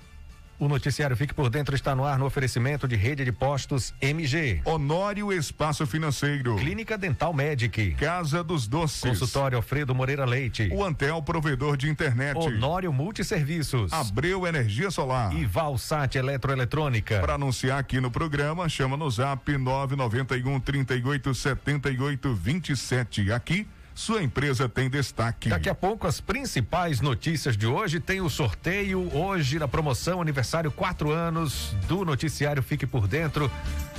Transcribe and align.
O 0.58 0.68
noticiário 0.68 1.16
Fique 1.16 1.34
por 1.34 1.50
Dentro 1.50 1.74
está 1.74 1.94
no 1.94 2.04
ar 2.04 2.18
no 2.18 2.26
oferecimento 2.26 2.86
de 2.86 2.96
rede 2.96 3.24
de 3.24 3.32
postos 3.32 3.92
MG. 4.00 4.62
Honório 4.64 5.32
Espaço 5.32 5.86
Financeiro. 5.86 6.56
Clínica 6.56 6.96
Dental 6.96 7.32
Medic. 7.32 7.94
Casa 7.94 8.44
dos 8.44 8.68
Doces. 8.68 9.00
Consultório 9.00 9.56
Alfredo 9.56 9.94
Moreira 9.94 10.24
Leite. 10.24 10.70
O 10.72 10.84
Antel 10.84 11.20
Provedor 11.22 11.76
de 11.76 11.88
Internet. 11.88 12.38
Honório 12.38 12.92
Multisserviços. 12.92 13.92
Abreu 13.92 14.46
Energia 14.46 14.90
Solar. 14.90 15.34
E 15.34 15.44
Valsat 15.44 16.16
Eletroeletrônica. 16.16 17.20
Para 17.20 17.34
anunciar 17.34 17.78
aqui 17.78 18.00
no 18.00 18.10
programa, 18.10 18.68
chama 18.68 18.96
no 18.96 19.10
zap 19.10 19.50
991 19.50 20.60
38 20.60 21.34
78 21.34 22.34
27. 22.34 23.32
Aqui 23.32 23.66
sua 23.94 24.22
empresa 24.22 24.68
tem 24.68 24.90
destaque. 24.90 25.48
Daqui 25.48 25.68
a 25.68 25.74
pouco 25.74 26.06
as 26.06 26.20
principais 26.20 27.00
notícias 27.00 27.56
de 27.56 27.66
hoje 27.66 28.00
tem 28.00 28.20
o 28.20 28.28
sorteio 28.28 29.14
hoje 29.16 29.58
na 29.58 29.68
promoção 29.68 30.20
aniversário 30.20 30.70
quatro 30.70 31.12
anos 31.12 31.76
do 31.86 32.04
noticiário 32.04 32.62
Fique 32.62 32.86
por 32.86 33.06
Dentro, 33.06 33.50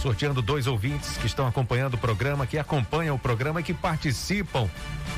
sorteando 0.01 0.41
dois 0.41 0.67
ouvintes 0.67 1.17
que 1.17 1.25
estão 1.25 1.47
acompanhando 1.47 1.93
o 1.93 1.97
programa, 1.97 2.45
que 2.45 2.57
acompanham 2.57 3.15
o 3.15 3.19
programa 3.19 3.61
e 3.61 3.63
que 3.63 3.73
participam, 3.73 4.69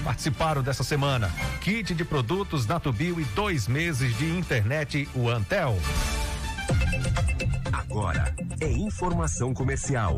participaram 0.03 0.61
dessa 0.61 0.83
semana. 0.83 1.31
Kit 1.61 1.95
de 1.95 2.05
produtos 2.05 2.67
Natubio 2.67 3.19
e 3.19 3.23
dois 3.25 3.67
meses 3.67 4.15
de 4.17 4.25
internet 4.25 5.09
o 5.15 5.27
Antel. 5.27 5.77
Agora 7.73 8.33
é 8.61 8.71
informação 8.71 9.53
comercial. 9.53 10.17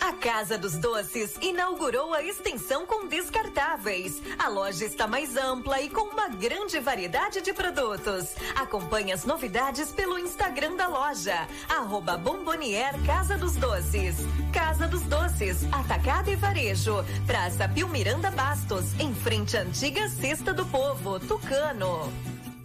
A 0.00 0.12
Casa 0.12 0.56
dos 0.56 0.76
Doces 0.76 1.34
inaugurou 1.42 2.14
a 2.14 2.22
extensão 2.22 2.86
com 2.86 3.08
descartáveis. 3.08 4.22
A 4.38 4.48
loja 4.48 4.84
está 4.84 5.08
mais 5.08 5.36
ampla 5.36 5.80
e 5.80 5.90
com 5.90 6.02
uma 6.02 6.28
grande 6.28 6.78
variedade 6.78 7.40
de 7.40 7.52
produtos. 7.52 8.36
Acompanhe 8.54 9.10
as 9.10 9.24
novidades 9.24 9.90
pelo 9.90 10.16
Instagram 10.16 10.76
da 10.76 10.86
loja, 10.86 11.48
arroba 11.68 12.16
Bombonier 12.16 12.94
Casa 13.04 13.36
dos 13.36 13.56
Doces. 13.56 14.14
Casa 14.52 14.86
dos 14.86 15.02
Doces, 15.02 15.64
Atacado 15.72 16.30
e 16.30 16.36
Varejo, 16.36 17.04
Praça 17.26 17.68
Pio 17.68 17.88
Miranda 17.88 18.30
Bastos, 18.30 18.84
em 19.00 19.12
frente 19.12 19.56
à 19.56 19.62
antiga 19.62 20.08
Cesta 20.08 20.54
do 20.54 20.64
Povo, 20.66 21.18
Tucano. 21.18 22.12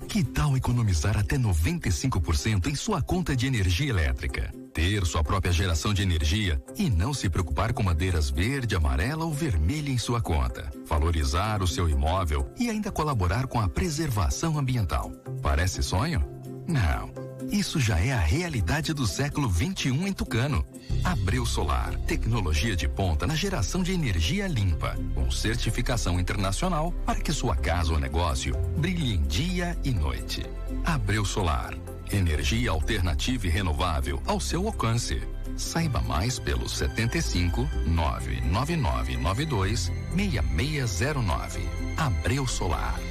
Que 0.07 0.23
tal 0.23 0.55
economizar 0.55 1.17
até 1.17 1.37
95% 1.37 2.67
em 2.67 2.75
sua 2.75 3.01
conta 3.01 3.35
de 3.35 3.47
energia 3.47 3.89
elétrica? 3.89 4.60
Ter 4.73 5.05
sua 5.05 5.23
própria 5.23 5.51
geração 5.51 5.93
de 5.93 6.01
energia 6.01 6.61
e 6.77 6.89
não 6.89 7.13
se 7.13 7.29
preocupar 7.29 7.73
com 7.73 7.83
madeiras 7.83 8.29
verde, 8.29 8.75
amarela 8.75 9.25
ou 9.25 9.33
vermelha 9.33 9.89
em 9.89 9.97
sua 9.97 10.21
conta. 10.21 10.71
Valorizar 10.85 11.61
o 11.61 11.67
seu 11.67 11.89
imóvel 11.89 12.49
e 12.57 12.69
ainda 12.69 12.91
colaborar 12.91 13.47
com 13.47 13.59
a 13.59 13.67
preservação 13.67 14.57
ambiental. 14.57 15.11
Parece 15.41 15.83
sonho? 15.83 16.23
Não. 16.67 17.11
Isso 17.51 17.81
já 17.81 17.99
é 17.99 18.13
a 18.13 18.19
realidade 18.19 18.93
do 18.93 19.05
século 19.05 19.49
21 19.49 20.07
em 20.07 20.13
Tucano. 20.13 20.65
Abreu 21.03 21.45
Solar, 21.45 21.93
tecnologia 22.07 22.75
de 22.75 22.87
ponta 22.87 23.27
na 23.27 23.35
geração 23.35 23.83
de 23.83 23.91
energia 23.91 24.47
limpa, 24.47 24.95
com 25.13 25.29
certificação 25.29 26.17
internacional 26.17 26.93
para 27.05 27.19
que 27.19 27.33
sua 27.33 27.55
casa 27.57 27.91
ou 27.91 27.99
negócio 27.99 28.55
brilhe 28.77 29.15
em 29.15 29.21
dia 29.23 29.77
e 29.83 29.91
noite. 29.91 30.45
Abreu 30.85 31.25
Solar, 31.25 31.75
energia 32.11 32.71
alternativa 32.71 33.47
e 33.47 33.49
renovável 33.49 34.21
ao 34.25 34.39
seu 34.39 34.67
alcance. 34.67 35.21
Saiba 35.55 36.01
mais 36.01 36.39
pelo 36.39 36.67
75 36.67 37.69
99992 37.85 39.91
6609. 40.15 41.61
Abreu 41.97 42.47
Solar. 42.47 43.10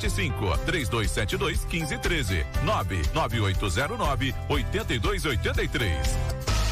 75 0.00 0.56
3272 0.66 1.66
1513 1.68 2.44
99809 2.64 4.34
8283. 4.48 6.39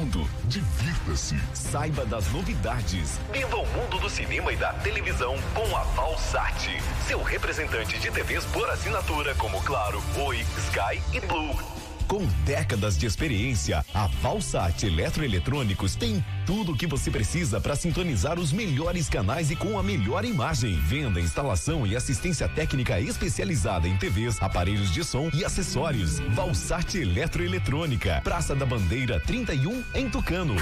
mundo. 0.00 0.26
Divirta-se. 0.44 1.36
Saiba 1.54 2.04
das 2.06 2.30
novidades. 2.32 3.20
Viva 3.32 3.56
o 3.56 3.66
mundo 3.66 3.98
do 3.98 4.08
cinema 4.08 4.52
e 4.52 4.56
da 4.56 4.72
televisão 4.74 5.36
com 5.54 5.76
a 5.76 5.82
Valsat. 5.82 6.80
Seu 7.06 7.22
representante 7.22 7.98
de 7.98 8.10
TVs 8.10 8.44
por 8.46 8.68
assinatura 8.70 9.34
como 9.34 9.60
Claro, 9.62 10.02
Oi, 10.16 10.38
Sky 10.58 11.02
e 11.12 11.20
Blue. 11.20 11.79
Com 12.10 12.26
décadas 12.44 12.98
de 12.98 13.06
experiência, 13.06 13.84
a 13.94 14.08
Valsat 14.08 14.84
Eletroeletrônicos 14.84 15.94
tem 15.94 16.24
tudo 16.44 16.72
o 16.72 16.76
que 16.76 16.84
você 16.84 17.08
precisa 17.08 17.60
para 17.60 17.76
sintonizar 17.76 18.36
os 18.36 18.52
melhores 18.52 19.08
canais 19.08 19.48
e 19.52 19.54
com 19.54 19.78
a 19.78 19.82
melhor 19.82 20.24
imagem. 20.24 20.74
Venda, 20.80 21.20
instalação 21.20 21.86
e 21.86 21.94
assistência 21.94 22.48
técnica 22.48 22.98
especializada 22.98 23.86
em 23.86 23.96
TVs, 23.96 24.42
aparelhos 24.42 24.92
de 24.92 25.04
som 25.04 25.30
e 25.32 25.44
acessórios. 25.44 26.18
Valsat 26.34 26.96
Eletroeletrônica, 26.96 28.20
Praça 28.24 28.56
da 28.56 28.66
Bandeira 28.66 29.20
31, 29.20 29.84
em 29.94 30.10
Tucano. 30.10 30.56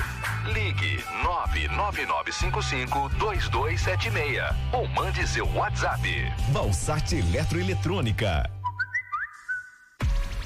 Ligue 0.52 1.02
99955 1.24 3.08
2276 3.18 4.42
ou 4.70 4.86
mande 4.88 5.26
seu 5.26 5.48
WhatsApp. 5.54 6.30
Valsat 6.52 7.14
Eletroeletrônica. 7.14 8.57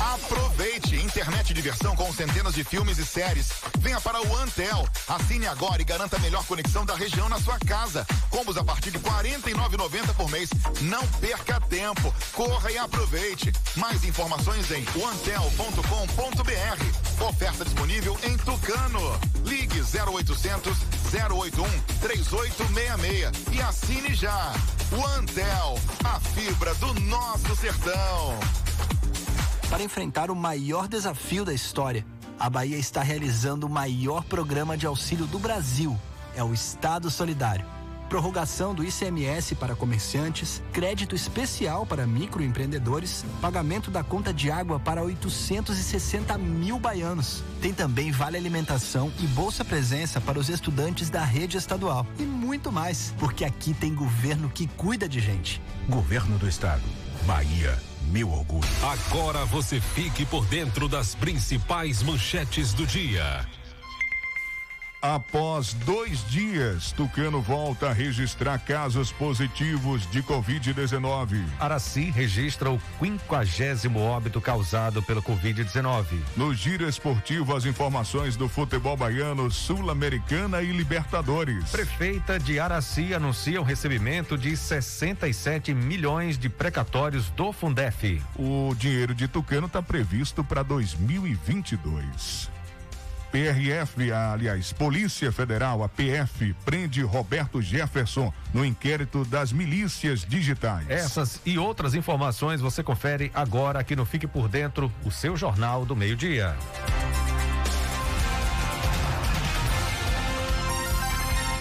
Aproveite 0.00 0.96
internet 0.96 1.48
de 1.48 1.54
diversão 1.54 1.94
com 1.94 2.12
centenas 2.12 2.54
de 2.54 2.64
filmes 2.64 2.98
e 2.98 3.04
séries. 3.04 3.50
Venha 3.78 4.00
para 4.00 4.20
o 4.20 4.36
Antel. 4.38 4.88
Assine 5.06 5.46
agora 5.46 5.80
e 5.80 5.84
garanta 5.84 6.16
a 6.16 6.20
melhor 6.20 6.44
conexão 6.46 6.84
da 6.84 6.96
região 6.96 7.28
na 7.28 7.38
sua 7.38 7.60
casa. 7.60 8.04
Combos 8.28 8.56
a 8.56 8.64
partir 8.64 8.90
de 8.90 8.98
R$ 8.98 9.04
49,90 9.04 10.14
por 10.14 10.28
mês. 10.30 10.50
Não 10.80 11.06
perca 11.20 11.60
tempo. 11.60 12.12
Corra 12.32 12.72
e 12.72 12.78
aproveite. 12.78 13.52
Mais 13.76 14.02
informações 14.02 14.68
em 14.72 14.82
antel.com.br. 14.82 17.24
Oferta 17.24 17.64
disponível 17.64 18.18
em 18.24 18.36
Tucano. 18.38 19.20
Ligue 19.44 19.80
0800 19.80 20.76
081 21.10 21.64
3866 22.00 23.32
e 23.52 23.60
assine 23.60 24.14
já. 24.14 24.52
O 24.92 25.06
Antel, 25.18 25.78
a 26.04 26.20
fibra 26.20 26.72
do 26.76 26.94
nosso 27.00 27.56
sertão. 27.56 28.38
Para 29.68 29.82
enfrentar 29.82 30.30
o 30.30 30.36
maior 30.36 30.86
desafio 30.86 31.44
da 31.44 31.52
história, 31.52 32.06
a 32.38 32.48
Bahia 32.48 32.76
está 32.76 33.02
realizando 33.02 33.66
o 33.66 33.70
maior 33.70 34.24
programa 34.24 34.76
de 34.76 34.86
auxílio 34.86 35.26
do 35.26 35.38
Brasil. 35.38 35.98
É 36.34 36.44
o 36.44 36.54
Estado 36.54 37.10
Solidário. 37.10 37.79
Prorrogação 38.10 38.74
do 38.74 38.82
ICMS 38.84 39.54
para 39.54 39.76
comerciantes, 39.76 40.60
crédito 40.72 41.14
especial 41.14 41.86
para 41.86 42.08
microempreendedores, 42.08 43.24
pagamento 43.40 43.88
da 43.88 44.02
conta 44.02 44.34
de 44.34 44.50
água 44.50 44.80
para 44.80 45.00
860 45.00 46.36
mil 46.36 46.80
baianos. 46.80 47.44
Tem 47.62 47.72
também 47.72 48.10
vale 48.10 48.36
alimentação 48.36 49.12
e 49.20 49.28
bolsa 49.28 49.64
presença 49.64 50.20
para 50.20 50.40
os 50.40 50.48
estudantes 50.48 51.08
da 51.08 51.22
rede 51.22 51.56
estadual. 51.56 52.04
E 52.18 52.24
muito 52.24 52.72
mais, 52.72 53.14
porque 53.16 53.44
aqui 53.44 53.72
tem 53.72 53.94
governo 53.94 54.50
que 54.50 54.66
cuida 54.66 55.08
de 55.08 55.20
gente. 55.20 55.62
Governo 55.88 56.36
do 56.36 56.48
Estado. 56.48 56.82
Bahia 57.24 57.78
meu 58.10 58.30
orgulho. 58.32 58.68
Agora 58.82 59.44
você 59.44 59.80
fique 59.80 60.26
por 60.26 60.44
dentro 60.46 60.88
das 60.88 61.14
principais 61.14 62.02
manchetes 62.02 62.72
do 62.72 62.84
dia. 62.84 63.46
Após 65.02 65.72
dois 65.72 66.22
dias, 66.28 66.92
Tucano 66.92 67.40
volta 67.40 67.88
a 67.88 67.92
registrar 67.92 68.58
casos 68.58 69.10
positivos 69.10 70.06
de 70.10 70.22
Covid-19. 70.22 71.42
Araci 71.58 72.10
registra 72.10 72.70
o 72.70 72.78
quinquagésimo 72.98 73.98
óbito 73.98 74.42
causado 74.42 75.02
pelo 75.02 75.22
Covid-19. 75.22 76.04
No 76.36 76.52
giro 76.52 76.86
esportivo, 76.86 77.56
as 77.56 77.64
informações 77.64 78.36
do 78.36 78.46
futebol 78.46 78.94
baiano, 78.94 79.50
Sul-Americana 79.50 80.60
e 80.60 80.70
Libertadores. 80.70 81.70
Prefeita 81.70 82.38
de 82.38 82.60
Araci 82.60 83.14
anuncia 83.14 83.58
o 83.58 83.64
recebimento 83.64 84.36
de 84.36 84.54
67 84.54 85.72
milhões 85.72 86.36
de 86.36 86.50
precatórios 86.50 87.30
do 87.30 87.54
Fundef. 87.54 88.20
O 88.38 88.74
dinheiro 88.76 89.14
de 89.14 89.26
Tucano 89.26 89.66
está 89.66 89.80
previsto 89.80 90.44
para 90.44 90.62
2022. 90.62 92.59
PRF, 93.30 94.10
aliás, 94.12 94.72
Polícia 94.72 95.30
Federal, 95.30 95.84
a 95.84 95.88
PF, 95.88 96.52
prende 96.64 97.00
Roberto 97.02 97.62
Jefferson 97.62 98.32
no 98.52 98.64
inquérito 98.64 99.24
das 99.24 99.52
milícias 99.52 100.24
digitais. 100.24 100.90
Essas 100.90 101.40
e 101.46 101.56
outras 101.56 101.94
informações 101.94 102.60
você 102.60 102.82
confere 102.82 103.30
agora 103.32 103.78
aqui 103.78 103.94
no 103.94 104.04
Fique 104.04 104.26
por 104.26 104.48
Dentro, 104.48 104.92
o 105.04 105.12
seu 105.12 105.36
jornal 105.36 105.86
do 105.86 105.94
meio-dia. 105.94 106.56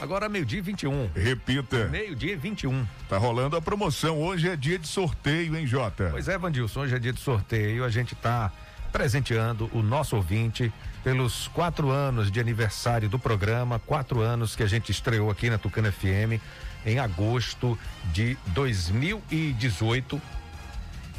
Agora 0.02 0.28
meio-dia 0.28 0.62
21. 0.62 1.12
Repita. 1.14 1.88
Meio-dia 1.88 2.36
21. 2.36 2.88
Tá 3.08 3.20
rolando 3.20 3.56
a 3.56 3.62
promoção. 3.62 4.20
Hoje 4.20 4.50
é 4.50 4.56
dia 4.56 4.80
de 4.80 4.88
sorteio, 4.88 5.56
hein, 5.56 5.68
Jota? 5.68 6.10
Pois 6.12 6.28
é, 6.28 6.36
Vandilson, 6.36 6.82
hoje 6.82 6.96
é 6.96 7.00
dia 7.00 7.14
de 7.14 7.20
sorteio. 7.20 7.84
A 7.84 7.90
gente 7.90 8.16
tá 8.16 8.52
presenteando 8.92 9.70
o 9.72 9.84
nosso 9.84 10.16
ouvinte 10.16 10.74
pelos 11.04 11.48
quatro 11.50 11.90
anos 11.90 12.32
de 12.32 12.40
aniversário 12.40 13.10
do 13.10 13.18
programa, 13.18 13.80
quatro 13.80 14.22
anos 14.22 14.56
que 14.56 14.64
a 14.64 14.68
gente 14.68 14.92
estreou 14.92 15.30
aqui 15.30 15.50
na 15.50 15.58
Tucana 15.58 15.92
FM 15.92 16.42
em 16.86 17.00
agosto 17.00 17.78
de 18.14 18.38
2018. 18.48 20.22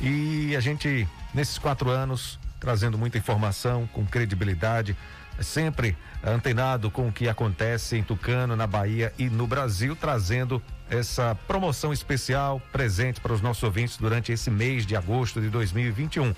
E 0.00 0.54
a 0.56 0.60
gente, 0.60 1.06
nesses 1.34 1.58
quatro 1.58 1.90
anos, 1.90 2.38
trazendo 2.58 2.98
muita 2.98 3.18
informação, 3.18 3.88
com 3.92 4.04
credibilidade, 4.04 4.96
sempre 5.40 5.96
antenado 6.24 6.90
com 6.90 7.08
o 7.08 7.12
que 7.12 7.28
acontece 7.28 7.96
em 7.96 8.02
Tucano, 8.02 8.54
na 8.54 8.66
Bahia 8.66 9.12
e 9.18 9.28
no 9.28 9.46
Brasil, 9.46 9.96
trazendo 9.96 10.62
essa 10.90 11.34
promoção 11.46 11.92
especial 11.92 12.60
presente 12.72 13.20
para 13.20 13.32
os 13.32 13.40
nossos 13.40 13.62
ouvintes 13.62 13.96
durante 13.96 14.32
esse 14.32 14.50
mês 14.50 14.84
de 14.84 14.96
agosto 14.96 15.40
de 15.40 15.48
2021. 15.48 16.34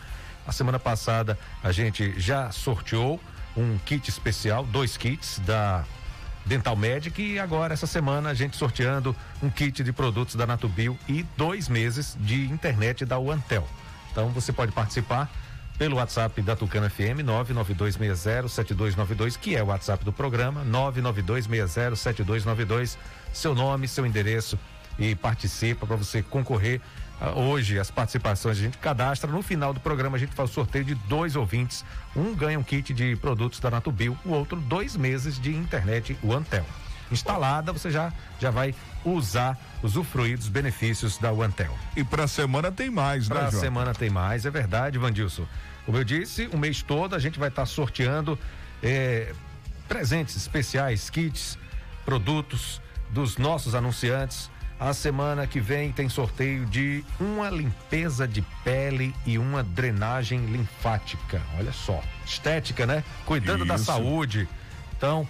A 0.46 0.52
semana 0.52 0.78
passada 0.78 1.38
a 1.62 1.72
gente 1.72 2.18
já 2.18 2.50
sorteou 2.50 3.20
um 3.56 3.78
kit 3.78 4.08
especial, 4.08 4.64
dois 4.64 4.96
kits 4.96 5.40
da 5.40 5.84
Dental 6.44 6.76
Medic 6.76 7.22
e 7.22 7.38
agora 7.38 7.72
essa 7.72 7.86
semana 7.86 8.30
a 8.30 8.34
gente 8.34 8.56
sorteando 8.56 9.14
um 9.42 9.48
kit 9.48 9.84
de 9.84 9.92
produtos 9.92 10.34
da 10.34 10.44
Natubio 10.46 10.98
e 11.08 11.24
dois 11.36 11.68
meses 11.68 12.16
de 12.20 12.46
internet 12.46 13.04
da 13.04 13.16
Uantel. 13.18 13.68
Então 14.10 14.30
você 14.30 14.52
pode 14.52 14.72
participar 14.72 15.30
pelo 15.78 15.96
WhatsApp 15.96 16.42
da 16.42 16.54
Tucana 16.54 16.90
FM 16.90 17.24
992607292, 17.24 19.38
que 19.38 19.56
é 19.56 19.62
o 19.62 19.66
WhatsApp 19.66 20.04
do 20.04 20.12
programa 20.12 20.62
992607292, 20.64 22.98
seu 23.32 23.54
nome, 23.54 23.88
seu 23.88 24.04
endereço 24.04 24.58
e 24.98 25.14
participa 25.14 25.86
para 25.86 25.96
você 25.96 26.22
concorrer. 26.22 26.78
Ah, 27.24 27.38
hoje 27.38 27.78
as 27.78 27.88
participações 27.88 28.58
a 28.58 28.60
gente 28.60 28.78
cadastra, 28.78 29.30
no 29.30 29.42
final 29.42 29.72
do 29.72 29.78
programa 29.78 30.16
a 30.16 30.20
gente 30.20 30.34
faz 30.34 30.50
o 30.50 30.52
sorteio 30.52 30.84
de 30.84 30.96
dois 30.96 31.36
ouvintes, 31.36 31.84
um 32.16 32.34
ganha 32.34 32.58
um 32.58 32.64
kit 32.64 32.92
de 32.92 33.14
produtos 33.14 33.60
da 33.60 33.70
Natubio, 33.70 34.18
o 34.24 34.30
outro 34.30 34.56
dois 34.60 34.96
meses 34.96 35.38
de 35.40 35.54
internet 35.54 36.18
OneTel. 36.20 36.66
Instalada, 37.12 37.72
você 37.72 37.92
já 37.92 38.12
já 38.40 38.50
vai 38.50 38.74
usar, 39.04 39.56
usufruir 39.84 40.36
dos 40.36 40.48
benefícios 40.48 41.16
da 41.18 41.30
OneTel. 41.30 41.72
E 41.96 42.02
para 42.02 42.24
a 42.24 42.28
semana 42.28 42.72
tem 42.72 42.90
mais, 42.90 43.28
né, 43.28 43.36
Pra 43.36 43.44
Jota? 43.44 43.56
semana 43.58 43.94
tem 43.94 44.10
mais, 44.10 44.44
é 44.44 44.50
verdade, 44.50 44.98
Vandilson. 44.98 45.46
Como 45.86 45.96
eu 45.98 46.02
disse, 46.04 46.48
o 46.52 46.58
mês 46.58 46.82
todo 46.82 47.14
a 47.14 47.20
gente 47.20 47.38
vai 47.38 47.50
estar 47.50 47.66
sorteando 47.66 48.36
eh, 48.82 49.32
presentes 49.86 50.34
especiais, 50.36 51.08
kits, 51.08 51.56
produtos 52.04 52.80
dos 53.10 53.36
nossos 53.36 53.76
anunciantes. 53.76 54.50
A 54.84 54.92
semana 54.92 55.46
que 55.46 55.60
vem 55.60 55.92
tem 55.92 56.08
sorteio 56.08 56.66
de 56.66 57.04
uma 57.20 57.48
limpeza 57.48 58.26
de 58.26 58.42
pele 58.64 59.14
e 59.24 59.38
uma 59.38 59.62
drenagem 59.62 60.44
linfática. 60.46 61.40
Olha 61.56 61.72
só, 61.72 62.02
estética, 62.26 62.84
né? 62.84 63.04
Cuidando 63.24 63.64
da 63.64 63.76
Isso. 63.76 63.84
saúde. 63.84 64.48
Então, 64.96 65.24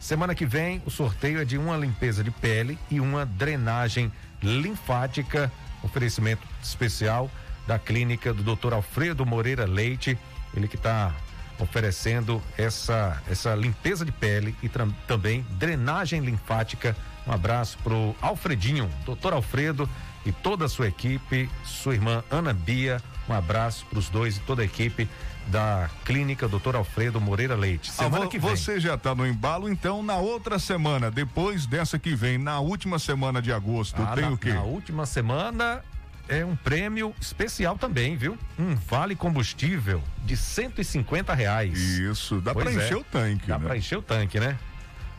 semana 0.00 0.34
que 0.34 0.44
vem 0.44 0.82
o 0.84 0.90
sorteio 0.90 1.40
é 1.40 1.44
de 1.44 1.56
uma 1.56 1.76
limpeza 1.76 2.24
de 2.24 2.32
pele 2.32 2.76
e 2.90 2.98
uma 2.98 3.24
drenagem 3.24 4.10
linfática. 4.42 5.52
Oferecimento 5.84 6.42
especial 6.60 7.30
da 7.68 7.78
clínica 7.78 8.34
do 8.34 8.42
Dr. 8.42 8.72
Alfredo 8.72 9.24
Moreira 9.24 9.64
Leite. 9.64 10.18
Ele 10.52 10.66
que 10.66 10.74
está 10.74 11.14
oferecendo 11.60 12.42
essa, 12.56 13.22
essa 13.30 13.54
limpeza 13.54 14.04
de 14.04 14.10
pele 14.10 14.56
e 14.60 14.68
também 15.06 15.46
drenagem 15.50 16.20
linfática. 16.20 16.96
Um 17.28 17.32
abraço 17.32 17.76
pro 17.84 18.14
Alfredinho, 18.22 18.88
doutor 19.04 19.34
Alfredo 19.34 19.88
e 20.24 20.32
toda 20.32 20.64
a 20.64 20.68
sua 20.68 20.88
equipe, 20.88 21.48
sua 21.64 21.94
irmã 21.94 22.24
Ana 22.30 22.52
Bia. 22.54 23.02
Um 23.28 23.34
abraço 23.34 23.84
para 23.90 23.98
os 23.98 24.08
dois 24.08 24.38
e 24.38 24.40
toda 24.40 24.62
a 24.62 24.64
equipe 24.64 25.06
da 25.48 25.90
clínica 26.04 26.48
Dr. 26.48 26.76
Alfredo 26.76 27.20
Moreira 27.20 27.54
Leite. 27.54 27.90
Ah, 27.90 28.04
Semana 28.04 28.24
vo- 28.24 28.30
que 28.30 28.38
vem. 28.38 28.50
Você 28.56 28.80
já 28.80 28.94
está 28.94 29.14
no 29.14 29.26
embalo, 29.26 29.68
então 29.68 30.02
na 30.02 30.16
outra 30.16 30.58
semana, 30.58 31.10
depois 31.10 31.66
dessa 31.66 31.98
que 31.98 32.14
vem, 32.14 32.38
na 32.38 32.60
última 32.60 32.98
semana 32.98 33.40
de 33.42 33.52
agosto, 33.52 34.00
Ah, 34.02 34.14
tem 34.14 34.24
na, 34.24 34.30
o 34.30 34.38
quê? 34.38 34.52
Na 34.54 34.62
última 34.62 35.04
semana 35.06 35.82
é 36.28 36.44
um 36.44 36.56
prêmio 36.56 37.14
especial 37.20 37.76
também, 37.76 38.16
viu? 38.16 38.38
Um 38.58 38.74
vale 38.74 39.14
combustível 39.14 40.02
de 40.24 40.36
150 40.36 41.34
reais. 41.34 41.78
Isso, 41.78 42.40
dá 42.40 42.54
pra 42.54 42.64
Pois 42.64 42.76
encher 42.76 42.92
é. 42.94 42.96
o 42.96 43.04
tanque, 43.04 43.46
Dá 43.46 43.58
né? 43.58 43.66
pra 43.66 43.76
encher 43.76 43.98
o 43.98 44.02
tanque, 44.02 44.40
né? 44.40 44.58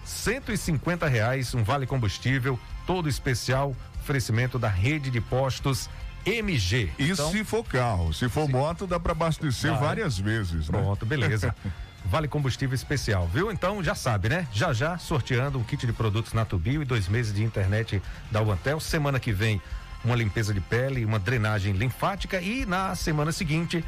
150 0.10 1.08
reais, 1.08 1.54
um 1.54 1.64
vale 1.64 1.86
combustível, 1.86 2.60
todo 2.86 3.08
especial, 3.08 3.76
oferecimento 4.02 4.58
da 4.58 4.68
rede 4.68 5.12
de 5.12 5.22
postos 5.22 5.90
MG. 6.26 6.92
E 6.98 7.12
Então, 7.12 7.32
se 7.32 7.44
for 7.44 7.64
carro, 7.64 8.14
se 8.14 8.28
for 8.28 8.50
moto, 8.50 8.88
dá 8.88 9.00
para 9.00 9.12
abastecer 9.12 9.72
Vai. 9.72 9.80
várias 9.80 10.18
vezes, 10.18 10.68
né? 10.68 10.80
Pronto, 10.80 11.06
beleza. 11.06 11.56
Vale 12.06 12.28
combustível 12.28 12.74
especial, 12.74 13.28
viu? 13.28 13.52
Então 13.52 13.84
já 13.84 13.94
sabe, 13.94 14.30
né? 14.30 14.48
Já 14.54 14.72
já 14.72 14.98
sorteando 14.98 15.60
um 15.60 15.64
kit 15.64 15.86
de 15.86 15.92
produtos 15.92 16.34
Natubio 16.34 16.82
e 16.82 16.86
dois 16.86 17.10
meses 17.10 17.34
de 17.34 17.44
internet 17.44 18.02
da 18.32 18.42
Uantel. 18.42 18.80
Semana 18.80 19.20
que 19.20 19.34
vem, 19.34 19.62
uma 20.04 20.16
limpeza 20.16 20.54
de 20.54 20.62
pele, 20.62 21.04
uma 21.06 21.20
drenagem 21.20 21.74
linfática 21.74 22.42
e 22.42 22.66
na 22.66 22.96
semana 22.96 23.34
seguinte, 23.34 23.84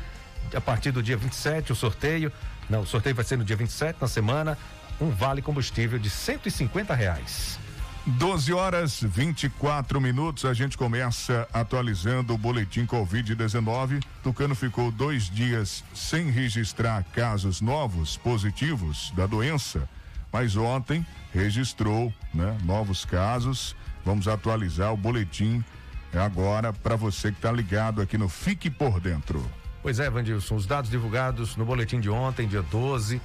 a 0.54 0.60
partir 0.60 0.92
do 0.92 1.02
dia 1.02 1.16
27, 1.16 1.72
o 1.72 1.76
sorteio. 1.76 2.32
Não, 2.70 2.82
o 2.82 2.86
sorteio 2.86 3.16
vai 3.16 3.24
ser 3.24 3.38
no 3.38 3.46
dia 3.46 3.56
27, 3.56 3.98
na 4.02 4.08
semana, 4.08 4.58
um 5.02 5.10
vale 5.10 5.42
combustível 5.42 5.98
de 5.98 6.10
150 6.10 6.94
reais. 6.94 7.60
12 8.06 8.52
horas 8.54 9.02
24 9.02 10.02
minutos, 10.02 10.46
a 10.46 10.54
gente 10.54 10.78
começa 10.78 11.48
atualizando 11.54 12.34
o 12.34 12.38
boletim 12.38 12.86
Covid-19. 12.86 14.04
Tucano 14.24 14.56
ficou 14.56 14.92
dois 14.92 15.30
dias 15.30 15.84
sem 15.94 16.30
registrar 16.32 17.04
casos 17.14 17.62
novos 17.62 18.18
positivos 18.18 19.12
da 19.16 19.28
doença, 19.28 19.88
mas 20.32 20.56
ontem 20.56 21.06
registrou 21.34 22.12
né, 22.34 22.58
novos 22.64 23.06
casos. 23.06 23.76
Vamos 24.04 24.28
atualizar 24.28 24.92
o 24.92 24.98
boletim 24.98 25.64
agora 26.12 26.74
para 26.74 26.96
você 26.96 27.32
que 27.32 27.38
está 27.38 27.52
ligado 27.52 28.02
aqui 28.02 28.18
no 28.18 28.28
Fique 28.28 28.70
por 28.70 29.00
Dentro. 29.00 29.46
Pois 29.84 30.00
é, 30.00 30.10
Vandilson, 30.10 30.56
os 30.56 30.66
dados 30.66 30.90
divulgados 30.90 31.56
no 31.56 31.66
boletim 31.66 32.00
de 32.00 32.10
ontem, 32.10 32.48
dia 32.48 32.62
12, 32.64 33.22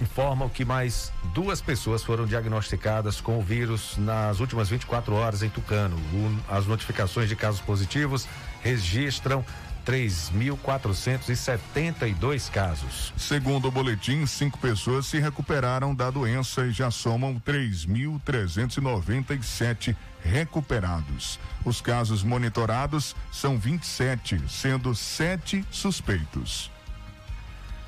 informam 0.00 0.48
que 0.48 0.64
mais 0.64 1.12
duas 1.32 1.60
pessoas 1.60 2.02
foram 2.02 2.26
diagnosticadas 2.26 3.20
com 3.20 3.38
o 3.38 3.42
vírus 3.42 3.96
nas 3.98 4.40
últimas 4.40 4.68
24 4.68 5.14
horas 5.14 5.40
em 5.42 5.48
Tucano. 5.48 5.96
As 6.48 6.66
notificações 6.66 7.28
de 7.28 7.36
casos 7.36 7.60
positivos 7.60 8.26
registram 8.62 9.44
3.472 9.84 12.50
casos. 12.50 13.12
Segundo 13.16 13.68
o 13.68 13.70
boletim, 13.70 14.26
cinco 14.26 14.58
pessoas 14.58 15.06
se 15.06 15.20
recuperaram 15.20 15.94
da 15.94 16.10
doença 16.10 16.66
e 16.66 16.72
já 16.72 16.90
somam 16.90 17.40
3.397 17.40 19.94
recuperados. 20.22 21.38
Os 21.64 21.80
casos 21.80 22.24
monitorados 22.24 23.14
são 23.30 23.56
27, 23.58 24.42
sendo 24.48 24.92
sete 24.94 25.64
suspeitos. 25.70 26.73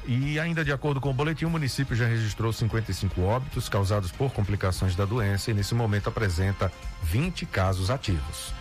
E 0.09 0.39
ainda 0.39 0.65
de 0.65 0.71
acordo 0.73 1.01
com 1.01 1.11
o 1.11 1.15
boletim, 1.15 1.47
o 1.47 1.51
município 1.51 1.97
já 1.97 2.07
registrou 2.07 2.53
55 2.53 3.21
óbitos 3.23 3.69
causados 3.69 4.13
por 4.13 4.33
complicações 4.33 4.95
da 4.95 5.05
doença 5.05 5.51
e 5.51 5.55
nesse 5.55 5.75
momento 5.75 6.09
apresenta 6.09 6.71
20 7.03 7.45
casos 7.47 7.91
ativos. 7.91 8.53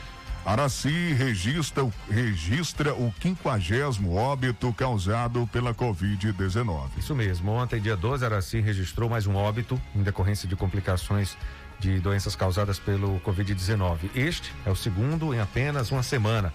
Araci 0.44 1.14
registra, 1.14 1.84
o- 1.84 1.94
registra 2.10 2.94
o 2.94 3.12
quinquagésimo 3.20 4.14
óbito 4.16 4.72
causado 4.74 5.48
pela 5.52 5.74
Covid-19. 5.74 6.90
Isso 6.98 7.16
mesmo. 7.16 7.52
Ontem, 7.52 7.80
dia 7.82 7.96
12, 7.98 8.24
Araci 8.26 8.60
registrou 8.60 9.10
mais 9.10 9.26
um 9.26 9.36
óbito 9.36 9.80
em 9.96 10.04
decorrência 10.04 10.48
de 10.48 10.56
complicações 10.56 11.36
de 11.80 12.00
doenças 12.00 12.36
causadas 12.36 12.78
pelo 12.80 13.20
Covid-19. 13.22 13.98
Este 14.16 14.52
é 14.66 14.70
o 14.72 14.76
segundo 14.76 15.34
em 15.34 15.40
apenas 15.40 15.92
uma 15.92 16.04
semana. 16.04 16.54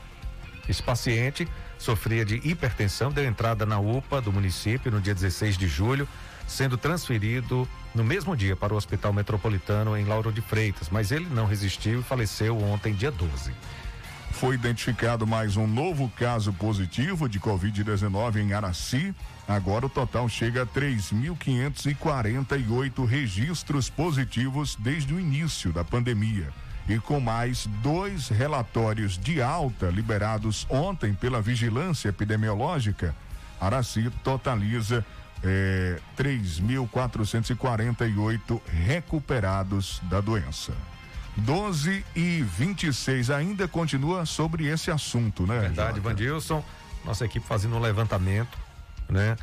Esse 0.68 0.82
paciente 0.82 1.48
sofria 1.80 2.24
de 2.24 2.36
hipertensão, 2.44 3.10
deu 3.10 3.24
entrada 3.24 3.66
na 3.66 3.80
UPA 3.80 4.20
do 4.20 4.30
município 4.30 4.92
no 4.92 5.00
dia 5.00 5.14
16 5.14 5.56
de 5.56 5.66
julho, 5.66 6.06
sendo 6.46 6.76
transferido 6.76 7.66
no 7.94 8.04
mesmo 8.04 8.36
dia 8.36 8.54
para 8.54 8.74
o 8.74 8.76
Hospital 8.76 9.12
Metropolitano 9.12 9.96
em 9.96 10.04
Lauro 10.04 10.30
de 10.30 10.42
Freitas, 10.42 10.90
mas 10.90 11.10
ele 11.10 11.26
não 11.30 11.46
resistiu 11.46 12.00
e 12.00 12.02
faleceu 12.02 12.60
ontem, 12.60 12.92
dia 12.92 13.10
12. 13.10 13.52
Foi 14.32 14.54
identificado 14.54 15.26
mais 15.26 15.56
um 15.56 15.66
novo 15.66 16.12
caso 16.16 16.52
positivo 16.52 17.28
de 17.28 17.40
Covid-19 17.40 18.36
em 18.36 18.52
Araci. 18.52 19.12
Agora 19.48 19.86
o 19.86 19.88
total 19.88 20.28
chega 20.28 20.62
a 20.62 20.66
3.548 20.66 23.06
registros 23.06 23.90
positivos 23.90 24.76
desde 24.76 25.14
o 25.14 25.20
início 25.20 25.72
da 25.72 25.84
pandemia. 25.84 26.52
E 26.90 26.98
com 26.98 27.20
mais 27.20 27.68
dois 27.84 28.28
relatórios 28.28 29.16
de 29.16 29.40
alta 29.40 29.86
liberados 29.86 30.66
ontem 30.68 31.14
pela 31.14 31.40
Vigilância 31.40 32.08
Epidemiológica, 32.08 33.14
Araci 33.60 34.10
totaliza 34.24 35.06
eh, 35.44 36.00
3.448 36.18 38.60
recuperados 38.66 40.00
da 40.10 40.20
doença. 40.20 40.72
12 41.36 42.04
e 42.16 42.42
26 42.42 43.30
ainda 43.30 43.68
continua 43.68 44.26
sobre 44.26 44.66
esse 44.66 44.90
assunto, 44.90 45.46
né? 45.46 45.60
Verdade? 45.60 46.00
Vandilson. 46.00 46.64
Nossa 47.04 47.24
equipe 47.24 47.46
fazendo 47.46 47.76
um 47.76 47.80
levantamento, 47.80 48.58
né? 49.08 49.36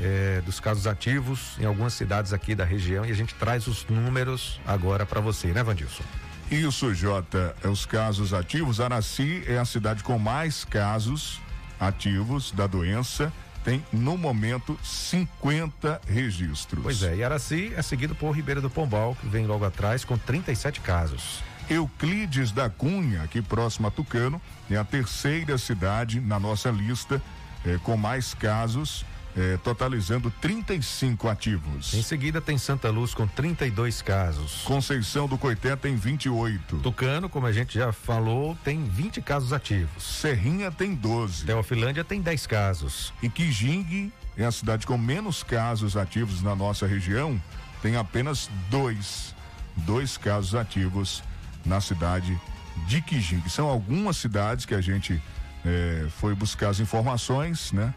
eh, 0.00 0.42
dos 0.44 0.60
casos 0.60 0.86
ativos 0.86 1.56
em 1.58 1.64
algumas 1.64 1.92
cidades 1.92 2.32
aqui 2.32 2.54
da 2.54 2.64
região 2.64 3.04
e 3.04 3.10
a 3.10 3.14
gente 3.14 3.34
traz 3.34 3.66
os 3.66 3.86
números 3.86 4.60
agora 4.66 5.06
para 5.06 5.20
você, 5.20 5.48
né, 5.48 5.62
Vandilson? 5.62 6.04
Isso, 6.50 6.94
Jota. 6.94 7.54
É 7.62 7.68
os 7.68 7.86
casos 7.86 8.32
ativos. 8.32 8.80
Araci 8.80 9.42
é 9.46 9.58
a 9.58 9.64
cidade 9.64 10.02
com 10.02 10.18
mais 10.18 10.64
casos 10.64 11.40
ativos 11.80 12.52
da 12.52 12.66
doença. 12.66 13.32
Tem, 13.64 13.82
no 13.92 14.18
momento, 14.18 14.78
50 14.82 16.00
registros. 16.06 16.82
Pois 16.82 17.02
é, 17.02 17.16
e 17.16 17.24
Araci 17.24 17.72
é 17.74 17.80
seguido 17.80 18.14
por 18.14 18.30
Ribeira 18.32 18.60
do 18.60 18.68
Pombal, 18.68 19.16
que 19.18 19.26
vem 19.26 19.46
logo 19.46 19.64
atrás 19.64 20.04
com 20.04 20.18
37 20.18 20.80
casos. 20.80 21.42
Euclides 21.68 22.52
da 22.52 22.68
Cunha, 22.68 23.22
aqui 23.22 23.40
próximo 23.40 23.88
a 23.88 23.90
Tucano, 23.90 24.40
é 24.70 24.76
a 24.76 24.84
terceira 24.84 25.56
cidade 25.56 26.20
na 26.20 26.38
nossa 26.38 26.70
lista 26.70 27.22
eh, 27.64 27.78
com 27.82 27.96
mais 27.96 28.34
casos 28.34 29.06
eh, 29.36 29.58
totalizando 29.62 30.30
35 30.40 31.28
ativos. 31.28 31.92
Em 31.94 32.02
seguida 32.02 32.40
tem 32.40 32.56
Santa 32.56 32.90
Luz 32.90 33.14
com 33.14 33.26
32 33.26 34.00
casos. 34.00 34.62
Conceição 34.62 35.26
do 35.26 35.36
Coité 35.36 35.74
tem 35.74 35.96
28. 35.96 36.78
Tucano, 36.78 37.28
como 37.28 37.46
a 37.46 37.52
gente 37.52 37.78
já 37.78 37.92
falou, 37.92 38.56
tem 38.62 38.84
20 38.84 39.20
casos 39.22 39.52
ativos. 39.52 40.02
Serrinha 40.02 40.70
tem 40.70 40.94
12. 40.94 41.46
Teofilândia 41.46 42.04
tem 42.04 42.20
10 42.20 42.46
casos. 42.46 43.12
E 43.22 43.28
Quijingue 43.28 44.12
é 44.36 44.44
a 44.44 44.52
cidade 44.52 44.86
com 44.86 44.98
menos 44.98 45.42
casos 45.42 45.96
ativos 45.96 46.42
na 46.42 46.54
nossa 46.54 46.86
região, 46.86 47.40
tem 47.82 47.96
apenas 47.96 48.50
dois, 48.70 49.34
dois 49.76 50.16
casos 50.16 50.54
ativos 50.54 51.22
na 51.64 51.80
cidade 51.80 52.38
de 52.86 53.00
Quijingue. 53.00 53.48
São 53.48 53.68
algumas 53.68 54.16
cidades 54.16 54.64
que 54.66 54.74
a 54.74 54.80
gente 54.80 55.20
eh, 55.64 56.06
foi 56.18 56.34
buscar 56.34 56.70
as 56.70 56.80
informações, 56.80 57.72
né? 57.72 57.94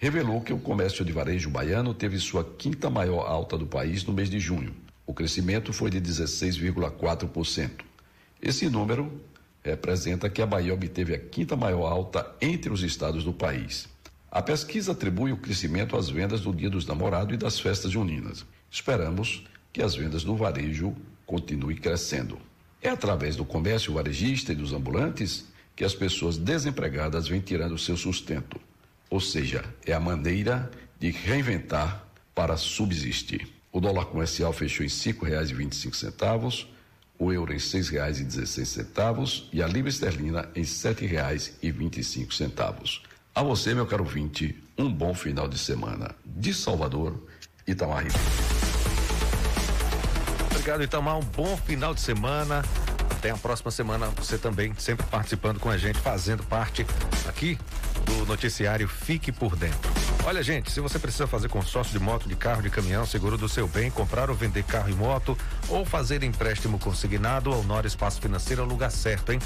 revelou 0.00 0.40
que 0.40 0.50
o 0.50 0.58
comércio 0.58 1.04
de 1.04 1.12
varejo 1.12 1.50
baiano 1.50 1.92
teve 1.92 2.18
sua 2.18 2.42
quinta 2.42 2.88
maior 2.88 3.26
alta 3.26 3.58
do 3.58 3.66
país 3.66 4.02
no 4.02 4.14
mês 4.14 4.30
de 4.30 4.40
junho. 4.40 4.74
O 5.06 5.12
crescimento 5.12 5.74
foi 5.74 5.90
de 5.90 6.00
16,4%. 6.00 7.70
Esse 8.40 8.70
número 8.70 9.20
representa 9.62 10.30
que 10.30 10.40
a 10.40 10.46
Bahia 10.46 10.72
obteve 10.72 11.14
a 11.14 11.18
quinta 11.18 11.54
maior 11.54 11.86
alta 11.86 12.34
entre 12.40 12.72
os 12.72 12.82
estados 12.82 13.24
do 13.24 13.32
país. 13.34 13.90
A 14.30 14.40
pesquisa 14.40 14.92
atribui 14.92 15.32
o 15.32 15.36
crescimento 15.36 15.94
às 15.94 16.08
vendas 16.08 16.40
do 16.40 16.54
Dia 16.54 16.70
dos 16.70 16.86
Namorados 16.86 17.34
e 17.34 17.36
das 17.36 17.60
festas 17.60 17.90
juninas. 17.92 18.46
Esperamos 18.70 19.44
que 19.70 19.82
as 19.82 19.94
vendas 19.94 20.24
no 20.24 20.34
varejo 20.34 20.96
continuem 21.26 21.76
crescendo. 21.76 22.38
É 22.80 22.88
através 22.88 23.36
do 23.36 23.44
comércio 23.44 23.92
varejista 23.92 24.52
e 24.52 24.56
dos 24.56 24.72
ambulantes 24.72 25.44
que 25.76 25.84
as 25.84 25.94
pessoas 25.94 26.38
desempregadas 26.38 27.28
vêm 27.28 27.40
tirando 27.40 27.76
seu 27.76 27.98
sustento. 27.98 28.58
Ou 29.10 29.20
seja, 29.20 29.62
é 29.84 29.92
a 29.92 30.00
maneira 30.00 30.70
de 30.98 31.10
reinventar 31.10 32.06
para 32.32 32.56
subsistir. 32.56 33.52
O 33.72 33.80
dólar 33.80 34.06
comercial 34.06 34.52
fechou 34.52 34.86
em 34.86 34.88
R$ 34.88 34.94
5,25, 34.94 36.66
o 37.18 37.32
euro 37.32 37.52
em 37.52 37.56
R$ 37.56 37.60
6,16 37.60 39.48
e 39.52 39.60
a 39.62 39.66
libra 39.66 39.90
esterlina 39.90 40.48
em 40.54 40.60
R$ 40.60 40.66
7,25. 40.66 43.00
A 43.34 43.42
você, 43.42 43.74
meu 43.74 43.86
caro 43.86 44.04
vinte, 44.04 44.56
um 44.78 44.92
bom 44.92 45.12
final 45.12 45.48
de 45.48 45.58
semana. 45.58 46.14
De 46.24 46.54
Salvador, 46.54 47.20
Itamar. 47.66 48.04
Obrigado, 50.50 50.82
Itamar. 50.82 51.18
Um 51.18 51.24
bom 51.24 51.56
final 51.56 51.94
de 51.94 52.00
semana. 52.00 52.62
Até 53.10 53.30
a 53.30 53.36
próxima 53.36 53.70
semana. 53.70 54.06
Você 54.16 54.38
também 54.38 54.74
sempre 54.78 55.04
participando 55.06 55.58
com 55.58 55.68
a 55.68 55.76
gente, 55.76 55.98
fazendo 55.98 56.42
parte 56.44 56.86
aqui 57.28 57.58
do 58.04 58.26
noticiário 58.26 58.88
Fique 58.88 59.30
por 59.30 59.56
Dentro. 59.56 59.90
Olha, 60.24 60.42
gente, 60.42 60.70
se 60.70 60.80
você 60.80 60.98
precisa 60.98 61.26
fazer 61.26 61.48
consórcio 61.48 61.98
de 61.98 62.04
moto, 62.04 62.28
de 62.28 62.36
carro, 62.36 62.62
de 62.62 62.70
caminhão, 62.70 63.06
seguro 63.06 63.38
do 63.38 63.48
seu 63.48 63.66
bem, 63.66 63.90
comprar 63.90 64.28
ou 64.30 64.36
vender 64.36 64.64
carro 64.64 64.90
e 64.90 64.94
moto, 64.94 65.36
ou 65.68 65.84
fazer 65.84 66.22
empréstimo 66.22 66.78
consignado, 66.78 67.52
ao 67.52 67.62
Nora 67.62 67.86
Espaço 67.86 68.20
Financeiro 68.20 68.62
é 68.62 68.64
o 68.64 68.68
lugar 68.68 68.90
certo, 68.90 69.32
hein? 69.32 69.40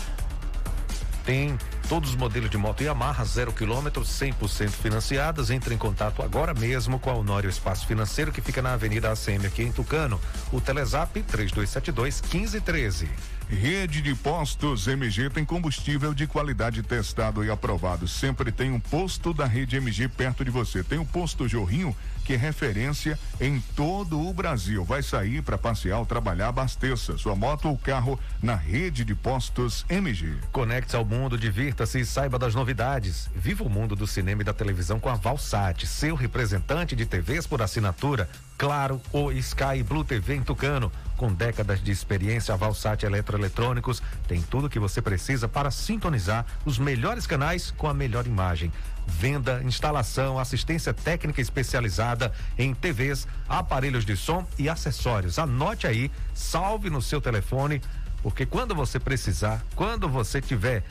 tem 1.24 1.56
todos 1.88 2.10
os 2.10 2.16
modelos 2.16 2.50
de 2.50 2.56
moto 2.56 2.82
Yamaha, 2.82 3.24
zero 3.24 3.52
quilômetro, 3.52 4.02
100% 4.02 4.70
financiadas. 4.70 5.50
Entre 5.50 5.74
em 5.74 5.78
contato 5.78 6.22
agora 6.22 6.54
mesmo 6.54 6.98
com 6.98 7.10
a 7.10 7.14
Honório 7.14 7.50
Espaço 7.50 7.86
Financeiro, 7.86 8.30
que 8.30 8.40
fica 8.40 8.62
na 8.62 8.74
Avenida 8.74 9.10
ACM 9.10 9.46
aqui 9.46 9.62
em 9.62 9.72
Tucano. 9.72 10.20
O 10.52 10.60
Telezap 10.60 11.22
3272 11.22 12.20
1513. 12.20 13.08
Rede 13.48 14.00
de 14.00 14.14
Postos 14.14 14.88
MG 14.88 15.28
tem 15.30 15.44
combustível 15.44 16.14
de 16.14 16.26
qualidade 16.26 16.82
testado 16.82 17.44
e 17.44 17.50
aprovado. 17.50 18.08
Sempre 18.08 18.50
tem 18.50 18.72
um 18.72 18.80
posto 18.80 19.32
da 19.34 19.44
Rede 19.44 19.76
MG 19.76 20.08
perto 20.08 20.44
de 20.44 20.50
você. 20.50 20.82
Tem 20.82 20.98
o 20.98 21.04
posto 21.04 21.46
Jorrinho, 21.46 21.94
que 22.24 22.32
é 22.32 22.36
referência 22.36 23.18
em 23.40 23.60
todo 23.76 24.20
o 24.20 24.32
Brasil. 24.32 24.84
Vai 24.84 25.02
sair 25.02 25.42
para 25.42 25.58
passear 25.58 25.98
ou 25.98 26.06
trabalhar, 26.06 26.48
abasteça 26.48 27.18
sua 27.18 27.36
moto 27.36 27.68
ou 27.68 27.76
carro 27.76 28.18
na 28.42 28.54
Rede 28.54 29.04
de 29.04 29.14
Postos 29.14 29.84
MG. 29.88 30.34
Conecte-se 30.50 30.96
ao 30.96 31.04
mundo, 31.04 31.36
divirta-se 31.36 32.00
e 32.00 32.06
saiba 32.06 32.38
das 32.38 32.54
novidades. 32.54 33.28
Viva 33.34 33.62
o 33.62 33.70
mundo 33.70 33.94
do 33.94 34.06
cinema 34.06 34.42
e 34.42 34.44
da 34.44 34.54
televisão 34.54 34.98
com 34.98 35.10
a 35.10 35.14
Valsat, 35.14 35.86
seu 35.86 36.14
representante 36.14 36.96
de 36.96 37.04
TVs 37.04 37.46
por 37.46 37.60
assinatura. 37.60 38.28
Claro, 38.56 39.00
o 39.12 39.30
Sky 39.32 39.82
Blue 39.86 40.04
TV 40.04 40.36
em 40.36 40.42
Tucano. 40.42 40.90
Com 41.16 41.32
décadas 41.32 41.82
de 41.82 41.92
experiência, 41.92 42.52
a 42.52 42.56
Valsat 42.56 43.04
Eletroeletrônicos 43.04 44.02
tem 44.26 44.42
tudo 44.42 44.68
que 44.68 44.80
você 44.80 45.00
precisa 45.00 45.48
para 45.48 45.70
sintonizar 45.70 46.44
os 46.64 46.78
melhores 46.78 47.26
canais 47.26 47.70
com 47.70 47.88
a 47.88 47.94
melhor 47.94 48.26
imagem. 48.26 48.72
Venda, 49.06 49.62
instalação, 49.62 50.38
assistência 50.38 50.92
técnica 50.92 51.40
especializada 51.40 52.32
em 52.58 52.74
TVs, 52.74 53.28
aparelhos 53.48 54.04
de 54.04 54.16
som 54.16 54.44
e 54.58 54.68
acessórios. 54.68 55.38
Anote 55.38 55.86
aí, 55.86 56.10
salve 56.32 56.90
no 56.90 57.00
seu 57.00 57.20
telefone, 57.20 57.80
porque 58.22 58.44
quando 58.44 58.74
você 58.74 58.98
precisar, 58.98 59.64
quando 59.76 60.08
você 60.08 60.40
tiver 60.40 60.82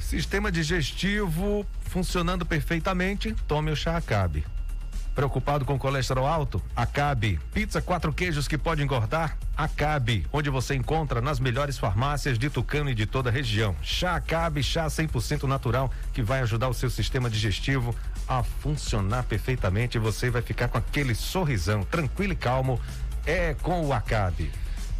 Sistema 0.00 0.50
digestivo 0.50 1.66
funcionando 1.82 2.46
perfeitamente, 2.46 3.36
tome 3.46 3.70
o 3.70 3.76
chá 3.76 3.98
Acabe. 3.98 4.46
Preocupado 5.14 5.64
com 5.64 5.78
colesterol 5.78 6.26
alto? 6.26 6.62
Acabe. 6.74 7.38
Pizza 7.52 7.82
quatro 7.82 8.12
queijos 8.12 8.48
que 8.48 8.56
pode 8.56 8.82
engordar? 8.82 9.36
Acabe. 9.56 10.26
Onde 10.32 10.48
você 10.48 10.74
encontra 10.74 11.20
nas 11.20 11.38
melhores 11.38 11.76
farmácias 11.78 12.38
de 12.38 12.48
Tucano 12.48 12.88
e 12.88 12.94
de 12.94 13.04
toda 13.04 13.28
a 13.28 13.32
região. 13.32 13.76
Chá 13.82 14.16
Acabe, 14.16 14.62
chá 14.62 14.86
100% 14.86 15.42
natural 15.44 15.92
que 16.14 16.22
vai 16.22 16.40
ajudar 16.40 16.68
o 16.68 16.74
seu 16.74 16.88
sistema 16.88 17.28
digestivo 17.28 17.94
a 18.26 18.42
funcionar 18.42 19.24
perfeitamente 19.24 19.98
e 19.98 20.00
você 20.00 20.30
vai 20.30 20.40
ficar 20.40 20.68
com 20.68 20.78
aquele 20.78 21.14
sorrisão 21.14 21.82
tranquilo 21.84 22.32
e 22.32 22.36
calmo. 22.36 22.80
É 23.26 23.54
com 23.54 23.84
o 23.86 23.92
Acabe. 23.92 24.50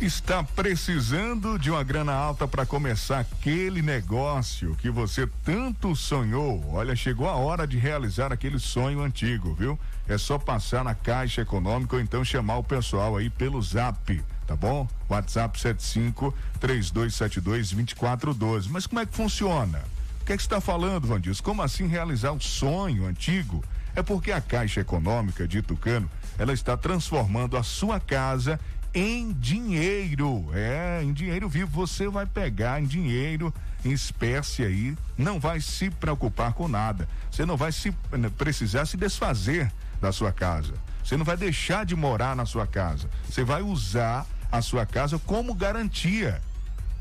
Está 0.03 0.43
precisando 0.43 1.57
de 1.57 1.71
uma 1.71 1.85
grana 1.85 2.13
alta 2.13 2.49
para 2.49 2.67
começar 2.67 3.21
aquele 3.21 3.81
negócio 3.81 4.75
que 4.75 4.91
você 4.91 5.29
tanto 5.45 5.95
sonhou? 5.95 6.61
Olha, 6.73 6.97
chegou 6.97 7.29
a 7.29 7.37
hora 7.37 7.69
de 7.69 7.79
realizar 7.79 8.33
aquele 8.33 8.59
sonho 8.59 9.01
antigo, 9.01 9.55
viu? 9.55 9.79
É 10.09 10.19
só 10.19 10.41
passar 10.41 10.83
na 10.83 10.93
Caixa 10.93 11.43
Econômica 11.43 11.95
ou 11.95 12.03
então 12.03 12.25
chamar 12.25 12.57
o 12.57 12.65
pessoal 12.65 13.17
aí 13.17 13.31
pelo 13.31 13.63
Zap, 13.63 14.21
tá 14.45 14.57
bom? 14.57 14.89
WhatsApp 15.09 15.61
75 15.61 16.35
3272 16.59 17.71
2412. 17.71 18.71
Mas 18.71 18.89
como 18.89 19.01
é 19.01 19.07
que 19.07 19.15
funciona? 19.15 19.85
O 20.21 20.25
que 20.25 20.33
é 20.33 20.37
que 20.37 20.43
está 20.43 20.61
falando, 20.61 21.07
Vandis? 21.07 21.41
Como 21.41 21.63
assim 21.63 21.87
realizar 21.87 22.33
um 22.33 22.41
sonho 22.41 23.07
antigo? 23.07 23.63
É 23.95 24.03
porque 24.03 24.33
a 24.33 24.41
Caixa 24.41 24.81
Econômica 24.81 25.47
de 25.47 25.63
Tucano, 25.63 26.11
ela 26.37 26.53
está 26.53 26.77
transformando 26.77 27.57
a 27.57 27.63
sua 27.63 28.01
casa 28.01 28.59
em 28.95 29.33
dinheiro. 29.33 30.51
É, 30.53 31.03
em 31.03 31.13
dinheiro 31.13 31.49
vivo. 31.49 31.87
Você 31.87 32.09
vai 32.09 32.27
pegar 32.27 32.81
em 32.81 32.87
dinheiro, 32.87 33.53
em 33.85 33.91
espécie 33.91 34.65
aí, 34.65 34.97
não 35.17 35.41
vai 35.41 35.61
se 35.61 35.91
preocupar 35.91 36.53
com 36.53 36.69
nada. 36.69 37.09
Você 37.31 37.45
não 37.45 37.57
vai 37.57 37.73
se 37.73 37.95
né, 38.13 38.31
precisar 38.37 38.87
se 38.87 38.97
desfazer 38.97 39.73
da 40.01 40.13
sua 40.13 40.33
casa. 40.33 40.75
Você 41.03 41.17
não 41.17 41.25
vai 41.25 41.37
deixar 41.37 41.85
de 41.85 41.97
morar 41.97 42.37
na 42.37 42.47
sua 42.47 42.67
casa. 42.67 43.09
Você 43.29 43.43
vai 43.43 43.63
usar 43.63 44.27
a 44.51 44.61
sua 44.61 44.87
casa 44.87 45.19
como 45.19 45.55
garantia. 45.55 46.41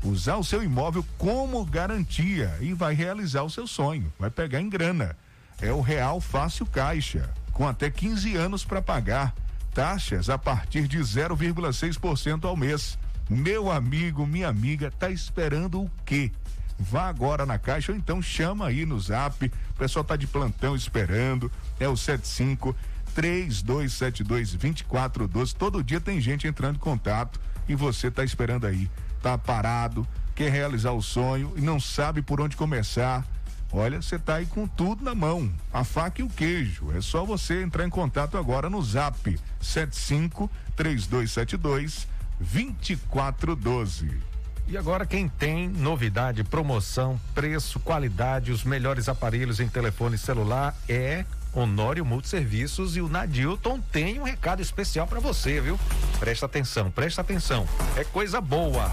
Usar 0.02 0.36
o 0.36 0.44
seu 0.44 0.64
imóvel 0.64 1.04
como 1.16 1.64
garantia 1.64 2.56
e 2.60 2.72
vai 2.72 2.92
realizar 2.94 3.42
o 3.42 3.50
seu 3.50 3.68
sonho. 3.68 4.12
Vai 4.18 4.30
pegar 4.30 4.60
em 4.60 4.68
grana. 4.68 5.16
É 5.60 5.70
o 5.70 5.80
Real 5.80 6.20
Fácil 6.20 6.66
Caixa, 6.66 7.30
com 7.52 7.68
até 7.68 7.88
15 7.88 8.34
anos 8.34 8.64
para 8.64 8.82
pagar 8.82 9.32
taxas 9.74 10.28
a 10.28 10.38
partir 10.38 10.86
de 10.86 10.98
0,6% 10.98 12.44
ao 12.44 12.56
mês. 12.56 12.98
Meu 13.28 13.70
amigo, 13.70 14.26
minha 14.26 14.48
amiga, 14.48 14.90
tá 14.90 15.10
esperando 15.10 15.82
o 15.82 15.90
quê? 16.04 16.30
Vá 16.78 17.08
agora 17.08 17.46
na 17.46 17.58
caixa 17.58 17.92
ou 17.92 17.98
então 17.98 18.20
chama 18.20 18.66
aí 18.66 18.84
no 18.84 18.98
zap. 18.98 19.46
O 19.46 19.78
pessoal 19.78 20.04
tá 20.04 20.16
de 20.16 20.26
plantão 20.26 20.74
esperando. 20.74 21.50
É 21.78 21.88
o 21.88 21.96
75 21.96 22.74
3272 23.14 24.52
2412. 24.52 25.54
Todo 25.54 25.82
dia 25.82 26.00
tem 26.00 26.20
gente 26.20 26.46
entrando 26.46 26.76
em 26.76 26.80
contato 26.80 27.40
e 27.68 27.74
você 27.74 28.10
tá 28.10 28.24
esperando 28.24 28.66
aí. 28.66 28.90
Tá 29.22 29.38
parado, 29.38 30.06
quer 30.34 30.50
realizar 30.50 30.92
o 30.92 31.02
sonho 31.02 31.52
e 31.56 31.60
não 31.60 31.78
sabe 31.78 32.22
por 32.22 32.40
onde 32.40 32.56
começar 32.56 33.24
Olha, 33.72 34.02
você 34.02 34.16
está 34.16 34.34
aí 34.34 34.46
com 34.46 34.66
tudo 34.66 35.02
na 35.02 35.14
mão, 35.14 35.50
a 35.72 35.82
faca 35.82 36.20
e 36.20 36.24
o 36.24 36.28
queijo. 36.28 36.92
É 36.94 37.00
só 37.00 37.24
você 37.24 37.62
entrar 37.62 37.86
em 37.86 37.90
contato 37.90 38.36
agora 38.36 38.68
no 38.68 38.82
Zap 38.82 39.38
75 39.60 40.50
3272 40.76 42.06
2412. 42.38 44.20
E 44.68 44.76
agora 44.76 45.06
quem 45.06 45.26
tem 45.26 45.68
novidade, 45.68 46.44
promoção, 46.44 47.18
preço, 47.34 47.80
qualidade, 47.80 48.52
os 48.52 48.62
melhores 48.62 49.08
aparelhos 49.08 49.58
em 49.58 49.68
telefone 49.68 50.18
celular 50.18 50.76
é 50.88 51.24
Honório 51.54 52.04
Multiserviços 52.04 52.96
e 52.96 53.00
o 53.00 53.08
Nadilton 53.08 53.80
tem 53.90 54.20
um 54.20 54.22
recado 54.22 54.62
especial 54.62 55.06
para 55.06 55.20
você, 55.20 55.60
viu? 55.60 55.78
Presta 56.18 56.46
atenção, 56.46 56.90
presta 56.90 57.22
atenção. 57.22 57.66
É 57.96 58.04
coisa 58.04 58.40
boa. 58.40 58.90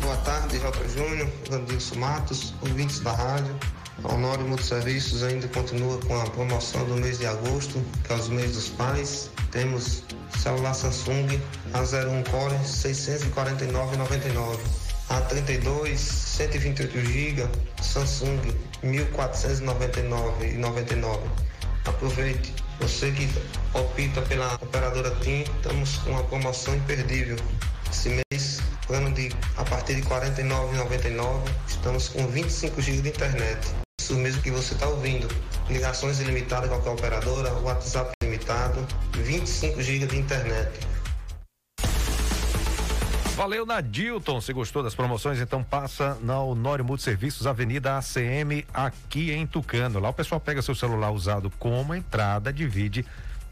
Boa 0.00 0.16
tarde, 0.18 0.58
Jota 0.58 0.88
Júnior, 0.88 1.28
Vandilson 1.50 1.96
Matos, 1.96 2.54
ouvintes 2.60 3.00
da 3.00 3.12
rádio. 3.12 3.54
Honório 4.04 4.46
Multiserviços 4.46 5.22
ainda 5.22 5.48
continua 5.48 5.98
com 6.02 6.20
a 6.20 6.28
promoção 6.30 6.84
do 6.84 6.96
mês 6.96 7.18
de 7.18 7.24
agosto, 7.26 7.82
que 8.04 8.12
é 8.12 8.16
os 8.16 8.28
mês 8.28 8.52
dos 8.52 8.68
pais. 8.68 9.30
Temos 9.50 10.04
celular 10.38 10.74
Samsung 10.74 11.40
A01 11.72 12.30
Core 12.30 12.56
649,99. 12.56 14.58
A32 15.08 15.96
128 15.96 17.00
GB 17.00 17.48
Samsung 17.80 18.38
1499,99. 18.84 21.18
Aproveite. 21.86 22.54
Você 22.80 23.10
que 23.12 23.30
opta 23.72 24.20
pela 24.22 24.56
operadora 24.56 25.10
TIM, 25.22 25.42
estamos 25.42 25.96
com 25.98 26.10
uma 26.10 26.24
promoção 26.24 26.74
imperdível. 26.76 27.36
Esse 27.90 28.20
mês, 28.30 28.60
plano 28.86 29.10
de 29.12 29.30
a 29.56 29.64
partir 29.64 29.94
de 29.94 30.02
R$ 30.02 30.08
49,99, 30.08 31.48
estamos 31.66 32.10
com 32.10 32.26
25 32.26 32.82
GB 32.82 33.00
de 33.00 33.08
internet 33.08 33.85
isso 34.06 34.14
mesmo 34.14 34.40
que 34.40 34.50
você 34.52 34.74
está 34.74 34.86
ouvindo. 34.86 35.26
Ligações 35.68 36.20
ilimitadas 36.20 36.70
com 36.70 36.76
qualquer 36.76 36.90
operadora, 36.90 37.52
WhatsApp 37.54 38.12
limitado, 38.22 38.86
25 39.12 39.82
GB 39.82 40.06
de 40.06 40.16
internet. 40.16 40.70
Valeu, 43.34 43.66
Nadilton. 43.66 44.40
Se 44.40 44.52
gostou 44.52 44.82
das 44.82 44.94
promoções, 44.94 45.40
então 45.40 45.62
passa 45.62 46.16
na 46.22 46.40
Honório 46.40 46.84
Multiserviços, 46.84 47.46
Avenida 47.46 47.98
ACM, 47.98 48.64
aqui 48.72 49.32
em 49.32 49.44
Tucano. 49.46 49.98
Lá 49.98 50.08
o 50.08 50.14
pessoal 50.14 50.40
pega 50.40 50.62
seu 50.62 50.74
celular 50.74 51.10
usado 51.10 51.50
como 51.58 51.94
entrada, 51.94 52.52
divide 52.52 53.04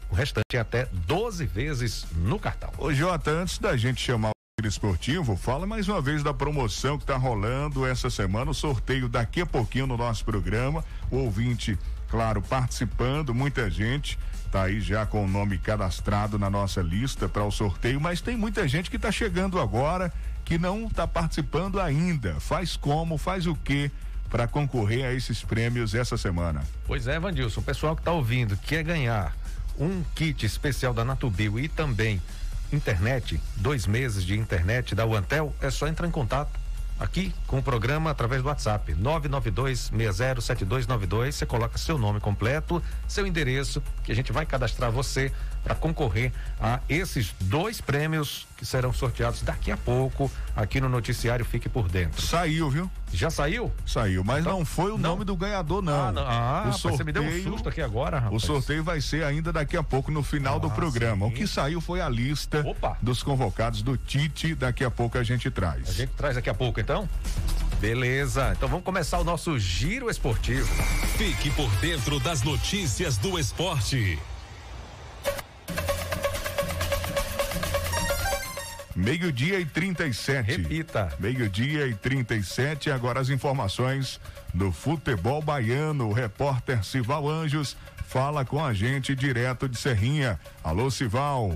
o 0.09 0.15
restante 0.15 0.57
até 0.57 0.87
12 1.05 1.45
vezes 1.45 2.05
no 2.15 2.39
cartão. 2.39 2.71
Ô, 2.77 2.93
Jota, 2.93 3.29
antes 3.29 3.59
da 3.59 3.75
gente 3.75 4.01
chamar 4.01 4.34
Esportivo, 4.63 5.35
fala 5.35 5.67
mais 5.67 5.89
uma 5.89 6.01
vez 6.01 6.23
da 6.23 6.33
promoção 6.33 6.97
que 6.97 7.03
está 7.03 7.17
rolando 7.17 7.85
essa 7.85 8.09
semana, 8.09 8.51
o 8.51 8.53
sorteio 8.53 9.09
daqui 9.09 9.41
a 9.41 9.45
pouquinho 9.45 9.85
no 9.85 9.97
nosso 9.97 10.23
programa, 10.23 10.83
o 11.11 11.17
ouvinte, 11.17 11.77
claro, 12.09 12.41
participando, 12.41 13.35
muita 13.35 13.69
gente 13.69 14.17
tá 14.49 14.63
aí 14.63 14.79
já 14.79 15.05
com 15.05 15.25
o 15.25 15.27
nome 15.27 15.57
cadastrado 15.57 16.39
na 16.39 16.49
nossa 16.49 16.81
lista 16.81 17.27
para 17.27 17.43
o 17.43 17.51
sorteio, 17.51 17.99
mas 17.99 18.21
tem 18.21 18.37
muita 18.37 18.65
gente 18.65 18.89
que 18.89 18.95
está 18.95 19.11
chegando 19.11 19.59
agora 19.59 20.11
que 20.45 20.57
não 20.57 20.87
está 20.87 21.05
participando 21.05 21.79
ainda. 21.79 22.39
Faz 22.39 22.77
como, 22.77 23.17
faz 23.17 23.45
o 23.45 23.55
quê? 23.55 23.91
para 24.29 24.47
concorrer 24.47 25.05
a 25.05 25.13
esses 25.13 25.43
prêmios 25.43 25.93
essa 25.93 26.17
semana. 26.17 26.63
Pois 26.87 27.07
é, 27.07 27.19
Vandilson, 27.19 27.61
o 27.61 27.63
pessoal 27.63 27.95
que 27.95 28.01
está 28.01 28.11
ouvindo 28.11 28.57
quer 28.57 28.83
ganhar 28.83 29.35
um 29.79 30.03
kit 30.15 30.45
especial 30.45 30.93
da 30.93 31.05
Natubio 31.05 31.59
e 31.59 31.69
também 31.69 32.19
internet, 32.71 33.41
dois 33.55 33.87
meses 33.87 34.23
de 34.23 34.37
internet 34.37 34.95
da 34.95 35.05
Uantel, 35.05 35.53
é 35.61 35.69
só 35.69 35.87
entrar 35.87 36.07
em 36.07 36.11
contato 36.11 36.59
aqui 36.99 37.33
com 37.45 37.59
o 37.59 37.63
programa 37.63 38.09
através 38.09 38.41
do 38.41 38.47
WhatsApp 38.47 38.93
992607292. 38.93 41.31
Você 41.31 41.45
coloca 41.45 41.77
seu 41.77 41.97
nome 41.97 42.19
completo, 42.19 42.81
seu 43.07 43.27
endereço, 43.27 43.83
que 44.03 44.11
a 44.11 44.15
gente 44.15 44.31
vai 44.31 44.45
cadastrar 44.45 44.91
você 44.91 45.31
para 45.65 45.73
concorrer 45.73 46.31
a 46.61 46.79
esses 46.87 47.33
dois 47.41 47.81
prêmios 47.81 48.45
que 48.55 48.63
serão 48.65 48.93
sorteados 48.93 49.41
daqui 49.41 49.71
a 49.71 49.75
pouco 49.77 50.31
aqui 50.55 50.79
no 50.79 50.87
noticiário 50.87 51.43
Fique 51.43 51.67
por 51.67 51.89
Dentro. 51.89 52.21
Saiu, 52.21 52.69
viu? 52.69 52.89
Já 53.11 53.31
saiu? 53.31 53.71
Saiu, 53.85 54.23
mas 54.23 54.41
Então- 54.41 54.59
não 54.59 54.65
foi 54.65 54.91
o 54.91 54.97
nome 54.97 55.25
do 55.25 55.35
ganhador, 55.35 55.81
não. 55.81 56.07
Ah, 56.07 56.11
não. 56.11 56.21
Ah, 56.21 56.25
o 56.27 56.71
rapaz, 56.71 56.81
você 56.81 57.03
me 57.03 57.11
deu 57.11 57.23
um 57.23 57.43
susto 57.43 57.67
aqui 57.67 57.81
agora, 57.81 58.19
rapaz. 58.19 58.43
O 58.43 58.45
sorteio 58.45 58.83
vai 58.83 59.01
ser 59.01 59.23
ainda 59.25 59.51
daqui 59.51 59.75
a 59.75 59.81
pouco 59.83 60.11
no 60.11 60.21
final 60.21 60.59
do 60.59 60.67
Ah, 60.67 60.71
programa. 60.71 61.25
sim. 61.25 61.31
O 61.33 61.35
que 61.35 61.47
saiu 61.47 61.81
foi 61.81 61.99
a 61.99 62.07
lista 62.07 62.63
dos 63.01 63.23
convocados 63.23 63.81
do 63.81 63.97
Tite. 63.97 64.53
Daqui 64.53 64.83
a 64.85 64.91
pouco 64.91 65.17
a 65.17 65.23
gente 65.23 65.49
traz. 65.49 65.89
A 65.89 65.93
gente 65.93 66.11
traz 66.15 66.35
daqui 66.35 66.49
a 66.49 66.53
pouco, 66.53 66.79
então? 66.79 67.09
Beleza. 67.79 68.53
Então 68.55 68.69
vamos 68.69 68.85
começar 68.85 69.17
o 69.19 69.23
nosso 69.23 69.57
giro 69.57 70.09
esportivo. 70.11 70.67
Fique 71.17 71.49
por 71.51 71.69
dentro 71.77 72.19
das 72.19 72.43
notícias 72.43 73.17
do 73.17 73.39
esporte. 73.39 74.19
Meio-dia 78.95 79.59
e 79.59 79.65
37. 79.65 80.45
Repita. 80.45 81.13
Meio-dia 81.19 81.85
e 81.85 81.93
37. 81.93 82.89
Agora 82.89 83.19
as 83.19 83.29
informações 83.29 84.19
do 84.53 84.71
futebol 84.71 85.41
baiano. 85.41 86.09
O 86.09 86.13
repórter 86.13 86.83
Sival 86.83 87.29
Anjos 87.29 87.75
fala 88.07 88.45
com 88.45 88.63
a 88.63 88.73
gente 88.73 89.13
direto 89.13 89.67
de 89.67 89.77
Serrinha. 89.77 90.39
Alô, 90.63 90.89
Sival. 90.89 91.55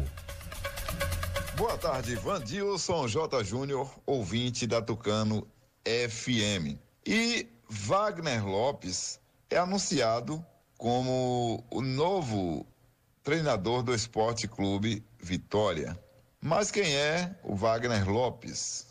Boa 1.56 1.78
tarde, 1.78 2.16
Vandilson 2.16 3.08
J. 3.08 3.44
Júnior, 3.44 3.90
ouvinte 4.06 4.68
da 4.68 4.82
Tucano 4.82 5.48
FM. 5.86 6.78
E 7.06 7.48
Wagner 7.70 8.46
Lopes 8.46 9.20
é 9.50 9.58
anunciado 9.58 10.46
como 10.78 11.64
o 11.70 11.82
novo 11.82 12.66
treinador 13.24 13.84
do 13.84 13.94
Esporte 13.94 14.48
Clube 14.48 15.04
Vitória. 15.22 15.98
Mas 16.42 16.72
quem 16.72 16.96
é 16.96 17.36
o 17.44 17.56
Wagner 17.56 18.10
Lopes? 18.10 18.88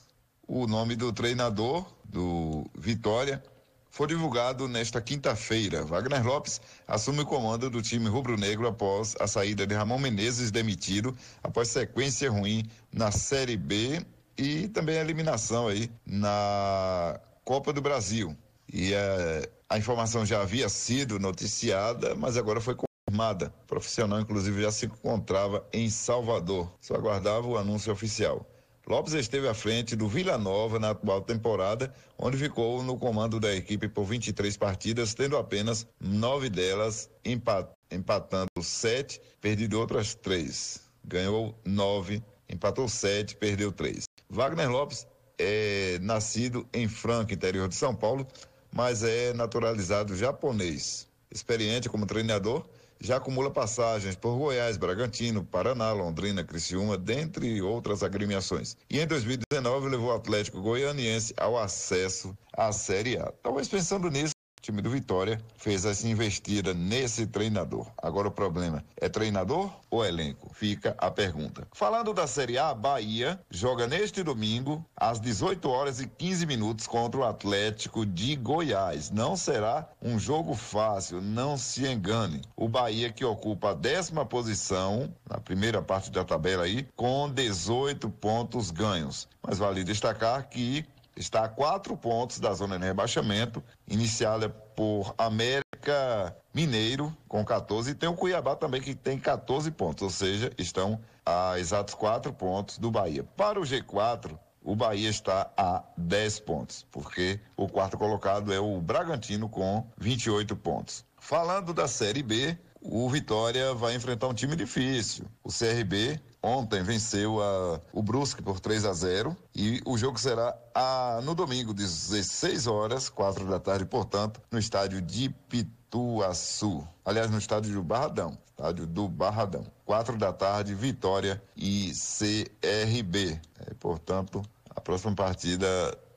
O 0.47 0.67
nome 0.67 0.97
do 0.97 1.13
treinador 1.13 1.87
do 2.05 2.65
Vitória 2.75 3.43
foi 3.91 4.07
divulgado 4.07 4.69
nesta 4.69 5.01
quinta-feira. 5.01 5.83
Wagner 5.83 6.25
Lopes 6.25 6.61
assume 6.87 7.21
o 7.21 7.27
comando 7.27 7.69
do 7.69 7.83
time 7.83 8.09
rubro-negro 8.09 8.69
após 8.69 9.17
a 9.19 9.27
saída 9.27 9.67
de 9.67 9.75
Ramon 9.75 9.99
Menezes, 9.99 10.51
demitido 10.51 11.17
após 11.43 11.69
sequência 11.69 12.31
ruim 12.31 12.65
na 12.93 13.11
Série 13.11 13.57
B 13.57 14.01
e 14.37 14.69
também 14.69 14.99
a 14.99 15.01
eliminação 15.01 15.69
aí 15.69 15.91
na 16.07 17.19
Copa 17.45 17.73
do 17.73 17.83
Brasil. 17.83 18.37
E 18.73 18.93
eh, 18.93 19.51
a 19.69 19.79
informação 19.79 20.25
já 20.25 20.43
havia 20.43 20.69
sido 20.69 21.19
noticiada, 21.19 22.15
mas 22.15 22.37
agora 22.37 22.61
foi 22.61 22.75
O 23.11 23.67
profissional, 23.67 24.21
inclusive, 24.21 24.61
já 24.61 24.71
se 24.71 24.85
encontrava 24.85 25.67
em 25.73 25.89
Salvador. 25.89 26.71
Só 26.79 26.95
aguardava 26.95 27.47
o 27.47 27.57
anúncio 27.57 27.91
oficial. 27.91 28.47
Lopes 28.87 29.15
esteve 29.15 29.49
à 29.49 29.55
frente 29.55 29.97
do 29.97 30.07
Vila 30.07 30.37
Nova 30.37 30.79
na 30.79 30.91
atual 30.91 31.23
temporada, 31.23 31.93
onde 32.19 32.37
ficou 32.37 32.83
no 32.83 32.99
comando 32.99 33.41
da 33.41 33.55
equipe 33.55 33.89
por 33.89 34.05
23 34.05 34.55
partidas, 34.59 35.15
tendo 35.15 35.39
apenas 35.39 35.87
nove 35.99 36.51
delas 36.51 37.09
empat 37.25 37.69
empatando 37.91 38.49
sete, 38.63 39.21
perdido 39.41 39.81
outras 39.81 40.15
três. 40.15 40.83
Ganhou 41.03 41.59
nove, 41.65 42.23
empatou 42.47 42.89
sete, 42.89 43.35
perdeu 43.37 43.73
três. 43.73 44.05
Wagner 44.29 44.71
Lopes 44.71 45.07
é 45.39 45.99
nascido 46.03 46.69
em 46.75 46.87
Franca, 46.87 47.33
interior 47.33 47.69
de 47.69 47.75
São 47.75 47.95
Paulo, 47.95 48.27
mas 48.71 49.03
é 49.03 49.33
naturalizado 49.33 50.15
japonês. 50.15 51.09
Experiente 51.31 51.89
como 51.89 52.07
treinador, 52.07 52.67
já 53.01 53.17
acumula 53.17 53.51
passagens 53.51 54.17
por 54.17 54.37
Goiás, 54.37 54.77
Bragantino, 54.77 55.45
Paraná, 55.45 55.93
Londrina, 55.93 56.45
Criciúma, 56.45 56.97
dentre 56.97 57.61
outras 57.63 58.03
agremiações. 58.03 58.77
E 58.91 59.01
em 59.01 59.07
2019 59.07 59.89
levou 59.89 60.09
o 60.09 60.15
Atlético 60.15 60.61
Goianiense 60.61 61.35
ao 61.37 61.59
acesso 61.59 62.37
à 62.57 62.73
Série 62.73 63.19
A. 63.19 63.33
Talvez 63.43 63.69
pensando 63.69 64.11
nisso, 64.11 64.33
o 64.59 64.61
time 64.61 64.83
do 64.83 64.91
Vitória 64.91 65.41
fez 65.57 65.85
essa 65.85 66.07
investida 66.07 66.75
nesse 66.75 67.27
treinador. 67.27 67.87
Agora 67.97 68.29
o 68.29 68.31
problema 68.31 68.85
é 68.97 69.09
treinador 69.09 69.71
ou 69.89 70.05
elenco? 70.05 70.51
Fica 70.53 70.95
a 70.99 71.11
pergunta. 71.11 71.67
Falando 71.73 72.13
da 72.13 72.27
Série 72.27 72.59
A, 72.59 72.75
Bahia 72.75 73.41
joga 73.51 73.87
neste 73.87 74.23
domingo 74.23 74.85
às 74.97 75.21
18 75.21 75.69
horas 75.69 76.01
e 76.01 76.09
15 76.09 76.45
minutos 76.45 76.87
contra 76.87 77.21
o 77.21 77.25
Atlético 77.25 78.05
de 78.05 78.35
Goiás. 78.35 79.11
Não 79.11 79.37
será 79.37 79.89
um 80.03 80.19
jogo 80.19 80.55
fácil, 80.55 81.21
não 81.21 81.57
se 81.57 81.87
engane. 81.87 82.43
O 82.57 82.69
Bahia 82.69 83.13
que 83.13 83.25
ocupa 83.25 83.71
a 83.71 83.75
décima 83.75 84.27
posição 84.27 85.13
na 85.31 85.39
primeira 85.39 85.81
parte 85.81 86.11
da 86.11 86.25
tabela 86.25 86.65
aí 86.65 86.87
com 86.97 87.31
18 87.31 88.11
pontos 88.11 88.71
ganhos. 88.71 89.29
Mas 89.41 89.59
vale 89.59 89.85
destacar 89.85 90.49
que 90.49 90.85
está 91.19 91.45
a 91.45 91.49
quatro 91.49 91.97
pontos 91.97 92.39
da 92.39 92.55
zona 92.55 92.79
de 92.79 92.85
rebaixamento, 92.85 93.63
iniciada 93.87 94.49
por 94.49 95.15
América 95.19 96.37
Mineiro 96.55 97.15
com 97.29 97.45
14 97.45 97.91
e 97.91 97.95
tem 97.95 98.09
o 98.09 98.15
Cuiabá 98.15 98.55
também 98.55 98.81
que 98.81 98.95
tem 98.95 99.19
14 99.19 99.71
pontos, 99.73 100.03
ou 100.03 100.11
seja, 100.11 100.53
estão 100.57 101.01
a 101.27 101.59
exatos 101.59 101.95
quatro 101.95 102.33
pontos 102.33 102.79
do 102.79 102.91
Bahia. 102.91 103.25
Para 103.37 103.61
o 103.61 103.65
G4, 103.65 104.39
o 104.63 104.77
Bahia 104.77 105.09
está 105.09 105.51
a 105.57 105.83
10 105.97 106.41
pontos, 106.41 106.87
porque 106.91 107.41
o 107.57 107.69
quarto 107.69 107.99
colocado 107.99 108.53
é 108.53 108.61
o 108.61 108.81
Bragantino 108.81 109.49
com 109.49 109.87
28 109.99 110.57
pontos. 110.57 111.05
Falando 111.19 111.75
da 111.75 111.89
Série 111.89 112.23
B, 112.23 112.57
o 112.81 113.09
Vitória 113.09 113.75
vai 113.75 113.95
enfrentar 113.95 114.29
um 114.29 114.35
time 114.35 114.55
difícil. 114.55 115.27
O 115.43 115.49
CRB 115.49 116.21
ontem 116.49 116.83
venceu 116.83 117.43
a, 117.43 117.81
o 117.93 118.03
Brusque 118.03 118.43
por 118.43 118.59
3 118.59 118.85
a 118.85 118.93
0 118.93 119.37
e 119.55 119.81
o 119.85 119.97
jogo 119.99 120.19
será 120.19 120.57
a, 120.75 121.21
no 121.23 121.35
domingo, 121.35 121.75
16 121.75 122.67
horas, 122.67 123.09
4 123.09 123.45
da 123.47 123.61
tarde, 123.61 123.85
portanto, 123.85 124.41
no 124.51 124.59
estádio 124.59 125.01
de 125.03 125.29
Pituaçu. 125.49 126.87
Aliás, 127.05 127.31
no 127.31 127.39
estádio 127.39 127.73
do 127.73 127.83
Barradão. 127.83 128.37
Estádio 128.51 128.87
do 128.87 129.09
Barradão. 129.09 129.65
4 129.85 130.17
da 130.17 130.33
tarde, 130.33 130.75
Vitória 130.75 131.41
e 131.57 131.93
CRB. 131.93 133.41
É, 133.61 133.75
portanto, 133.75 134.43
a 134.71 134.81
próxima 134.81 135.15
partida 135.15 135.67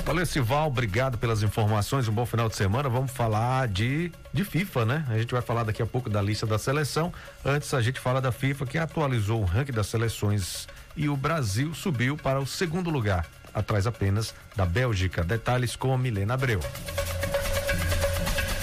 Valeu, 0.07 0.25
Sival, 0.25 0.67
obrigado 0.69 1.17
pelas 1.17 1.43
informações, 1.43 2.07
um 2.07 2.13
bom 2.13 2.25
final 2.25 2.47
de 2.47 2.55
semana. 2.55 2.87
Vamos 2.87 3.11
falar 3.11 3.67
de, 3.67 4.09
de 4.33 4.45
FIFA, 4.45 4.85
né? 4.85 5.05
A 5.09 5.17
gente 5.17 5.33
vai 5.33 5.41
falar 5.41 5.65
daqui 5.65 5.81
a 5.81 5.85
pouco 5.85 6.09
da 6.09 6.21
lista 6.21 6.45
da 6.45 6.57
seleção. 6.57 7.13
Antes, 7.43 7.73
a 7.73 7.81
gente 7.81 7.99
fala 7.99 8.21
da 8.21 8.31
FIFA, 8.31 8.65
que 8.65 8.77
atualizou 8.77 9.41
o 9.41 9.43
ranking 9.43 9.73
das 9.73 9.87
seleções 9.87 10.65
e 10.95 11.09
o 11.09 11.17
Brasil 11.17 11.73
subiu 11.73 12.15
para 12.15 12.39
o 12.39 12.47
segundo 12.47 12.89
lugar, 12.89 13.29
atrás 13.53 13.85
apenas 13.85 14.33
da 14.55 14.65
Bélgica. 14.65 15.25
Detalhes 15.25 15.75
com 15.75 15.97
Milena 15.97 16.35
Abreu. 16.35 16.61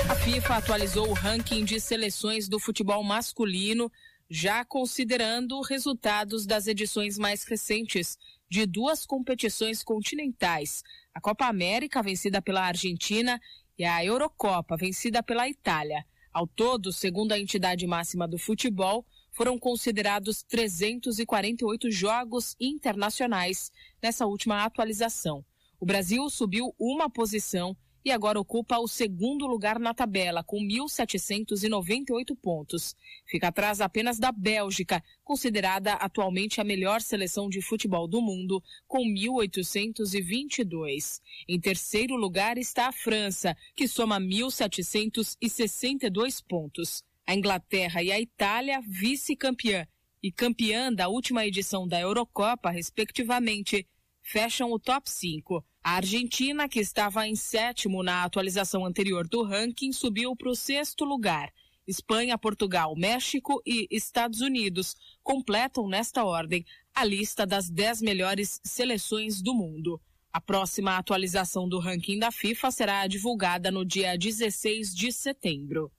A 0.09 0.15
FIFA 0.15 0.55
atualizou 0.55 1.11
o 1.11 1.13
ranking 1.13 1.63
de 1.63 1.79
seleções 1.79 2.49
do 2.49 2.59
futebol 2.59 3.05
masculino, 3.05 3.93
já 4.31 4.65
considerando 4.65 5.61
resultados 5.61 6.47
das 6.47 6.67
edições 6.67 7.19
mais 7.19 7.45
recentes 7.45 8.17
de 8.49 8.65
duas 8.65 9.05
competições 9.05 9.83
continentais 9.83 10.83
a 11.15 11.21
Copa 11.21 11.47
América, 11.47 12.03
vencida 12.03 12.43
pela 12.43 12.67
Argentina, 12.67 13.41
e 13.79 13.85
a 13.85 14.05
Eurocopa, 14.05 14.77
vencida 14.77 15.23
pela 15.23 15.49
Itália. 15.49 16.05
Ao 16.33 16.47
todo, 16.47 16.93
segundo 16.93 17.33
a 17.33 17.39
entidade 17.39 17.87
máxima 17.87 18.27
do 18.27 18.37
futebol, 18.37 19.07
foram 19.31 19.59
considerados 19.59 20.43
348 20.43 21.91
jogos 21.91 22.57
internacionais 22.61 23.71
nessa 24.03 24.27
última 24.27 24.65
atualização. 24.65 25.45
O 25.79 25.87
Brasil 25.87 26.29
subiu 26.31 26.75
uma 26.79 27.09
posição 27.09 27.77
e 28.05 28.13
agora 28.13 28.39
ocupa 28.39 28.79
o 28.79 28.87
segundo 28.87 29.47
lugar 29.47 29.79
na 29.79 29.95
tabela, 29.95 30.45
com 30.45 30.59
1.798 30.59 32.37
pontos. 32.37 32.95
Fica 33.25 33.49
atrás 33.49 33.81
apenas 33.81 34.19
da 34.19 34.31
Bélgica, 34.31 35.03
considerada 35.23 35.95
atualmente 35.95 36.61
a 36.61 36.65
melhor 36.65 37.01
seleção 37.01 37.49
de 37.49 37.63
futebol 37.63 38.07
do 38.07 38.21
mundo, 38.21 38.63
com 38.87 39.03
1.822. 39.03 41.23
Em 41.49 41.59
terceiro 41.59 42.15
lugar 42.15 42.59
está 42.59 42.89
a 42.89 42.93
França, 42.93 43.57
que 43.75 43.89
soma 43.89 44.21
1.762 44.21 46.45
pontos. 46.47 47.03
A 47.27 47.35
Inglaterra 47.35 48.03
e 48.03 48.13
a 48.13 48.21
Itália, 48.21 48.83
vice-campeã 48.87 49.89
e 50.23 50.31
campeã 50.31 50.93
da 50.93 51.09
última 51.09 51.47
edição 51.47 51.89
da 51.89 51.99
Eurocopa, 52.01 52.71
respectivamente, 52.71 53.89
fecham 54.23 54.71
o 54.73 54.79
top 54.79 55.11
5. 55.11 55.65
A 55.85 55.97
Argentina, 55.97 56.67
que 56.67 56.81
estava 56.81 57.29
em 57.29 57.37
sétimo 57.37 58.03
na 58.03 58.25
atualização 58.25 58.87
anterior 58.87 59.29
do 59.29 59.43
ranking, 59.43 59.93
subiu 59.93 60.35
para 60.35 60.49
o 60.49 60.57
sexto 60.57 61.05
lugar. 61.05 61.53
Espanha, 61.87 62.39
Portugal, 62.39 62.97
México 62.97 63.61
e 63.67 63.87
Estados 63.91 64.41
Unidos 64.41 64.97
completam 65.23 65.87
nesta 65.87 66.25
ordem 66.25 66.65
a 66.95 67.05
lista 67.05 67.45
das 67.45 67.69
dez 67.69 68.01
melhores 68.01 68.63
seleções 68.65 69.43
do 69.43 69.53
mundo. 69.53 70.01
A 70.33 70.41
próxima 70.41 70.97
atualização 70.97 71.69
do 71.69 71.79
ranking 71.79 72.19
da 72.19 72.33
FIFA 72.33 72.71
será 72.71 73.07
divulgada 73.07 73.71
no 73.71 73.85
dia 73.85 74.17
16 74.17 74.95
de 74.95 75.13
setembro. 75.13 75.93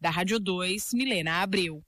Da 0.00 0.10
Rádio 0.10 0.40
2, 0.40 0.92
Milena 0.94 1.42
Abreu. 1.42 1.80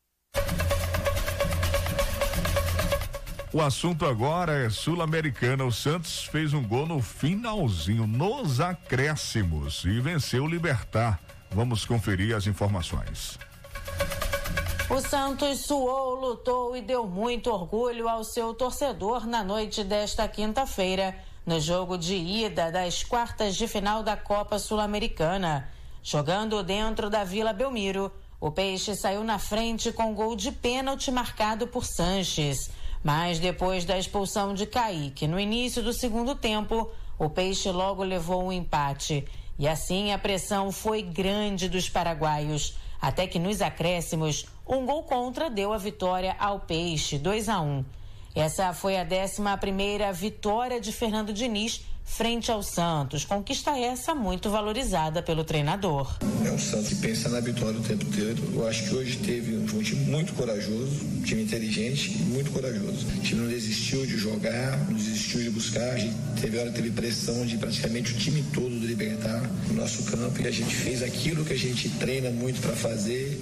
O 3.53 3.61
assunto 3.61 4.07
agora 4.07 4.65
é 4.65 4.71
Sul-Americana. 4.71 5.65
O 5.65 5.73
Santos 5.73 6.23
fez 6.23 6.55
um 6.55 6.63
gol 6.63 6.87
no 6.87 7.03
finalzinho, 7.03 8.07
nos 8.07 8.61
acréscimos, 8.61 9.85
e 9.85 10.01
venceu 10.01 10.45
o 10.45 10.47
Libertar. 10.47 11.19
Vamos 11.51 11.85
conferir 11.85 12.37
as 12.37 12.47
informações. 12.47 13.37
O 14.89 15.01
Santos 15.01 15.67
suou, 15.67 16.15
lutou 16.15 16.77
e 16.77 16.81
deu 16.81 17.09
muito 17.09 17.51
orgulho 17.51 18.09
ao 18.09 18.23
seu 18.23 18.55
torcedor 18.55 19.27
na 19.27 19.43
noite 19.43 19.83
desta 19.83 20.29
quinta-feira, 20.29 21.17
no 21.45 21.59
jogo 21.59 21.99
de 21.99 22.15
ida 22.15 22.71
das 22.71 23.03
quartas 23.03 23.57
de 23.57 23.67
final 23.67 24.05
da 24.05 24.17
Copa 24.17 24.61
Sul-Americana. 24.61 25.69
Jogando 26.05 26.63
dentro 26.63 27.11
da 27.11 27.25
Vila 27.25 27.53
Belmiro, 27.53 28.13
o 28.41 28.53
Peixe 28.53 28.95
saiu 28.95 29.25
na 29.25 29.41
frente 29.41 29.91
com 29.91 30.15
gol 30.15 30.37
de 30.37 30.53
pênalti 30.53 31.11
marcado 31.11 31.67
por 31.67 31.85
Sanches. 31.85 32.71
Mas 33.03 33.39
depois 33.39 33.85
da 33.85 33.99
expulsão 33.99 34.53
de 34.53 34.67
Kaique 34.67 35.27
no 35.27 35.41
início 35.41 35.83
do 35.83 35.93
segundo 35.93 36.35
tempo, 36.35 36.91
o 37.19 37.31
Peixe 37.31 37.71
logo 37.71 38.03
levou 38.03 38.45
um 38.45 38.53
empate. 38.53 39.27
E 39.59 39.67
assim 39.67 40.13
a 40.13 40.19
pressão 40.19 40.71
foi 40.71 41.03
grande 41.03 41.69
dos 41.69 41.89
paraguaios, 41.89 42.77
até 43.01 43.27
que 43.27 43.39
nos 43.39 43.63
acréscimos, 43.63 44.47
um 44.67 44.85
gol 44.87 45.03
contra 45.05 45.51
deu 45.51 45.73
a 45.73 45.79
vitória 45.79 46.37
ao 46.39 46.61
Peixe, 46.61 47.19
2 47.19 47.49
a 47.49 47.61
1. 47.61 47.85
Essa 48.35 48.73
foi 48.73 48.97
a 48.97 49.03
11 49.05 49.43
primeira 49.61 50.13
vitória 50.13 50.81
de 50.81 50.93
Fernando 50.93 51.33
Diniz 51.33 51.85
frente 52.11 52.51
ao 52.51 52.63
Santos. 52.63 53.25
Conquista 53.25 53.71
essa 53.79 54.15
muito 54.15 54.51
valorizada 54.51 55.23
pelo 55.23 55.45
treinador. 55.45 56.19
É 56.45 56.51
um 56.51 56.59
Santos 56.59 56.89
que 56.89 56.97
pensa 56.97 57.29
na 57.29 57.41
vitória 57.41 57.79
o 57.79 57.83
tempo 57.83 58.05
todo. 58.05 58.55
Eu 58.55 58.67
acho 58.67 58.85
que 58.85 58.95
hoje 58.95 59.17
teve 59.19 59.57
um 59.57 59.83
time 59.83 60.05
muito 60.07 60.33
corajoso, 60.35 61.05
um 61.05 61.23
time 61.23 61.43
inteligente 61.43 62.11
e 62.11 62.23
muito 62.25 62.51
corajoso. 62.51 63.07
O 63.07 63.21
time 63.21 63.41
não 63.41 63.49
desistiu 63.49 64.05
de 64.05 64.19
jogar, 64.19 64.77
não 64.89 64.95
desistiu 64.95 65.41
de 65.41 65.51
buscar. 65.51 65.95
A 65.95 65.99
gente 65.99 66.15
teve 66.41 66.59
hora 66.59 66.71
teve 66.73 66.91
pressão 66.91 67.47
de 67.47 67.57
praticamente 67.57 68.13
o 68.13 68.17
time 68.17 68.45
todo 68.53 68.69
do 68.69 68.87
Libertar 68.87 69.49
no 69.69 69.75
nosso 69.75 70.03
campo 70.05 70.43
e 70.43 70.49
a 70.49 70.51
gente 70.51 70.75
fez 70.75 71.03
aquilo 71.03 71.45
que 71.45 71.53
a 71.53 71.59
gente 71.59 71.89
treina 71.91 72.31
muito 72.31 72.61
para 72.61 72.75
fazer, 72.75 73.41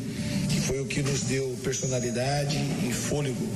que 0.48 0.60
foi 0.60 0.80
o 0.80 0.86
que 0.86 1.02
nos 1.02 1.22
deu 1.22 1.58
personalidade 1.64 2.58
e 2.86 2.92
fôlego 2.92 3.48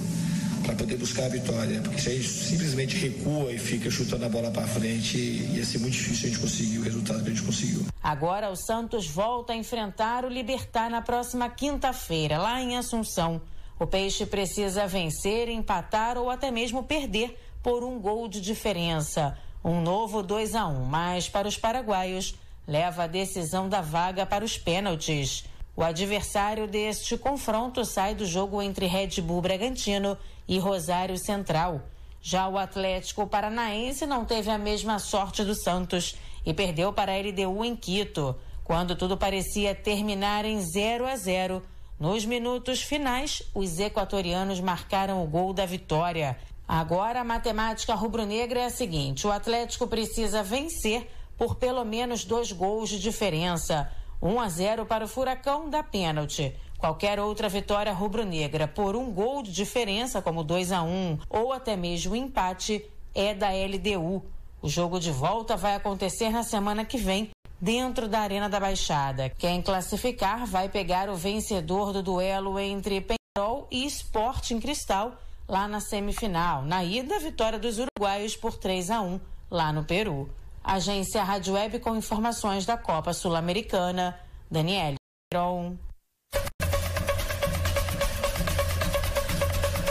para 0.63 0.75
poder 0.75 0.97
buscar 0.97 1.25
a 1.25 1.29
vitória. 1.29 1.81
Porque 1.81 2.01
se 2.01 2.09
a 2.09 2.13
gente 2.15 2.29
simplesmente 2.29 2.97
recua 2.97 3.53
e 3.53 3.59
fica 3.59 3.91
chutando 3.91 4.25
a 4.25 4.29
bola 4.29 4.51
para 4.51 4.67
frente, 4.67 5.17
ia 5.19 5.65
ser 5.65 5.79
muito 5.79 5.95
difícil 5.95 6.29
a 6.29 6.31
gente 6.31 6.41
conseguir 6.41 6.79
o 6.79 6.83
resultado 6.83 7.23
que 7.23 7.31
a 7.31 7.35
gente 7.35 7.45
conseguiu. 7.45 7.87
Agora 8.03 8.51
o 8.51 8.57
Santos 8.57 9.07
volta 9.07 9.53
a 9.53 9.57
enfrentar 9.57 10.25
o 10.25 10.29
Libertar 10.29 10.91
na 10.91 11.03
próxima 11.03 11.49
quinta-feira, 11.49 12.39
lá 12.39 12.61
em 12.61 12.77
Assunção. 12.77 13.41
O 13.79 13.87
Peixe 13.87 14.25
precisa 14.25 14.87
vencer, 14.87 15.49
empatar 15.49 16.17
ou 16.17 16.31
até 16.31 16.51
mesmo 16.51 16.85
perder 16.85 17.37
por 17.63 17.83
um 17.83 17.99
gol 17.99 18.29
de 18.29 18.41
diferença. 18.41 19.37
Um 19.65 19.81
novo 19.81 20.23
2 20.23 20.55
a 20.55 20.67
1 20.67 20.71
um, 20.71 20.85
mas 20.85 21.29
para 21.29 21.49
os 21.49 21.57
paraguaios 21.57 22.35
leva 22.67 23.05
a 23.05 23.07
decisão 23.07 23.69
da 23.69 23.81
vaga 23.81 24.25
para 24.25 24.45
os 24.45 24.57
pênaltis. 24.57 25.45
O 25.75 25.83
adversário 25.83 26.67
deste 26.67 27.17
confronto 27.17 27.85
sai 27.85 28.15
do 28.15 28.27
jogo 28.27 28.61
entre 28.61 28.87
Red 28.87 29.21
Bull 29.23 29.41
Bragantino 29.41 30.19
e 30.53 30.59
Rosário 30.59 31.17
Central. 31.17 31.81
Já 32.21 32.47
o 32.47 32.59
Atlético 32.59 33.27
Paranaense 33.27 34.05
não 34.05 34.23
teve 34.23 34.51
a 34.51 34.59
mesma 34.59 34.99
sorte 34.99 35.43
do 35.43 35.55
Santos 35.55 36.15
e 36.45 36.53
perdeu 36.53 36.93
para 36.93 37.11
a 37.11 37.17
LDU 37.17 37.65
em 37.65 37.75
Quito, 37.75 38.37
quando 38.63 38.95
tudo 38.95 39.17
parecia 39.17 39.75
terminar 39.75 40.45
em 40.45 40.61
0 40.61 41.07
a 41.07 41.17
0. 41.17 41.63
Nos 41.99 42.27
minutos 42.27 42.83
finais, 42.83 43.43
os 43.55 43.79
equatorianos 43.79 44.61
marcaram 44.61 45.25
o 45.25 45.27
gol 45.27 45.55
da 45.55 45.65
vitória. 45.65 46.37
Agora 46.69 47.21
a 47.21 47.25
matemática 47.25 47.95
rubro-negra 47.95 48.61
é 48.61 48.67
a 48.67 48.71
seguinte: 48.71 49.27
o 49.27 49.33
Atlético 49.33 49.87
precisa 49.87 50.43
vencer 50.43 51.11
por 51.39 51.55
pelo 51.55 51.83
menos 51.83 52.27
dois 52.27 52.53
gols 52.53 52.91
de 52.91 52.99
diferença. 52.99 53.91
1 54.21 54.39
a 54.39 54.49
0 54.51 54.85
para 54.85 55.07
o 55.07 55.09
Furacão 55.09 55.71
da 55.71 55.83
pênalti. 55.83 56.55
Qualquer 56.83 57.21
outra 57.21 57.49
vitória 57.49 57.93
rubro-negra 57.93 58.67
por 58.67 58.97
um 58.97 59.13
gol 59.13 59.41
de 59.41 59.53
diferença, 59.53 60.21
como 60.21 60.43
2 60.43 60.73
a 60.73 60.83
1 60.83 61.17
ou 61.31 61.53
até 61.53 61.77
mesmo 61.77 62.17
empate, 62.17 62.85
é 63.15 63.33
da 63.33 63.51
LDU. 63.51 64.21
O 64.61 64.69
jogo 64.69 64.99
de 64.99 65.13
volta 65.13 65.57
vai 65.57 65.77
acontecer 65.77 66.31
na 66.31 66.43
semana 66.43 66.85
que 66.85 66.99
vem, 66.99 67.31
dentro 67.61 68.09
da 68.09 68.19
Arena 68.19 68.49
da 68.49 68.59
Baixada. 68.59 69.31
Quem 69.31 69.63
classificar 69.63 70.45
vai 70.45 70.69
pegar 70.69 71.09
o 71.09 71.15
vencedor 71.15 71.93
do 71.93 72.03
duelo 72.03 72.59
entre 72.59 73.01
Penharol 73.01 73.69
e 73.71 73.87
Esporte 73.87 74.53
em 74.53 74.59
Cristal, 74.59 75.13
lá 75.47 75.69
na 75.69 75.79
semifinal. 75.79 76.63
Na 76.63 76.83
ida, 76.83 77.17
vitória 77.21 77.61
dos 77.61 77.79
uruguaios 77.79 78.35
por 78.35 78.55
3 78.55 78.91
a 78.91 79.01
1 79.01 79.21
lá 79.49 79.73
no 79.73 79.85
Peru. 79.85 80.29
Agência 80.65 81.23
Rádio 81.23 81.55
Web 81.55 81.79
com 81.79 81.95
informações 81.95 82.67
da 82.67 82.77
Copa 82.77 83.13
Sul-Americana. 83.13 84.19
Daniele. 84.51 84.97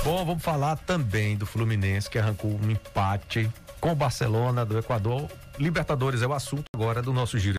Bom, 0.03 0.25
vamos 0.25 0.43
falar 0.43 0.77
também 0.77 1.37
do 1.37 1.45
Fluminense 1.45 2.09
que 2.09 2.17
arrancou 2.17 2.51
um 2.51 2.71
empate 2.71 3.47
com 3.79 3.91
o 3.91 3.95
Barcelona 3.95 4.65
do 4.65 4.77
Equador. 4.77 5.29
Libertadores 5.59 6.23
é 6.23 6.27
o 6.27 6.33
assunto 6.33 6.63
agora 6.75 7.03
do 7.03 7.13
nosso 7.13 7.37
giro. 7.37 7.57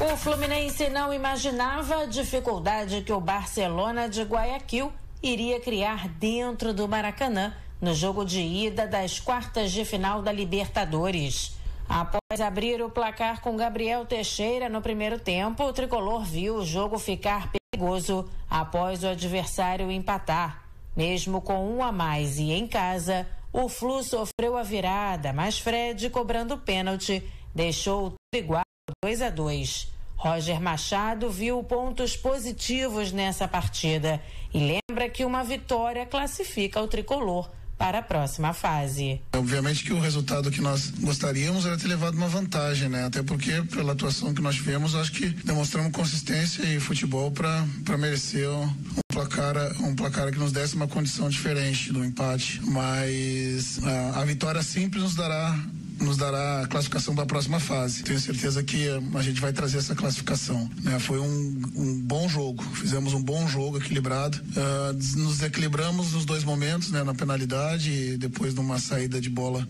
O 0.00 0.16
Fluminense 0.16 0.88
não 0.90 1.14
imaginava 1.14 2.02
a 2.02 2.06
dificuldade 2.06 3.02
que 3.02 3.12
o 3.12 3.20
Barcelona 3.20 4.08
de 4.08 4.22
Guayaquil 4.22 4.92
iria 5.22 5.60
criar 5.60 6.08
dentro 6.08 6.74
do 6.74 6.88
Maracanã 6.88 7.54
no 7.80 7.94
jogo 7.94 8.24
de 8.24 8.40
ida 8.40 8.84
das 8.84 9.20
quartas 9.20 9.70
de 9.70 9.84
final 9.84 10.22
da 10.22 10.32
Libertadores. 10.32 11.57
Após 11.88 12.40
abrir 12.40 12.82
o 12.82 12.90
placar 12.90 13.40
com 13.40 13.56
Gabriel 13.56 14.04
Teixeira 14.04 14.68
no 14.68 14.82
primeiro 14.82 15.18
tempo, 15.18 15.64
o 15.64 15.72
tricolor 15.72 16.22
viu 16.22 16.56
o 16.56 16.66
jogo 16.66 16.98
ficar 16.98 17.50
perigoso 17.50 18.28
após 18.48 19.02
o 19.02 19.08
adversário 19.08 19.90
empatar. 19.90 20.64
Mesmo 20.94 21.40
com 21.40 21.66
um 21.66 21.82
a 21.82 21.90
mais 21.90 22.38
e 22.38 22.52
em 22.52 22.66
casa, 22.66 23.26
o 23.50 23.70
Flu 23.70 24.02
sofreu 24.02 24.58
a 24.58 24.62
virada, 24.62 25.32
mas 25.32 25.58
Fred, 25.58 26.10
cobrando 26.10 26.58
pênalti, 26.58 27.22
deixou 27.54 28.10
tudo 28.10 28.44
igual 28.44 28.62
2 29.02 29.22
a 29.22 29.30
2. 29.30 29.92
Roger 30.16 30.60
Machado 30.60 31.30
viu 31.30 31.62
pontos 31.62 32.16
positivos 32.16 33.12
nessa 33.12 33.48
partida 33.48 34.20
e 34.52 34.80
lembra 34.90 35.08
que 35.08 35.24
uma 35.24 35.42
vitória 35.42 36.04
classifica 36.04 36.82
o 36.82 36.88
tricolor 36.88 37.48
para 37.78 38.00
a 38.00 38.02
próxima 38.02 38.52
fase. 38.52 39.20
Obviamente 39.32 39.84
que 39.84 39.92
o 39.92 40.00
resultado 40.00 40.50
que 40.50 40.60
nós 40.60 40.90
gostaríamos 40.90 41.64
era 41.64 41.78
ter 41.78 41.86
levado 41.86 42.14
uma 42.16 42.28
vantagem, 42.28 42.88
né? 42.88 43.04
Até 43.04 43.22
porque 43.22 43.62
pela 43.70 43.92
atuação 43.92 44.34
que 44.34 44.42
nós 44.42 44.56
tivemos, 44.56 44.94
acho 44.94 45.12
que 45.12 45.28
demonstramos 45.28 45.92
consistência 45.92 46.62
e 46.64 46.80
futebol 46.80 47.30
para 47.30 47.96
merecer 47.96 48.48
um, 48.50 48.68
placar 49.08 49.56
um 49.80 49.94
placar 49.94 50.30
que 50.32 50.38
nos 50.38 50.52
desse 50.52 50.74
uma 50.74 50.88
condição 50.88 51.28
diferente 51.28 51.92
do 51.92 52.04
empate, 52.04 52.60
mas 52.64 53.78
a, 53.84 54.20
a 54.20 54.24
vitória 54.24 54.62
simples 54.62 55.02
nos 55.02 55.14
dará 55.14 55.56
nos 56.00 56.16
dará 56.16 56.62
a 56.62 56.66
classificação 56.66 57.14
para 57.14 57.24
a 57.24 57.26
próxima 57.26 57.60
fase. 57.60 58.02
Tenho 58.02 58.18
certeza 58.18 58.62
que 58.62 58.86
a 59.14 59.22
gente 59.22 59.40
vai 59.40 59.52
trazer 59.52 59.78
essa 59.78 59.94
classificação. 59.94 60.68
Né? 60.82 60.98
Foi 60.98 61.18
um, 61.18 61.62
um, 61.76 62.00
bom 62.02 62.28
jogo, 62.28 62.62
fizemos 62.62 63.12
um 63.14 63.22
bom 63.22 63.46
jogo 63.48 63.78
equilibrado. 63.78 64.38
Uh, 64.38 65.18
nos 65.18 65.42
equilibramos 65.42 66.12
nos 66.12 66.24
dois 66.24 66.44
momentos, 66.44 66.90
né? 66.90 67.02
na 67.02 67.14
penalidade 67.14 67.90
e 67.90 68.16
depois 68.16 68.54
numa 68.54 68.78
saída 68.78 69.20
de 69.20 69.28
bola 69.28 69.66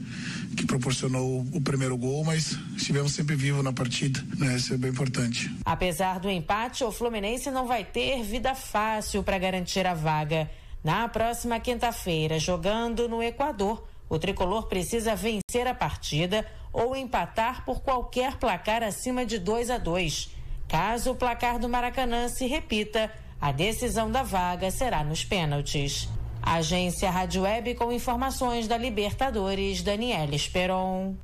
que 0.56 0.66
proporcionou 0.66 1.46
o 1.52 1.60
primeiro 1.60 1.96
gol, 1.96 2.24
mas 2.24 2.58
estivemos 2.76 3.12
sempre 3.12 3.34
vivos 3.34 3.64
na 3.64 3.72
partida. 3.72 4.22
Né? 4.36 4.56
Isso 4.56 4.74
é 4.74 4.76
bem 4.76 4.90
importante. 4.90 5.50
Apesar 5.64 6.18
do 6.18 6.30
empate, 6.30 6.84
o 6.84 6.92
Fluminense 6.92 7.50
não 7.50 7.66
vai 7.66 7.84
ter 7.84 8.22
vida 8.22 8.54
fácil 8.54 9.22
para 9.22 9.38
garantir 9.38 9.86
a 9.86 9.94
vaga. 9.94 10.50
Na 10.82 11.08
próxima 11.08 11.58
quinta-feira, 11.58 12.38
jogando 12.38 13.08
no 13.08 13.22
Equador, 13.22 13.84
o 14.08 14.18
tricolor 14.18 14.66
precisa 14.66 15.14
vencer 15.14 15.66
a 15.66 15.74
partida 15.74 16.46
ou 16.72 16.96
empatar 16.96 17.64
por 17.64 17.80
qualquer 17.80 18.36
placar 18.36 18.82
acima 18.82 19.24
de 19.24 19.38
2 19.38 19.70
a 19.70 19.78
2. 19.78 20.30
Caso 20.68 21.12
o 21.12 21.14
placar 21.14 21.58
do 21.58 21.68
Maracanã 21.68 22.28
se 22.28 22.46
repita, 22.46 23.10
a 23.40 23.52
decisão 23.52 24.10
da 24.10 24.22
vaga 24.22 24.70
será 24.70 25.02
nos 25.02 25.24
pênaltis. 25.24 26.08
Agência 26.42 27.10
Rádio 27.10 27.42
Web 27.42 27.74
com 27.74 27.92
informações 27.92 28.68
da 28.68 28.76
Libertadores, 28.76 29.82
Daniela 29.82 30.34
Esperon. 30.34 31.16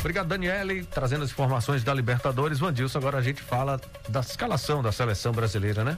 Obrigado, 0.00 0.28
Daniele, 0.28 0.84
trazendo 0.84 1.24
as 1.24 1.30
informações 1.30 1.82
da 1.82 1.94
Libertadores. 1.94 2.58
Vandilson, 2.58 2.98
agora 2.98 3.18
a 3.18 3.22
gente 3.22 3.40
fala 3.40 3.80
da 4.06 4.20
escalação 4.20 4.82
da 4.82 4.92
seleção 4.92 5.32
brasileira, 5.32 5.82
né? 5.82 5.96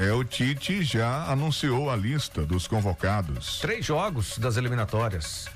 É, 0.00 0.10
o 0.14 0.24
Tite 0.24 0.82
já 0.82 1.30
anunciou 1.30 1.90
a 1.90 1.94
lista 1.94 2.46
dos 2.46 2.66
convocados. 2.66 3.58
Três 3.58 3.84
jogos 3.84 4.38
das 4.38 4.56
eliminatórias. 4.56 5.46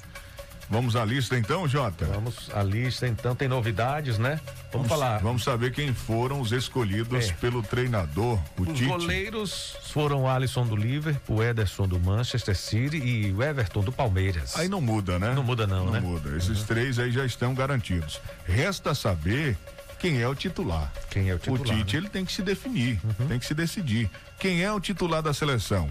Vamos 0.68 0.96
à 0.96 1.04
lista 1.04 1.38
então, 1.38 1.66
Jota? 1.66 2.04
Vamos 2.04 2.50
à 2.52 2.62
lista 2.62 3.08
então, 3.08 3.34
tem 3.34 3.48
novidades, 3.48 4.18
né? 4.18 4.38
Vamos, 4.44 4.70
vamos 4.72 4.88
falar. 4.88 5.18
Vamos 5.22 5.44
saber 5.44 5.72
quem 5.72 5.94
foram 5.94 6.42
os 6.42 6.52
escolhidos 6.52 7.30
é. 7.30 7.32
pelo 7.34 7.62
treinador, 7.62 8.38
o 8.58 8.62
os 8.62 8.68
Tite. 8.68 8.82
Os 8.82 8.88
goleiros 8.88 9.76
foram 9.84 10.24
o 10.24 10.28
Alisson 10.28 10.66
do 10.66 10.76
Liverpool, 10.76 11.38
o 11.38 11.42
Ederson 11.42 11.88
do 11.88 11.98
Manchester 11.98 12.54
City 12.54 12.98
e 12.98 13.32
o 13.32 13.42
Everton 13.42 13.80
do 13.80 13.92
Palmeiras. 13.92 14.58
Aí 14.58 14.68
não 14.68 14.82
muda, 14.82 15.18
né? 15.18 15.32
Não 15.32 15.42
muda 15.42 15.66
não, 15.66 15.86
não 15.86 15.92
né? 15.92 16.00
Não 16.00 16.08
muda. 16.08 16.36
Esses 16.36 16.60
uhum. 16.60 16.66
três 16.66 16.98
aí 16.98 17.10
já 17.10 17.24
estão 17.24 17.54
garantidos. 17.54 18.20
Resta 18.46 18.94
saber 18.94 19.56
quem 20.04 20.20
é 20.20 20.28
o 20.28 20.34
titular. 20.34 20.92
Quem 21.08 21.30
é 21.30 21.34
o 21.34 21.38
titular? 21.38 21.62
O 21.62 21.64
Tite 21.64 21.96
né? 21.96 22.02
ele 22.02 22.10
tem 22.10 22.26
que 22.26 22.32
se 22.32 22.42
definir, 22.42 23.00
uhum. 23.02 23.26
tem 23.26 23.38
que 23.38 23.46
se 23.46 23.54
decidir. 23.54 24.10
Quem 24.38 24.62
é 24.62 24.70
o 24.70 24.78
titular 24.78 25.22
da 25.22 25.32
seleção? 25.32 25.88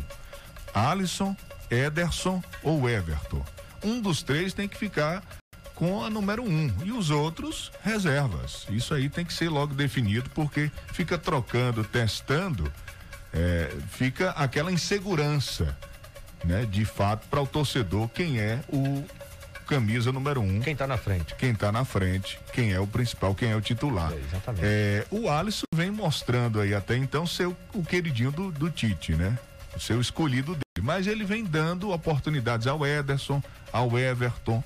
Alisson, 0.72 1.36
Ederson 1.68 2.44
ou 2.62 2.88
Everton? 2.88 3.44
Um 3.84 4.00
dos 4.00 4.22
três 4.22 4.54
tem 4.54 4.68
que 4.68 4.78
ficar 4.78 5.24
com 5.74 6.04
a 6.04 6.12
número 6.12 6.44
um 6.44 6.72
e 6.86 6.92
os 6.92 7.10
outros 7.10 7.72
reservas. 7.82 8.68
Isso 8.70 8.94
aí 8.94 9.10
tem 9.10 9.26
que 9.26 9.34
ser 9.34 9.50
logo 9.50 9.74
definido 9.74 10.30
porque 10.30 10.72
fica 10.92 11.18
trocando, 11.18 11.84
testando, 11.84 12.72
é, 13.34 13.76
fica 13.90 14.30
aquela 14.32 14.72
insegurança, 14.72 15.76
né? 16.46 16.68
De 16.68 16.86
fato 16.86 17.28
para 17.30 17.42
o 17.42 17.48
torcedor 17.48 18.08
quem 18.10 18.40
é 18.40 18.60
o 18.70 19.04
camisa 19.74 20.12
número 20.12 20.40
um. 20.40 20.60
Quem 20.60 20.74
está 20.74 20.86
na 20.86 20.98
frente. 20.98 21.34
Quem 21.36 21.52
está 21.52 21.72
na 21.72 21.84
frente, 21.84 22.40
quem 22.54 22.74
é 22.74 22.80
o 22.80 22.86
principal, 22.86 23.34
quem 23.34 23.50
é 23.50 23.56
o 23.56 23.62
titular. 23.62 24.12
É, 24.12 24.18
exatamente. 24.18 24.66
É, 24.66 25.06
o 25.10 25.30
Alisson 25.30 25.66
vem 25.74 25.90
mostrando 25.90 26.62
aí 26.62 26.76
até 26.76 26.96
então 26.96 27.26
ser 27.26 27.48
o, 27.48 27.58
o 27.74 27.84
queridinho 27.84 28.32
do, 28.32 28.52
do 28.52 28.70
Tite, 28.70 29.14
né? 29.16 29.38
O 29.76 29.80
seu 29.80 30.00
escolhido 30.00 30.52
dele. 30.54 30.64
Mas 30.82 31.08
ele 31.08 31.24
vem 31.24 31.44
dando 31.44 31.92
oportunidades 31.92 32.68
ao 32.68 32.86
Ederson, 32.86 33.42
ao 33.72 33.98
Everton. 33.98 34.64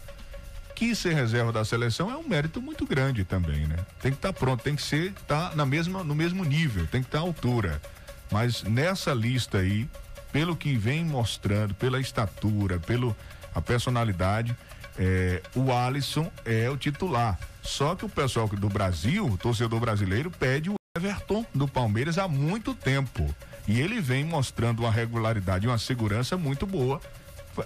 Que 0.76 0.93
ser 0.93 1.14
reserva 1.14 1.51
da 1.53 1.64
seleção 1.64 2.12
é 2.12 2.18
um 2.18 2.28
mérito 2.28 2.62
muito 2.62 2.86
grande 2.86 3.24
também, 3.24 3.66
né? 3.66 3.78
Tem 4.01 4.12
que 4.12 4.18
estar 4.18 4.34
tá 4.34 4.39
pronto, 4.39 4.62
tem 4.62 4.76
que 4.76 4.84
ser, 4.84 5.14
tá 5.26 5.53
na 5.55 5.66
mesma, 5.66 6.03
no 6.03 6.14
mesmo 6.14 6.43
nível, 6.43 6.86
tem 6.86 7.01
que 7.01 7.08
estar 7.08 7.20
tá 7.20 7.24
à 7.24 7.28
altura. 7.28 7.82
Mas 8.30 8.62
nessa 8.64 9.14
lista 9.14 9.60
aí, 9.60 9.89
pelo 10.34 10.55
que 10.55 10.76
vem 10.76 11.05
mostrando, 11.05 11.74
pela 11.74 11.99
estatura, 11.99 12.78
pelo 12.78 13.16
a 13.55 13.62
personalidade, 13.62 14.55
é, 14.98 15.41
o 15.56 15.72
Alisson 15.72 16.32
é 16.43 16.70
o 16.70 16.78
titular. 16.78 17.38
Só 17.62 17.95
que 17.95 18.06
o 18.06 18.10
pessoal 18.10 18.48
do 18.48 18.70
Brasil, 18.70 19.26
o 19.26 19.38
torcedor 19.38 19.80
brasileiro, 19.80 20.32
pede 20.32 20.70
o 20.70 20.76
Everton 20.95 21.45
do 21.54 21.68
Palmeiras 21.68 22.18
há 22.18 22.28
muito 22.28 22.74
tempo. 22.74 23.34
E 23.68 23.80
ele 23.80 24.00
vem 24.00 24.24
mostrando 24.24 24.80
uma 24.80 24.91
regularidade 24.91 25.66
e 25.66 25.70
uma 25.70 25.78
segurança 25.78 26.38
muito 26.38 26.66
boa. 26.66 27.02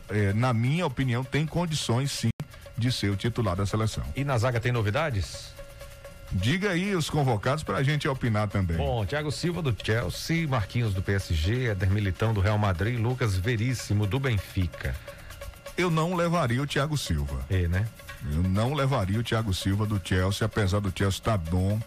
É, 0.09 0.33
na 0.33 0.53
minha 0.53 0.85
opinião, 0.85 1.23
tem 1.23 1.45
condições 1.45 2.11
sim 2.11 2.29
de 2.77 2.91
ser 2.91 3.11
o 3.11 3.15
titular 3.15 3.55
da 3.55 3.65
seleção. 3.65 4.03
E 4.15 4.23
na 4.23 4.37
zaga 4.37 4.59
tem 4.59 4.71
novidades? 4.71 5.53
Diga 6.31 6.71
aí 6.71 6.95
os 6.95 7.09
convocados 7.09 7.63
para 7.63 7.77
a 7.77 7.83
gente 7.83 8.07
opinar 8.07 8.47
também. 8.47 8.77
Bom, 8.77 9.05
Thiago 9.05 9.31
Silva 9.31 9.61
do 9.61 9.75
Chelsea, 9.83 10.47
Marquinhos 10.47 10.93
do 10.93 11.01
PSG, 11.01 11.71
Eder 11.71 11.91
Militão 11.91 12.33
do 12.33 12.39
Real 12.39 12.57
Madrid, 12.57 12.97
Lucas 12.97 13.35
Veríssimo 13.35 14.07
do 14.07 14.19
Benfica 14.19 14.95
eu 15.81 15.91
não 15.91 16.15
levaria 16.15 16.61
o 16.61 16.67
Thiago 16.67 16.97
Silva. 16.97 17.45
É, 17.49 17.67
né? 17.67 17.87
Eu 18.31 18.43
não 18.43 18.73
levaria 18.73 19.19
o 19.19 19.23
Thiago 19.23 19.53
Silva 19.53 19.85
do 19.85 19.99
Chelsea, 20.03 20.45
apesar 20.45 20.79
do 20.79 20.93
Chelsea 20.95 21.19
estar 21.19 21.37
tá 21.37 21.51
bom, 21.51 21.79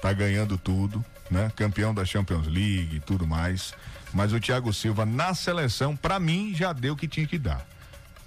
tá 0.00 0.12
ganhando 0.12 0.58
tudo, 0.58 1.04
né? 1.30 1.50
Campeão 1.56 1.94
da 1.94 2.04
Champions 2.04 2.46
League 2.46 2.96
e 2.96 3.00
tudo 3.00 3.26
mais. 3.26 3.72
Mas 4.12 4.32
o 4.32 4.40
Thiago 4.40 4.72
Silva 4.72 5.06
na 5.06 5.34
seleção, 5.34 5.96
para 5.96 6.18
mim, 6.20 6.54
já 6.54 6.72
deu 6.72 6.94
o 6.94 6.96
que 6.96 7.08
tinha 7.08 7.26
que 7.26 7.38
dar. 7.38 7.66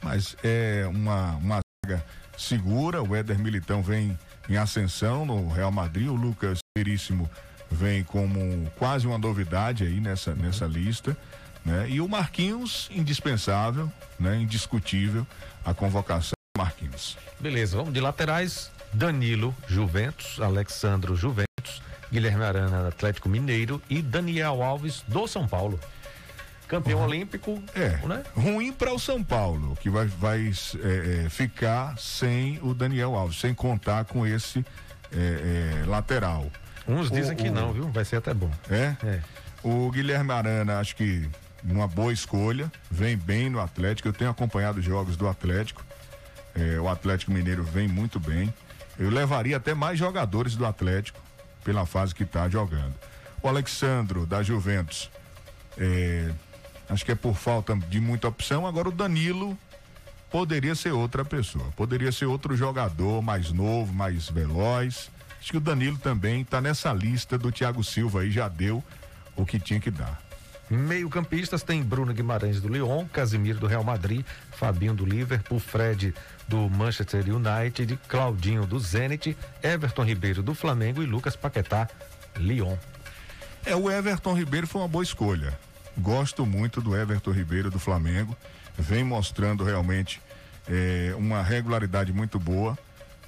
Mas 0.01 0.35
é 0.43 0.85
uma, 0.89 1.35
uma 1.35 1.59
zaga 1.85 2.03
segura, 2.37 3.01
o 3.01 3.15
Éder 3.15 3.37
Militão 3.37 3.83
vem 3.83 4.17
em 4.49 4.57
ascensão 4.57 5.25
no 5.25 5.47
Real 5.47 5.71
Madrid, 5.71 6.07
o 6.07 6.15
Lucas 6.15 6.59
Veríssimo 6.75 7.29
vem 7.69 8.03
como 8.03 8.69
quase 8.77 9.07
uma 9.07 9.17
novidade 9.17 9.83
aí 9.83 9.99
nessa, 9.99 10.33
nessa 10.35 10.65
lista 10.65 11.15
né? 11.65 11.87
E 11.89 12.01
o 12.01 12.07
Marquinhos, 12.07 12.89
indispensável, 12.91 13.91
né? 14.19 14.37
Indiscutível 14.37 15.25
a 15.65 15.73
convocação 15.73 16.33
do 16.55 16.61
Marquinhos. 16.61 17.17
Beleza, 17.39 17.77
vamos 17.77 17.93
de 17.93 17.99
laterais. 17.99 18.71
Danilo, 18.93 19.55
Juventus, 19.67 20.39
Alexandro, 20.39 21.15
Juventus, 21.15 21.81
Guilherme 22.11 22.43
Arana, 22.43 22.87
Atlético 22.87 23.27
Mineiro 23.27 23.81
e 23.89 24.01
Daniel 24.01 24.61
Alves 24.61 25.03
do 25.07 25.27
São 25.27 25.47
Paulo. 25.47 25.79
Campeão 26.67 26.99
uhum. 26.99 27.05
olímpico. 27.05 27.61
É. 27.73 27.97
Né? 28.05 28.23
Ruim 28.35 28.71
para 28.71 28.93
o 28.93 28.99
São 28.99 29.23
Paulo, 29.23 29.75
que 29.81 29.89
vai, 29.89 30.05
vai 30.05 30.51
é, 30.81 31.25
é, 31.25 31.29
ficar 31.29 31.97
sem 31.97 32.59
o 32.61 32.73
Daniel 32.73 33.15
Alves, 33.15 33.39
sem 33.39 33.53
contar 33.53 34.05
com 34.05 34.25
esse 34.25 34.63
é, 35.11 35.81
é 35.83 35.85
lateral. 35.87 36.51
Uns 36.87 37.09
dizem 37.09 37.33
o, 37.33 37.35
que 37.35 37.49
o... 37.49 37.51
não, 37.51 37.73
viu? 37.73 37.89
Vai 37.89 38.05
ser 38.05 38.17
até 38.17 38.33
bom. 38.33 38.51
É? 38.69 38.95
É. 39.03 39.21
O 39.63 39.89
Guilherme 39.91 40.31
Arana, 40.31 40.79
acho 40.79 40.95
que 40.95 41.29
uma 41.63 41.87
boa 41.87 42.11
escolha, 42.11 42.71
vem 42.89 43.17
bem 43.17 43.49
no 43.49 43.59
Atlético. 43.59 44.07
Eu 44.07 44.13
tenho 44.13 44.29
acompanhado 44.29 44.79
os 44.79 44.85
jogos 44.85 45.15
do 45.15 45.27
Atlético. 45.27 45.83
É, 46.55 46.79
o 46.79 46.87
Atlético 46.87 47.31
Mineiro 47.31 47.63
vem 47.63 47.87
muito 47.87 48.19
bem. 48.19 48.53
Eu 48.99 49.09
levaria 49.09 49.57
até 49.57 49.73
mais 49.73 49.97
jogadores 49.97 50.55
do 50.55 50.65
Atlético 50.65 51.19
pela 51.63 51.85
fase 51.85 52.13
que 52.13 52.23
está 52.23 52.47
jogando. 52.49 52.93
O 53.41 53.47
Alexandro 53.47 54.25
da 54.25 54.43
Juventus 54.43 55.09
É, 55.77 56.31
acho 56.89 57.03
que 57.03 57.11
é 57.11 57.15
por 57.15 57.35
falta 57.35 57.75
de 57.75 57.99
muita 57.99 58.27
opção. 58.27 58.67
Agora 58.67 58.89
o 58.89 58.91
Danilo 58.91 59.57
poderia 60.29 60.75
ser 60.75 60.91
outra 60.91 61.25
pessoa, 61.25 61.65
poderia 61.75 62.11
ser 62.11 62.25
outro 62.25 62.55
jogador 62.55 63.21
mais 63.21 63.51
novo, 63.51 63.91
mais 63.93 64.29
veloz. 64.29 65.09
Acho 65.39 65.51
que 65.51 65.57
o 65.57 65.61
Danilo 65.61 65.97
também 65.97 66.41
está 66.41 66.61
nessa 66.61 66.93
lista 66.93 67.37
do 67.37 67.51
Thiago 67.51 67.83
Silva 67.83 68.21
aí, 68.21 68.31
já 68.31 68.47
deu 68.47 68.83
o 69.35 69.45
que 69.45 69.59
tinha 69.59 69.79
que 69.79 69.91
dar. 69.91 70.22
Meio-campistas 70.73 71.61
tem 71.61 71.83
Bruno 71.83 72.11
Guimarães 72.11 72.59
do 72.59 72.67
Lyon, 72.67 73.05
Casimiro 73.05 73.59
do 73.59 73.67
Real 73.67 73.83
Madrid, 73.83 74.25
Fabinho 74.51 74.95
do 74.95 75.05
Liverpool, 75.05 75.59
Fred 75.59 76.15
do 76.47 76.67
Manchester 76.67 77.23
United, 77.29 77.99
Claudinho 78.07 78.65
do 78.65 78.79
Zenit, 78.79 79.37
Everton 79.61 80.03
Ribeiro 80.03 80.41
do 80.41 80.55
Flamengo 80.55 81.03
e 81.03 81.05
Lucas 81.05 81.35
Paquetá, 81.35 81.87
Lyon. 82.35 82.75
É, 83.63 83.75
o 83.75 83.89
Everton 83.89 84.33
Ribeiro 84.33 84.65
foi 84.65 84.81
uma 84.81 84.87
boa 84.87 85.03
escolha. 85.03 85.57
Gosto 85.95 86.43
muito 86.43 86.81
do 86.81 86.97
Everton 86.97 87.31
Ribeiro 87.31 87.69
do 87.69 87.77
Flamengo. 87.77 88.35
Vem 88.75 89.03
mostrando 89.03 89.63
realmente 89.63 90.19
é, 90.67 91.13
uma 91.15 91.43
regularidade 91.43 92.11
muito 92.11 92.39
boa. 92.39 92.75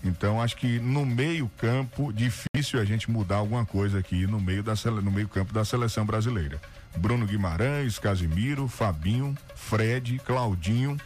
Então 0.04 0.42
acho 0.42 0.56
que 0.56 0.80
no 0.80 1.06
meio 1.06 1.50
campo 1.58 2.14
difícil 2.14 2.80
a 2.80 2.86
gente 2.86 3.10
mudar 3.10 3.38
alguma 3.38 3.66
coisa 3.66 4.00
aqui 4.00 4.28
no 4.28 4.40
meio 4.40 4.62
da 4.62 4.74
no 5.04 5.12
meio 5.12 5.28
campo 5.28 5.54
da 5.54 5.66
seleção 5.66 6.06
brasileira. 6.06 6.60
Bruno 6.98 7.26
Guimarães, 7.26 8.00
Casimiro, 8.00 8.68
Fabinho, 8.68 9.36
Fred, 9.56 10.20
Claudinho. 10.20 10.98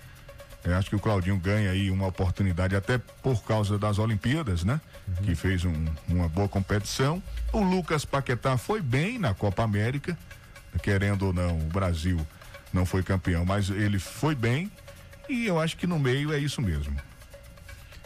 É, 0.64 0.74
acho 0.74 0.90
que 0.90 0.96
o 0.96 1.00
Claudinho 1.00 1.38
ganha 1.38 1.72
aí 1.72 1.90
uma 1.90 2.08
oportunidade 2.08 2.76
até 2.76 2.98
por 2.98 3.42
causa 3.44 3.78
das 3.78 3.98
Olimpíadas, 3.98 4.66
né? 4.66 4.82
Uhum. 5.08 5.26
Que 5.26 5.34
fez 5.34 5.64
um, 5.64 5.86
uma 6.08 6.28
boa 6.28 6.50
competição. 6.50 7.24
O 7.54 7.62
Lucas 7.62 8.04
Paquetá 8.04 8.58
foi 8.58 8.82
bem 8.82 9.18
na 9.18 9.34
Copa 9.34 9.64
América, 9.64 10.18
querendo 10.84 11.28
ou 11.28 11.34
não, 11.34 11.58
o 11.58 11.64
Brasil 11.64 12.20
não 12.74 12.86
foi 12.86 13.02
campeão, 13.04 13.46
mas 13.46 13.70
ele 13.70 13.98
foi 13.98 14.36
bem 14.36 14.70
e 15.28 15.46
eu 15.46 15.60
acho 15.60 15.78
que 15.78 15.88
no 15.88 16.00
meio 16.00 16.34
é 16.34 16.40
isso 16.40 16.62
mesmo. 16.62 16.96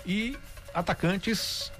E 0.06 0.38
atacantes 0.74 1.72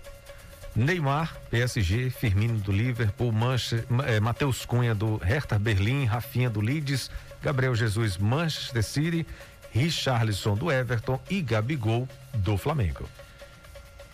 Neymar, 0.76 1.36
PSG, 1.52 2.10
Firmino 2.10 2.58
do 2.60 2.72
Liverpool, 2.72 3.32
Manche, 3.32 3.84
eh, 4.06 4.20
Matheus 4.20 4.66
Cunha 4.66 4.96
do 4.96 5.18
Hertha 5.18 5.60
Berlim, 5.60 6.06
Rafinha 6.06 6.50
do 6.50 6.60
Leeds, 6.60 7.12
Gabriel 7.42 7.76
Jesus 7.76 8.18
Manchester 8.18 8.84
City, 8.84 9.28
Richarlison 9.72 10.56
do 10.56 10.72
Everton 10.72 11.20
e 11.30 11.42
Gabigol 11.42 12.08
do 12.34 12.58
Flamengo. 12.58 13.08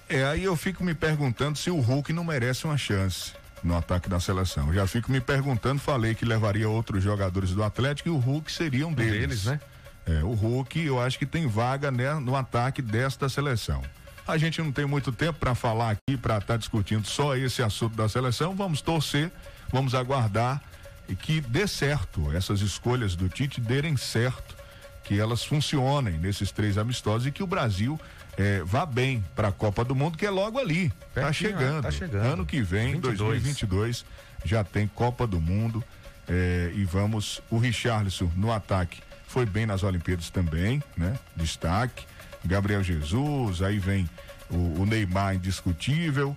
É, 0.10 0.26
aí 0.26 0.44
eu 0.44 0.56
fico 0.56 0.84
me 0.84 0.94
perguntando 0.94 1.58
se 1.58 1.70
o 1.70 1.80
Hulk 1.80 2.12
não 2.12 2.24
merece 2.24 2.66
uma 2.66 2.78
chance 2.78 3.34
no 3.64 3.78
ataque 3.78 4.10
da 4.10 4.20
seleção. 4.20 4.74
Já 4.74 4.88
fico 4.88 5.12
me 5.12 5.22
perguntando, 5.22 5.80
falei 5.80 6.16
que 6.16 6.26
levaria 6.26 6.68
outros 6.68 7.04
jogadores 7.04 7.52
do 7.52 7.64
Atlético 7.64 8.10
e 8.10 8.12
o 8.12 8.18
Hulk 8.18 8.52
seria 8.52 8.88
um, 8.88 8.90
um 8.90 8.94
deles. 8.94 9.44
deles. 9.44 9.46
né? 9.46 9.60
É, 10.06 10.24
o 10.24 10.34
Hulk, 10.34 10.80
eu 10.84 11.00
acho 11.00 11.20
que 11.20 11.26
tem 11.26 11.48
vaga 11.48 11.92
né, 11.92 12.14
no 12.16 12.36
ataque 12.36 12.82
desta 12.82 13.30
seleção. 13.30 13.84
A 14.30 14.38
gente 14.38 14.62
não 14.62 14.72
tem 14.72 14.86
muito 14.86 15.12
tempo 15.12 15.40
para 15.40 15.56
falar 15.56 15.92
aqui, 15.92 16.16
para 16.16 16.36
estar 16.36 16.54
tá 16.54 16.58
discutindo 16.58 17.08
só 17.08 17.36
esse 17.36 17.64
assunto 17.64 17.96
da 17.96 18.08
seleção. 18.08 18.56
Vamos 18.56 18.80
torcer, 18.80 19.32
vamos 19.72 19.96
aguardar 19.96 20.62
e 21.08 21.16
que 21.16 21.42
dê 21.42 21.68
certo, 21.68 22.32
essas 22.32 22.62
escolhas 22.62 23.16
do 23.16 23.28
Tite 23.28 23.60
derem 23.60 23.98
certo, 23.98 24.56
que 25.04 25.20
elas 25.20 25.44
funcionem 25.44 26.20
nesses 26.20 26.52
três 26.52 26.78
amistosos 26.78 27.26
e 27.26 27.32
que 27.32 27.42
o 27.42 27.48
Brasil 27.48 28.00
eh, 28.38 28.62
vá 28.64 28.86
bem 28.86 29.26
para 29.36 29.48
a 29.48 29.52
Copa 29.52 29.84
do 29.84 29.96
Mundo, 29.96 30.16
que 30.16 30.26
é 30.26 30.30
logo 30.30 30.60
ali. 30.60 30.94
Está 31.08 31.34
chegando. 31.34 31.82
Tá 31.82 31.90
chegando. 31.90 32.26
Ano 32.26 32.46
que 32.46 32.62
vem, 32.62 32.94
22. 32.94 33.18
2022, 33.18 34.06
já 34.46 34.64
tem 34.64 34.88
Copa 34.88 35.26
do 35.26 35.42
Mundo. 35.42 35.84
Eh, 36.28 36.72
e 36.76 36.86
vamos. 36.86 37.42
O 37.50 37.58
Richarlison 37.58 38.32
no 38.36 38.52
ataque 38.52 39.02
foi 39.28 39.48
bem 39.48 39.66
nas 39.66 39.82
Olimpíadas 39.82 40.30
também, 40.30 40.84
né? 40.96 41.18
Destaque. 41.36 42.06
Gabriel 42.46 42.84
Jesus, 42.84 43.62
aí 43.62 43.80
vem 43.80 44.10
o, 44.50 44.82
o 44.82 44.86
Neymar 44.86 45.36
indiscutível. 45.36 46.36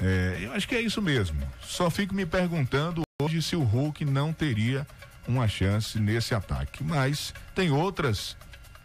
É, 0.00 0.38
eu 0.40 0.52
acho 0.52 0.66
que 0.66 0.74
é 0.74 0.80
isso 0.80 1.00
mesmo. 1.00 1.40
Só 1.62 1.88
fico 1.88 2.14
me 2.14 2.26
perguntando 2.26 3.02
hoje 3.22 3.40
se 3.42 3.54
o 3.54 3.62
Hulk 3.62 4.04
não 4.04 4.32
teria 4.32 4.86
uma 5.26 5.48
chance 5.48 5.98
nesse 5.98 6.34
ataque. 6.34 6.82
Mas 6.82 7.32
tem 7.54 7.70
outras 7.70 8.36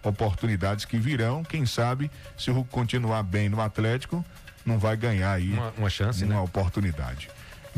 oportunidades 0.03 0.85
que 0.85 0.97
virão. 0.97 1.43
Quem 1.43 1.65
sabe, 1.65 2.09
se 2.37 2.49
o 2.49 2.53
Hulk 2.53 2.69
continuar 2.69 3.23
bem 3.23 3.49
no 3.49 3.59
Atlético, 3.59 4.23
não 4.65 4.77
vai 4.77 4.95
ganhar 4.95 5.33
aí 5.33 5.51
uma, 5.51 5.73
uma 5.77 5.89
chance, 5.89 6.23
uma 6.23 6.35
né? 6.35 6.39
oportunidade. 6.39 7.29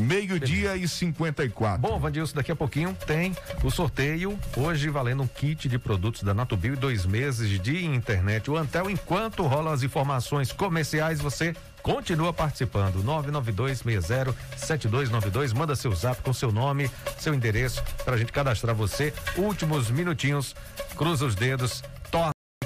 Meio-dia 0.02 0.76
e 0.76 0.86
54. 0.88 1.80
Bom, 1.80 1.98
Vandilson, 1.98 2.34
daqui 2.34 2.50
a 2.50 2.56
pouquinho 2.56 2.96
tem 3.06 3.36
o 3.62 3.70
sorteio. 3.70 4.36
Hoje 4.56 4.90
valendo 4.90 5.22
um 5.22 5.26
kit 5.26 5.68
de 5.68 5.78
produtos 5.78 6.24
da 6.24 6.34
Natubio 6.34 6.74
e 6.74 6.76
dois 6.76 7.06
meses 7.06 7.60
de 7.60 7.86
internet. 7.86 8.50
O 8.50 8.56
Antel, 8.56 8.90
enquanto 8.90 9.46
rolam 9.46 9.72
as 9.72 9.84
informações 9.84 10.52
comerciais, 10.52 11.20
você 11.20 11.54
continua 11.82 12.32
participando. 12.32 13.00
992607292. 13.04 15.54
Manda 15.54 15.76
seu 15.76 15.94
zap 15.94 16.20
com 16.22 16.32
seu 16.32 16.50
nome, 16.50 16.90
seu 17.18 17.32
endereço, 17.32 17.80
pra 18.04 18.16
gente 18.16 18.32
cadastrar 18.32 18.74
você. 18.74 19.14
Últimos 19.36 19.88
minutinhos. 19.90 20.56
Cruza 20.96 21.24
os 21.24 21.36
dedos 21.36 21.84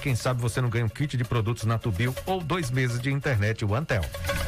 quem 0.06 0.14
sabe 0.14 0.40
você 0.40 0.60
não 0.60 0.68
ganha 0.68 0.84
um 0.84 0.88
kit 0.88 1.16
de 1.16 1.24
produtos 1.24 1.64
Natubio 1.64 2.14
ou 2.26 2.40
dois 2.40 2.70
meses 2.70 3.00
de 3.00 3.10
internet 3.10 3.64
o 3.64 3.74
Antel. 3.74 4.02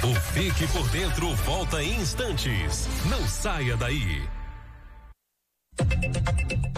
O 0.05 0.15
Fique 0.33 0.69
por 0.69 0.89
Dentro 0.91 1.35
volta 1.35 1.83
em 1.83 1.97
instantes. 2.01 2.87
Não 3.11 3.27
saia 3.27 3.77
daí. 3.77 4.23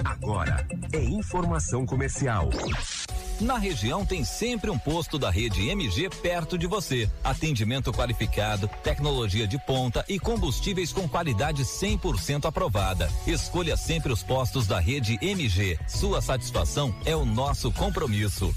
Agora 0.02 0.66
é 0.94 1.04
informação 1.04 1.84
comercial. 1.84 2.48
Na 3.40 3.56
região 3.56 4.04
tem 4.04 4.22
sempre 4.22 4.70
um 4.70 4.78
posto 4.78 5.18
da 5.18 5.30
rede 5.30 5.68
MG 5.68 6.10
perto 6.10 6.58
de 6.58 6.66
você. 6.66 7.08
Atendimento 7.24 7.90
qualificado, 7.90 8.68
tecnologia 8.82 9.46
de 9.46 9.58
ponta 9.64 10.04
e 10.08 10.18
combustíveis 10.18 10.92
com 10.92 11.08
qualidade 11.08 11.64
100% 11.64 12.44
aprovada. 12.44 13.10
Escolha 13.26 13.78
sempre 13.78 14.12
os 14.12 14.22
postos 14.22 14.66
da 14.66 14.78
rede 14.78 15.18
MG. 15.22 15.78
Sua 15.88 16.20
satisfação 16.20 16.94
é 17.06 17.16
o 17.16 17.24
nosso 17.24 17.72
compromisso. 17.72 18.54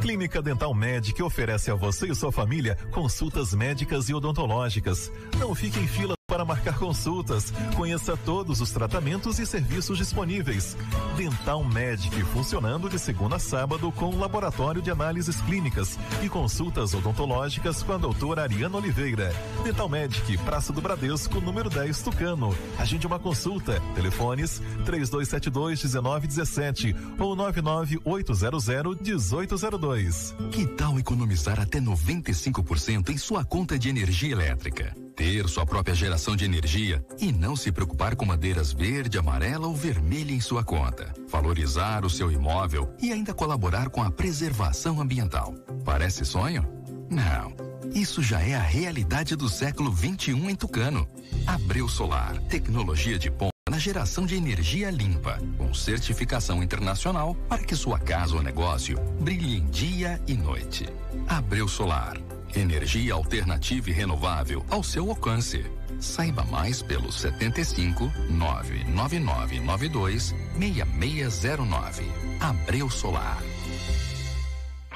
Clínica 0.00 0.40
Dental 0.40 0.72
Med 0.72 1.12
oferece 1.22 1.70
a 1.70 1.74
você 1.74 2.06
e 2.06 2.14
sua 2.14 2.32
família 2.32 2.78
consultas 2.92 3.52
médicas 3.52 4.08
e 4.08 4.14
odontológicas. 4.14 5.12
Não 5.38 5.54
fique 5.54 5.78
em 5.78 5.86
fila 5.86 6.17
para 6.28 6.44
marcar 6.44 6.78
consultas. 6.78 7.50
Conheça 7.74 8.14
todos 8.14 8.60
os 8.60 8.70
tratamentos 8.70 9.38
e 9.38 9.46
serviços 9.46 9.96
disponíveis. 9.96 10.76
Dental 11.16 11.64
Medic 11.64 12.22
funcionando 12.24 12.90
de 12.90 12.98
segunda 12.98 13.36
a 13.36 13.38
sábado 13.38 13.90
com 13.90 14.14
laboratório 14.14 14.82
de 14.82 14.90
análises 14.90 15.40
clínicas 15.40 15.98
e 16.22 16.28
consultas 16.28 16.92
odontológicas 16.92 17.82
com 17.82 17.94
a 17.94 17.96
doutora 17.96 18.42
Ariana 18.42 18.76
Oliveira. 18.76 19.34
Dental 19.64 19.88
Medic, 19.88 20.36
Praça 20.44 20.70
do 20.70 20.82
Bradesco, 20.82 21.40
número 21.40 21.70
10, 21.70 22.02
Tucano. 22.02 22.54
Agende 22.78 23.06
uma 23.06 23.18
consulta. 23.18 23.80
Telefones 23.94 24.60
3272 24.84 25.82
1917 25.82 26.94
ou 27.18 27.34
99800 27.34 28.68
1802. 29.00 30.36
Que 30.52 30.66
tal 30.66 30.98
economizar 30.98 31.58
até 31.58 31.80
95% 31.80 33.08
em 33.08 33.16
sua 33.16 33.46
conta 33.46 33.78
de 33.78 33.88
energia 33.88 34.32
elétrica? 34.32 35.07
Ter 35.18 35.48
sua 35.48 35.66
própria 35.66 35.96
geração 35.96 36.36
de 36.36 36.44
energia 36.44 37.04
e 37.18 37.32
não 37.32 37.56
se 37.56 37.72
preocupar 37.72 38.14
com 38.14 38.24
madeiras 38.24 38.72
verde, 38.72 39.18
amarela 39.18 39.66
ou 39.66 39.74
vermelha 39.74 40.32
em 40.32 40.40
sua 40.40 40.62
conta. 40.62 41.12
Valorizar 41.28 42.04
o 42.04 42.08
seu 42.08 42.30
imóvel 42.30 42.94
e 43.02 43.10
ainda 43.10 43.34
colaborar 43.34 43.90
com 43.90 44.00
a 44.00 44.12
preservação 44.12 45.00
ambiental. 45.00 45.52
Parece 45.84 46.24
sonho? 46.24 46.64
Não. 47.10 47.52
Isso 47.92 48.22
já 48.22 48.40
é 48.40 48.54
a 48.54 48.62
realidade 48.62 49.34
do 49.34 49.48
século 49.48 49.90
21 49.90 50.50
em 50.50 50.54
Tucano. 50.54 51.04
Abreu 51.44 51.88
Solar, 51.88 52.40
tecnologia 52.42 53.18
de 53.18 53.28
ponta 53.28 53.50
na 53.68 53.78
geração 53.78 54.24
de 54.24 54.36
energia 54.36 54.88
limpa, 54.88 55.40
com 55.56 55.74
certificação 55.74 56.62
internacional 56.62 57.34
para 57.48 57.64
que 57.64 57.74
sua 57.74 57.98
casa 57.98 58.36
ou 58.36 58.42
negócio 58.42 58.96
brilhe 59.20 59.56
em 59.56 59.66
dia 59.66 60.22
e 60.28 60.34
noite. 60.34 60.86
Abreu 61.26 61.66
Solar 61.66 62.16
Energia 62.56 63.14
alternativa 63.14 63.90
e 63.90 63.92
renovável 63.92 64.64
ao 64.70 64.82
seu 64.82 65.10
alcance. 65.10 65.64
Saiba 66.00 66.42
mais 66.44 66.82
pelo 66.82 67.12
75 67.12 68.10
99992 68.30 70.34
6609. 70.58 72.04
Abreu 72.40 72.88
Solar. 72.88 73.38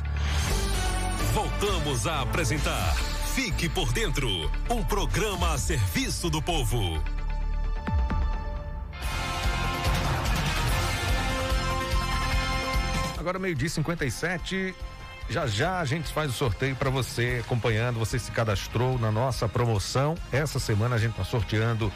Voltamos 1.33 2.07
a 2.07 2.21
apresentar 2.21 2.93
Fique 3.33 3.69
por 3.69 3.93
Dentro 3.93 4.27
um 4.69 4.83
programa 4.83 5.53
a 5.53 5.57
serviço 5.57 6.29
do 6.29 6.41
povo. 6.41 7.01
Agora, 13.17 13.39
meio-dia 13.39 13.69
57. 13.69 14.75
Já 15.29 15.47
já 15.47 15.79
a 15.79 15.85
gente 15.85 16.11
faz 16.11 16.29
o 16.29 16.33
sorteio 16.33 16.75
para 16.75 16.89
você 16.89 17.41
acompanhando. 17.45 17.97
Você 17.99 18.19
se 18.19 18.29
cadastrou 18.31 18.99
na 18.99 19.09
nossa 19.09 19.47
promoção. 19.47 20.15
Essa 20.33 20.59
semana 20.59 20.95
a 20.95 20.99
gente 20.99 21.11
está 21.11 21.23
sorteando 21.23 21.89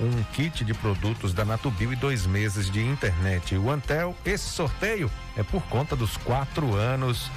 um 0.00 0.22
kit 0.32 0.64
de 0.64 0.72
produtos 0.72 1.34
da 1.34 1.44
Natubio 1.44 1.92
e 1.92 1.96
dois 1.96 2.24
meses 2.24 2.70
de 2.70 2.82
internet. 2.82 3.54
O 3.58 3.70
Antel, 3.70 4.16
esse 4.24 4.48
sorteio 4.48 5.10
é 5.36 5.42
por 5.42 5.62
conta 5.64 5.94
dos 5.94 6.16
quatro 6.16 6.74
anos 6.74 7.30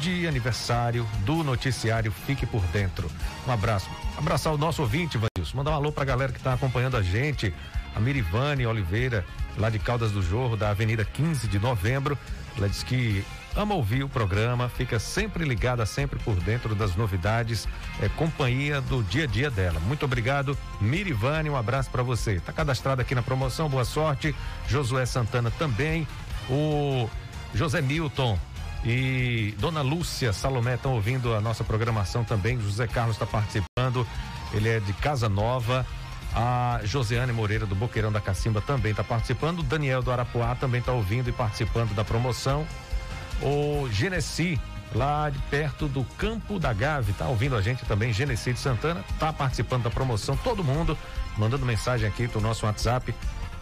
de 0.00 0.26
aniversário 0.26 1.06
do 1.24 1.42
noticiário 1.42 2.12
Fique 2.12 2.46
por 2.46 2.62
Dentro. 2.68 3.10
Um 3.46 3.52
abraço. 3.52 3.88
Abraçar 4.16 4.52
o 4.52 4.58
nosso 4.58 4.82
ouvinte, 4.82 5.18
Vanilson. 5.18 5.56
Mandar 5.56 5.72
um 5.72 5.74
alô 5.74 5.92
pra 5.92 6.04
galera 6.04 6.32
que 6.32 6.40
tá 6.40 6.52
acompanhando 6.52 6.96
a 6.96 7.02
gente. 7.02 7.54
A 7.94 8.00
Mirivane 8.00 8.66
Oliveira, 8.66 9.24
lá 9.56 9.70
de 9.70 9.78
Caldas 9.78 10.12
do 10.12 10.22
Jorro, 10.22 10.56
da 10.56 10.70
Avenida 10.70 11.04
15 11.04 11.46
de 11.46 11.58
Novembro. 11.58 12.18
Ela 12.56 12.68
diz 12.68 12.82
que 12.82 13.24
ama 13.56 13.74
ouvir 13.74 14.02
o 14.02 14.08
programa, 14.08 14.68
fica 14.68 14.98
sempre 14.98 15.44
ligada, 15.44 15.86
sempre 15.86 16.18
por 16.18 16.34
dentro 16.36 16.74
das 16.74 16.96
novidades, 16.96 17.68
é 18.00 18.08
companhia 18.08 18.80
do 18.80 19.02
dia 19.04 19.24
a 19.24 19.26
dia 19.26 19.50
dela. 19.50 19.78
Muito 19.80 20.04
obrigado, 20.04 20.58
Mirivane, 20.80 21.50
um 21.50 21.56
abraço 21.56 21.90
para 21.90 22.02
você. 22.02 22.40
Tá 22.40 22.52
cadastrado 22.52 23.00
aqui 23.00 23.14
na 23.14 23.22
promoção, 23.22 23.68
boa 23.68 23.84
sorte. 23.84 24.34
Josué 24.68 25.06
Santana 25.06 25.50
também, 25.52 26.06
o 26.48 27.08
José 27.54 27.80
Milton 27.80 28.38
e 28.84 29.54
Dona 29.58 29.80
Lúcia 29.80 30.32
Salomé 30.32 30.74
estão 30.74 30.94
ouvindo 30.94 31.34
a 31.34 31.40
nossa 31.40 31.64
programação 31.64 32.22
também. 32.22 32.60
José 32.60 32.86
Carlos 32.86 33.16
está 33.16 33.26
participando, 33.26 34.06
ele 34.52 34.68
é 34.68 34.80
de 34.80 34.92
Casa 34.92 35.28
Nova. 35.28 35.86
A 36.34 36.80
Josiane 36.82 37.32
Moreira 37.32 37.64
do 37.64 37.74
Boqueirão 37.76 38.10
da 38.10 38.20
Cacimba 38.20 38.60
também 38.60 38.90
está 38.90 39.04
participando. 39.04 39.60
O 39.60 39.62
Daniel 39.62 40.02
do 40.02 40.10
Arapuá 40.10 40.54
também 40.54 40.80
está 40.80 40.92
ouvindo 40.92 41.28
e 41.30 41.32
participando 41.32 41.94
da 41.94 42.04
promoção. 42.04 42.66
O 43.40 43.88
Genesi, 43.90 44.60
lá 44.92 45.30
de 45.30 45.38
perto 45.50 45.86
do 45.86 46.04
Campo 46.18 46.58
da 46.58 46.72
Gave, 46.72 47.12
está 47.12 47.26
ouvindo 47.28 47.56
a 47.56 47.62
gente 47.62 47.84
também. 47.84 48.12
Genesi 48.12 48.52
de 48.52 48.58
Santana 48.58 49.04
está 49.10 49.32
participando 49.32 49.84
da 49.84 49.90
promoção. 49.90 50.36
Todo 50.36 50.64
mundo 50.64 50.98
mandando 51.38 51.64
mensagem 51.64 52.08
aqui 52.08 52.26
do 52.26 52.40
nosso 52.40 52.66
WhatsApp. 52.66 53.14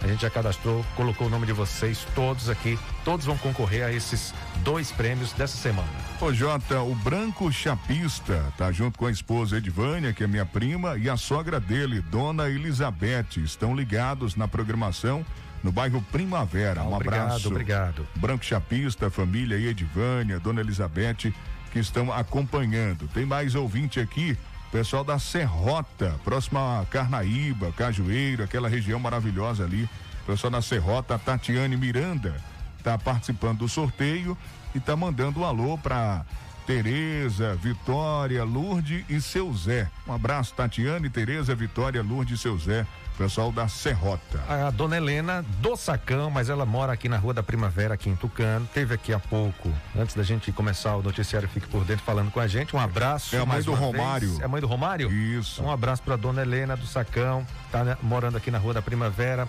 A 0.03 0.07
gente 0.09 0.23
já 0.23 0.31
cadastrou, 0.31 0.85
colocou 0.97 1.29
o 1.29 1.31
nome 1.31 1.47
de 1.47 1.53
vocês 1.53 2.05
todos 2.13 2.49
aqui. 2.49 2.77
Todos 3.05 3.25
vão 3.25 3.39
concorrer 3.39 3.85
a 3.85 3.93
esses 3.93 4.35
dois 4.65 4.91
prêmios 4.91 5.33
dessa 5.33 5.57
semana. 5.57 5.89
Ô 6.21 6.33
Jota, 6.33 6.83
o 6.83 6.95
Branco 6.97 7.53
Chapista 7.53 8.53
tá 8.59 8.73
junto 8.73 8.99
com 8.99 9.07
a 9.07 9.13
esposa 9.13 9.59
Edvânia, 9.59 10.13
que 10.13 10.25
é 10.25 10.27
minha 10.27 10.45
prima, 10.45 10.97
e 10.99 11.09
a 11.09 11.17
sogra 11.17 11.61
dele, 11.61 12.01
Dona 12.01 12.49
Elizabeth, 12.49 13.37
estão 13.37 13.77
ligados 13.77 14.35
na 14.35 14.49
programação 14.49 15.25
no 15.63 15.71
bairro 15.71 16.05
Primavera. 16.11 16.83
Um 16.83 16.95
obrigado, 16.95 17.23
abraço. 17.23 17.49
Obrigado. 17.49 18.09
Branco 18.17 18.45
Chapista, 18.45 19.09
família 19.09 19.57
Edvânia, 19.57 20.41
Dona 20.41 20.61
Elizabeth, 20.61 21.33
que 21.73 21.79
estão 21.79 22.13
acompanhando. 22.13 23.09
Tem 23.15 23.25
mais 23.25 23.55
ouvinte 23.55 24.01
aqui, 24.01 24.37
pessoal 24.73 25.05
da 25.05 25.19
Serrota, 25.19 26.19
próxima 26.25 26.81
a 26.81 26.87
Carnaíba, 26.87 27.71
Cajueiro, 27.73 28.43
aquela 28.43 28.71
região 28.71 28.99
maravilhosa 28.99 29.65
ali. 29.65 29.87
Pessoal 30.27 30.51
da 30.51 30.63
Serrota, 30.63 31.19
Tatiane 31.19 31.77
Miranda, 31.77 32.35
tá 32.83 32.97
participando 32.97 33.59
do 33.59 33.69
sorteio 33.69 34.37
e 34.75 34.81
tá 34.81 34.97
mandando 34.97 35.41
um 35.41 35.45
alô 35.45 35.77
para 35.77 36.25
Tereza, 36.67 37.55
Vitória, 37.57 38.43
Lourdes 38.45 39.05
e 39.11 39.21
seu 39.21 39.53
Zé. 39.53 39.91
Um 40.09 40.15
abraço, 40.15 40.55
Tatiane, 40.55 41.11
Tereza, 41.11 41.55
Vitória, 41.55 42.03
Lourdes 42.03 42.39
e 42.39 42.43
seu 42.43 42.57
Zé. 42.59 42.87
Pessoal 43.17 43.53
da 43.53 43.69
Serrota. 43.69 44.43
A 44.49 44.71
dona 44.71 44.97
Helena 44.97 45.45
do 45.61 45.77
Sacão, 45.77 46.31
mas 46.31 46.49
ela 46.49 46.65
mora 46.65 46.93
aqui 46.93 47.09
na 47.09 47.19
Rua 47.19 47.35
da 47.35 47.43
Primavera, 47.43 47.95
aqui 47.95 48.09
em 48.09 48.17
Tucano. 48.17 48.67
Teve 48.73 48.95
aqui 48.95 49.13
há 49.13 49.19
pouco, 49.19 49.71
antes 49.97 50.15
da 50.15 50.23
gente 50.23 50.51
começar 50.51 50.97
o 50.97 51.03
noticiário 51.03 51.49
Fique 51.49 51.69
por 51.69 51.85
Dentro, 51.85 52.05
falando 52.05 52.31
com 52.31 52.41
a 52.41 52.47
gente. 52.47 52.75
Um 52.75 52.81
abraço. 52.81 53.37
É 53.37 53.39
a 53.39 53.47
mãe 53.47 53.63
do 53.63 53.75
Romário. 53.75 54.29
vez. 54.29 54.41
É 54.41 54.45
a 54.45 54.49
mãe 54.49 54.61
do 54.61 54.67
Romário? 54.67 55.13
Isso. 55.13 55.63
Um 55.63 55.71
abraço 55.71 56.03
pra 56.03 56.17
dona 56.17 56.43
Helena 56.43 56.77
do 56.77 56.87
Sacão, 56.87 57.47
tá 57.71 57.85
né, 57.85 57.97
morando 58.03 58.37
aqui 58.37 58.51
na 58.51 58.59
Rua 58.59 58.75
da 58.75 58.83
Primavera. 58.83 59.47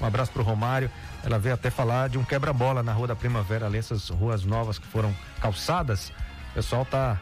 Um 0.00 0.04
abraço 0.04 0.30
pro 0.30 0.42
Romário. 0.42 0.90
Ela 1.24 1.38
veio 1.38 1.54
até 1.54 1.70
falar 1.70 2.08
de 2.08 2.18
um 2.18 2.24
quebra-bola 2.24 2.82
na 2.82 2.92
Rua 2.92 3.08
da 3.08 3.16
Primavera, 3.16 3.66
ali, 3.66 3.78
essas 3.78 4.10
ruas 4.10 4.44
novas 4.44 4.78
que 4.78 4.86
foram 4.86 5.14
calçadas. 5.40 6.12
O 6.50 6.54
pessoal 6.54 6.84
tá, 6.84 7.18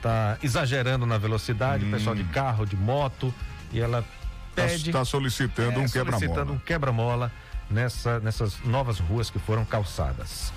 tá 0.00 0.38
exagerando 0.42 1.04
na 1.04 1.18
velocidade, 1.18 1.84
o 1.84 1.90
pessoal 1.90 2.14
de 2.14 2.24
carro, 2.24 2.64
de 2.64 2.76
moto, 2.76 3.34
e 3.72 3.80
ela 3.80 4.04
pede. 4.54 4.90
Está 4.90 5.04
solicitando 5.04 5.80
é, 5.80 5.82
um 5.82 5.88
quebra-mola. 5.88 6.18
Solicitando 6.18 6.52
um 6.52 6.58
quebra-mola 6.58 7.32
nessa, 7.70 8.20
nessas 8.20 8.58
novas 8.64 8.98
ruas 8.98 9.30
que 9.30 9.38
foram 9.38 9.64
calçadas. 9.64 10.52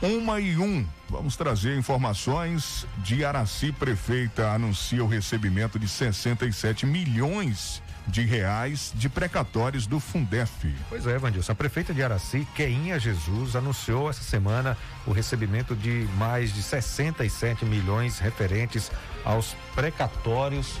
Uma 0.00 0.40
e 0.40 0.56
um. 0.58 0.84
Vamos 1.08 1.36
trazer 1.36 1.76
informações 1.76 2.86
de 2.98 3.24
Araci. 3.24 3.70
Prefeita 3.70 4.50
anuncia 4.50 5.04
o 5.04 5.06
recebimento 5.06 5.78
de 5.78 5.86
67 5.86 6.84
milhões 6.84 7.80
de 8.08 8.22
reais 8.22 8.92
de 8.96 9.08
precatórios 9.08 9.86
do 9.86 10.00
Fundef. 10.00 10.74
Pois 10.88 11.06
é, 11.06 11.16
Vandilson. 11.18 11.52
A 11.52 11.54
prefeita 11.54 11.94
de 11.94 12.02
Araci, 12.02 12.44
Keinha 12.54 12.98
Jesus, 12.98 13.54
anunciou 13.54 14.10
essa 14.10 14.24
semana 14.24 14.76
o 15.06 15.12
recebimento 15.12 15.76
de 15.76 16.08
mais 16.16 16.52
de 16.52 16.64
67 16.64 17.64
milhões 17.64 18.18
referentes 18.18 18.90
aos 19.24 19.54
precatórios 19.74 20.80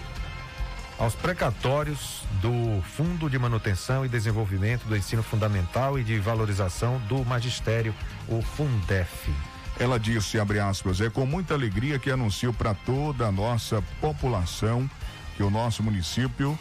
aos 1.02 1.16
precatórios 1.16 2.22
do 2.40 2.80
Fundo 2.82 3.28
de 3.28 3.36
Manutenção 3.36 4.06
e 4.06 4.08
Desenvolvimento 4.08 4.84
do 4.84 4.96
Ensino 4.96 5.20
Fundamental 5.20 5.98
e 5.98 6.04
de 6.04 6.16
Valorização 6.20 7.00
do 7.08 7.24
Magistério, 7.24 7.92
o 8.28 8.40
Fundef. 8.40 9.28
Ela 9.80 9.98
disse, 9.98 10.38
abre 10.38 10.60
aspas, 10.60 11.00
é 11.00 11.10
com 11.10 11.26
muita 11.26 11.54
alegria 11.54 11.98
que 11.98 12.08
anuncio 12.08 12.52
para 12.52 12.72
toda 12.72 13.26
a 13.26 13.32
nossa 13.32 13.82
população 14.00 14.88
que 15.36 15.42
o 15.42 15.50
nosso 15.50 15.82
município 15.82 16.56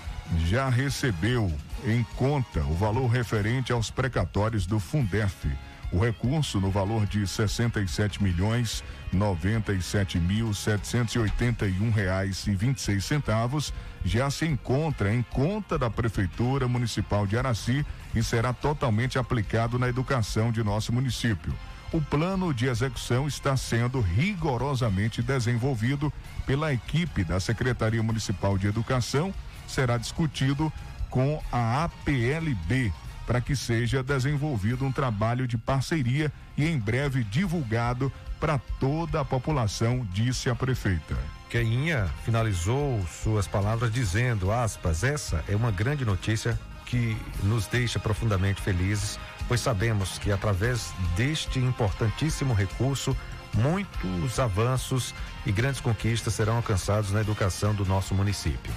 já 0.48 0.70
recebeu 0.70 1.54
em 1.86 2.04
conta 2.16 2.62
o 2.62 2.74
valor 2.74 3.10
referente 3.10 3.72
aos 3.72 3.92
precatórios 3.92 4.66
do 4.66 4.80
Fundef. 4.80 5.48
O 5.92 6.00
recurso 6.00 6.60
no 6.60 6.72
valor 6.72 7.06
de 7.06 7.28
67 7.28 8.24
milhões 8.24 8.82
97 9.12 10.20
mil 10.20 10.54
781 10.54 11.92
reais 11.92 12.48
e 12.48 12.56
26 12.56 13.04
centavos 13.04 13.74
já 14.06 14.30
se 14.30 14.46
encontra 14.46 15.14
em 15.14 15.22
conta 15.22 15.78
da 15.78 15.90
Prefeitura 15.90 16.66
Municipal 16.66 17.28
de 17.28 17.38
Araci 17.38 17.86
e 18.16 18.24
será 18.24 18.54
totalmente 18.54 19.20
aplicado 19.20 19.78
na 19.78 19.90
educação 19.90 20.50
de 20.50 20.64
nosso 20.64 20.94
município. 20.94 21.54
O 21.92 22.00
plano 22.00 22.54
de 22.54 22.68
execução 22.68 23.28
está 23.28 23.58
sendo 23.58 24.00
rigorosamente 24.00 25.22
desenvolvido 25.22 26.12
pela 26.46 26.72
equipe 26.72 27.26
da 27.26 27.38
Secretaria 27.38 28.02
Municipal 28.02 28.58
de 28.58 28.66
Educação. 28.66 29.34
Será 29.68 29.98
discutido 29.98 30.72
com 31.10 31.44
a 31.52 31.84
APLB 31.84 32.94
para 33.32 33.40
que 33.40 33.56
seja 33.56 34.04
desenvolvido 34.04 34.84
um 34.84 34.92
trabalho 34.92 35.48
de 35.48 35.58
parceria 35.58 36.30
e 36.58 36.68
em 36.68 36.78
breve 36.78 37.24
divulgado 37.24 38.12
para 38.42 38.60
toda 38.78 39.22
a 39.22 39.24
população, 39.24 40.06
disse 40.12 40.50
a 40.50 40.56
prefeita. 40.56 41.16
Queinha 41.50 42.10
finalizou 42.26 43.02
suas 43.24 43.48
palavras 43.48 43.90
dizendo, 43.90 44.52
aspas, 44.52 45.06
essa 45.06 45.46
é 45.48 45.56
uma 45.56 45.72
grande 45.72 46.04
notícia 46.04 46.60
que 46.86 47.16
nos 47.42 47.68
deixa 47.68 47.98
profundamente 48.00 48.62
felizes, 48.62 49.18
pois 49.48 49.62
sabemos 49.62 50.20
que 50.20 50.30
através 50.30 50.94
deste 51.16 51.58
importantíssimo 51.58 52.54
recurso, 52.54 53.16
muitos 53.54 54.40
avanços 54.42 55.16
e 55.46 55.54
grandes 55.54 55.80
conquistas 55.80 56.34
serão 56.34 56.58
alcançados 56.58 57.14
na 57.14 57.22
educação 57.22 57.74
do 57.74 57.86
nosso 57.86 58.14
município. 58.14 58.74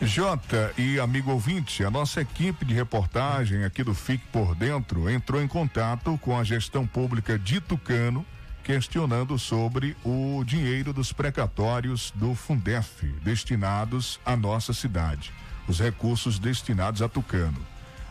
Jota 0.00 0.72
e 0.76 0.98
amigo 0.98 1.30
ouvinte, 1.30 1.84
a 1.84 1.90
nossa 1.90 2.20
equipe 2.20 2.64
de 2.64 2.74
reportagem 2.74 3.64
aqui 3.64 3.84
do 3.84 3.94
FIC 3.94 4.24
por 4.32 4.54
Dentro 4.54 5.08
entrou 5.08 5.40
em 5.40 5.46
contato 5.46 6.18
com 6.18 6.36
a 6.36 6.42
gestão 6.42 6.86
pública 6.86 7.38
de 7.38 7.60
Tucano 7.60 8.26
questionando 8.62 9.38
sobre 9.38 9.96
o 10.04 10.44
dinheiro 10.44 10.92
dos 10.92 11.10
precatórios 11.12 12.12
do 12.14 12.34
Fundef 12.34 13.06
destinados 13.22 14.20
à 14.24 14.36
nossa 14.36 14.72
cidade, 14.72 15.32
os 15.66 15.80
recursos 15.80 16.38
destinados 16.38 17.02
a 17.02 17.08
Tucano. 17.08 17.60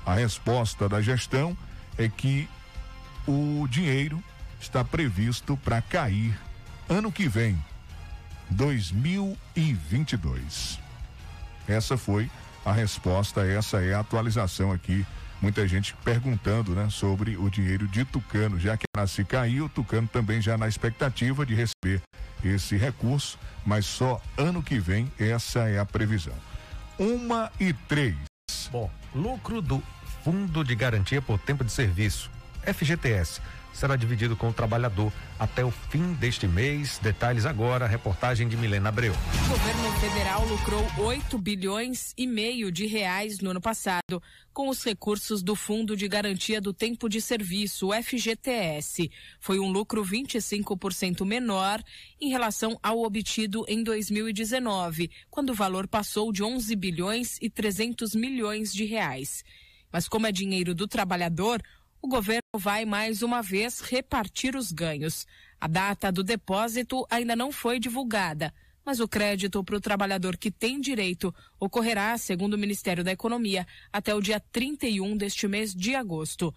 A 0.05 0.13
resposta 0.13 0.89
da 0.89 1.01
gestão 1.01 1.57
é 1.97 2.09
que 2.09 2.49
o 3.27 3.67
dinheiro 3.69 4.21
está 4.59 4.83
previsto 4.83 5.55
para 5.57 5.81
cair 5.81 6.37
ano 6.89 7.11
que 7.11 7.27
vem, 7.27 7.63
2022. 8.49 10.80
Essa 11.67 11.97
foi 11.97 12.29
a 12.65 12.71
resposta, 12.71 13.45
essa 13.45 13.81
é 13.81 13.93
a 13.93 13.99
atualização 13.99 14.71
aqui 14.71 15.05
muita 15.41 15.67
gente 15.67 15.95
perguntando, 16.03 16.75
né, 16.75 16.87
sobre 16.89 17.35
o 17.35 17.49
dinheiro 17.49 17.87
de 17.87 18.05
Tucano, 18.05 18.59
já 18.59 18.77
que 18.77 18.85
a 18.95 19.07
se 19.07 19.25
caiu, 19.25 19.67
Tucano 19.67 20.07
também 20.07 20.39
já 20.39 20.57
na 20.57 20.67
expectativa 20.67 21.45
de 21.45 21.55
receber 21.55 22.01
esse 22.43 22.77
recurso, 22.77 23.39
mas 23.65 23.85
só 23.85 24.21
ano 24.37 24.61
que 24.61 24.79
vem 24.79 25.11
essa 25.19 25.67
é 25.67 25.79
a 25.79 25.85
previsão. 25.85 26.35
Uma 26.99 27.51
e 27.59 27.73
três. 27.73 28.15
Bom, 28.71 28.89
lucro 29.15 29.61
do 29.61 29.81
Fundo 30.23 30.63
de 30.63 30.75
Garantia 30.75 31.21
por 31.21 31.39
Tempo 31.39 31.63
de 31.63 31.71
Serviço, 31.71 32.29
FGTS 32.63 33.41
será 33.73 33.95
dividido 33.95 34.35
com 34.35 34.49
o 34.49 34.53
trabalhador 34.53 35.11
até 35.39 35.63
o 35.63 35.71
fim 35.71 36.13
deste 36.13 36.47
mês. 36.47 36.99
Detalhes 36.99 37.45
agora, 37.45 37.87
reportagem 37.87 38.47
de 38.47 38.55
Milena 38.55 38.89
Abreu. 38.89 39.13
O 39.13 39.49
governo 39.49 39.91
federal 39.99 40.45
lucrou 40.45 40.85
8 40.97 41.37
bilhões 41.37 42.13
e 42.17 42.27
meio 42.27 42.71
de 42.71 42.85
reais 42.85 43.39
no 43.39 43.51
ano 43.51 43.61
passado 43.61 44.21
com 44.53 44.69
os 44.69 44.83
recursos 44.83 45.41
do 45.41 45.55
Fundo 45.55 45.95
de 45.95 46.07
Garantia 46.07 46.59
do 46.59 46.73
Tempo 46.73 47.07
de 47.07 47.21
Serviço, 47.21 47.89
FGTS. 47.91 49.09
Foi 49.39 49.59
um 49.59 49.71
lucro 49.71 50.03
25% 50.03 51.25
menor 51.25 51.81
em 52.19 52.29
relação 52.29 52.77
ao 52.83 53.01
obtido 53.01 53.65
em 53.67 53.83
2019, 53.83 55.09
quando 55.29 55.51
o 55.51 55.55
valor 55.55 55.87
passou 55.87 56.31
de 56.31 56.43
11 56.43 56.75
bilhões 56.75 57.37
e 57.41 57.49
300 57.49 58.13
milhões 58.13 58.73
de 58.73 58.85
reais. 58.85 59.43
Mas 59.91 60.07
como 60.07 60.27
é 60.27 60.31
dinheiro 60.31 60.73
do 60.73 60.87
trabalhador, 60.87 61.61
o 62.01 62.07
governo 62.07 62.41
vai 62.57 62.83
mais 62.83 63.21
uma 63.21 63.41
vez 63.41 63.79
repartir 63.79 64.55
os 64.55 64.71
ganhos. 64.71 65.27
A 65.59 65.67
data 65.67 66.11
do 66.11 66.23
depósito 66.23 67.05
ainda 67.09 67.35
não 67.35 67.51
foi 67.51 67.79
divulgada, 67.79 68.51
mas 68.83 68.99
o 68.99 69.07
crédito 69.07 69.63
para 69.63 69.75
o 69.75 69.81
trabalhador 69.81 70.35
que 70.35 70.49
tem 70.49 70.81
direito 70.81 71.33
ocorrerá, 71.59 72.17
segundo 72.17 72.55
o 72.55 72.57
Ministério 72.57 73.03
da 73.03 73.11
Economia, 73.11 73.67
até 73.93 74.15
o 74.15 74.21
dia 74.21 74.39
31 74.39 75.15
deste 75.15 75.47
mês 75.47 75.75
de 75.75 75.93
agosto. 75.93 76.53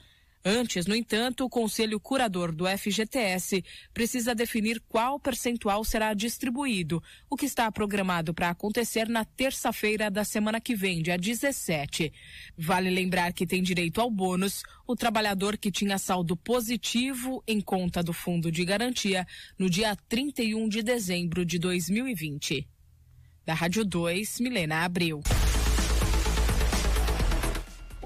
Antes, 0.47 0.85
no 0.85 0.95
entanto, 0.95 1.43
o 1.43 1.49
Conselho 1.49 1.99
Curador 1.99 2.53
do 2.53 2.67
FGTS 2.67 3.65
precisa 3.95 4.35
definir 4.35 4.79
qual 4.87 5.19
percentual 5.19 5.83
será 5.85 6.13
distribuído, 6.13 7.03
o 7.31 7.37
que 7.37 7.47
está 7.47 7.73
programado 7.73 8.35
para 8.35 8.51
acontecer 8.51 9.09
na 9.09 9.25
terça-feira 9.25 10.11
da 10.11 10.23
semana 10.23 10.61
que 10.61 10.77
vem, 10.77 11.01
dia 11.01 11.17
17. 11.17 12.13
Vale 12.59 12.91
lembrar 12.91 13.33
que 13.33 13.47
tem 13.47 13.63
direito 13.63 14.03
ao 14.03 14.11
bônus 14.11 14.63
o 14.87 14.95
trabalhador 14.95 15.57
que 15.57 15.73
tinha 15.73 15.97
saldo 15.97 16.37
positivo 16.37 17.43
em 17.49 17.59
conta 17.59 18.03
do 18.03 18.13
Fundo 18.13 18.53
de 18.53 18.67
Garantia 18.67 19.27
no 19.59 19.71
dia 19.71 19.97
31 20.11 20.69
de 20.69 20.83
dezembro 20.83 21.43
de 21.47 21.59
2020. 21.59 22.69
Da 23.47 23.55
Rádio 23.55 23.83
2, 23.83 24.41
Milena 24.41 24.85
Abril 24.85 25.23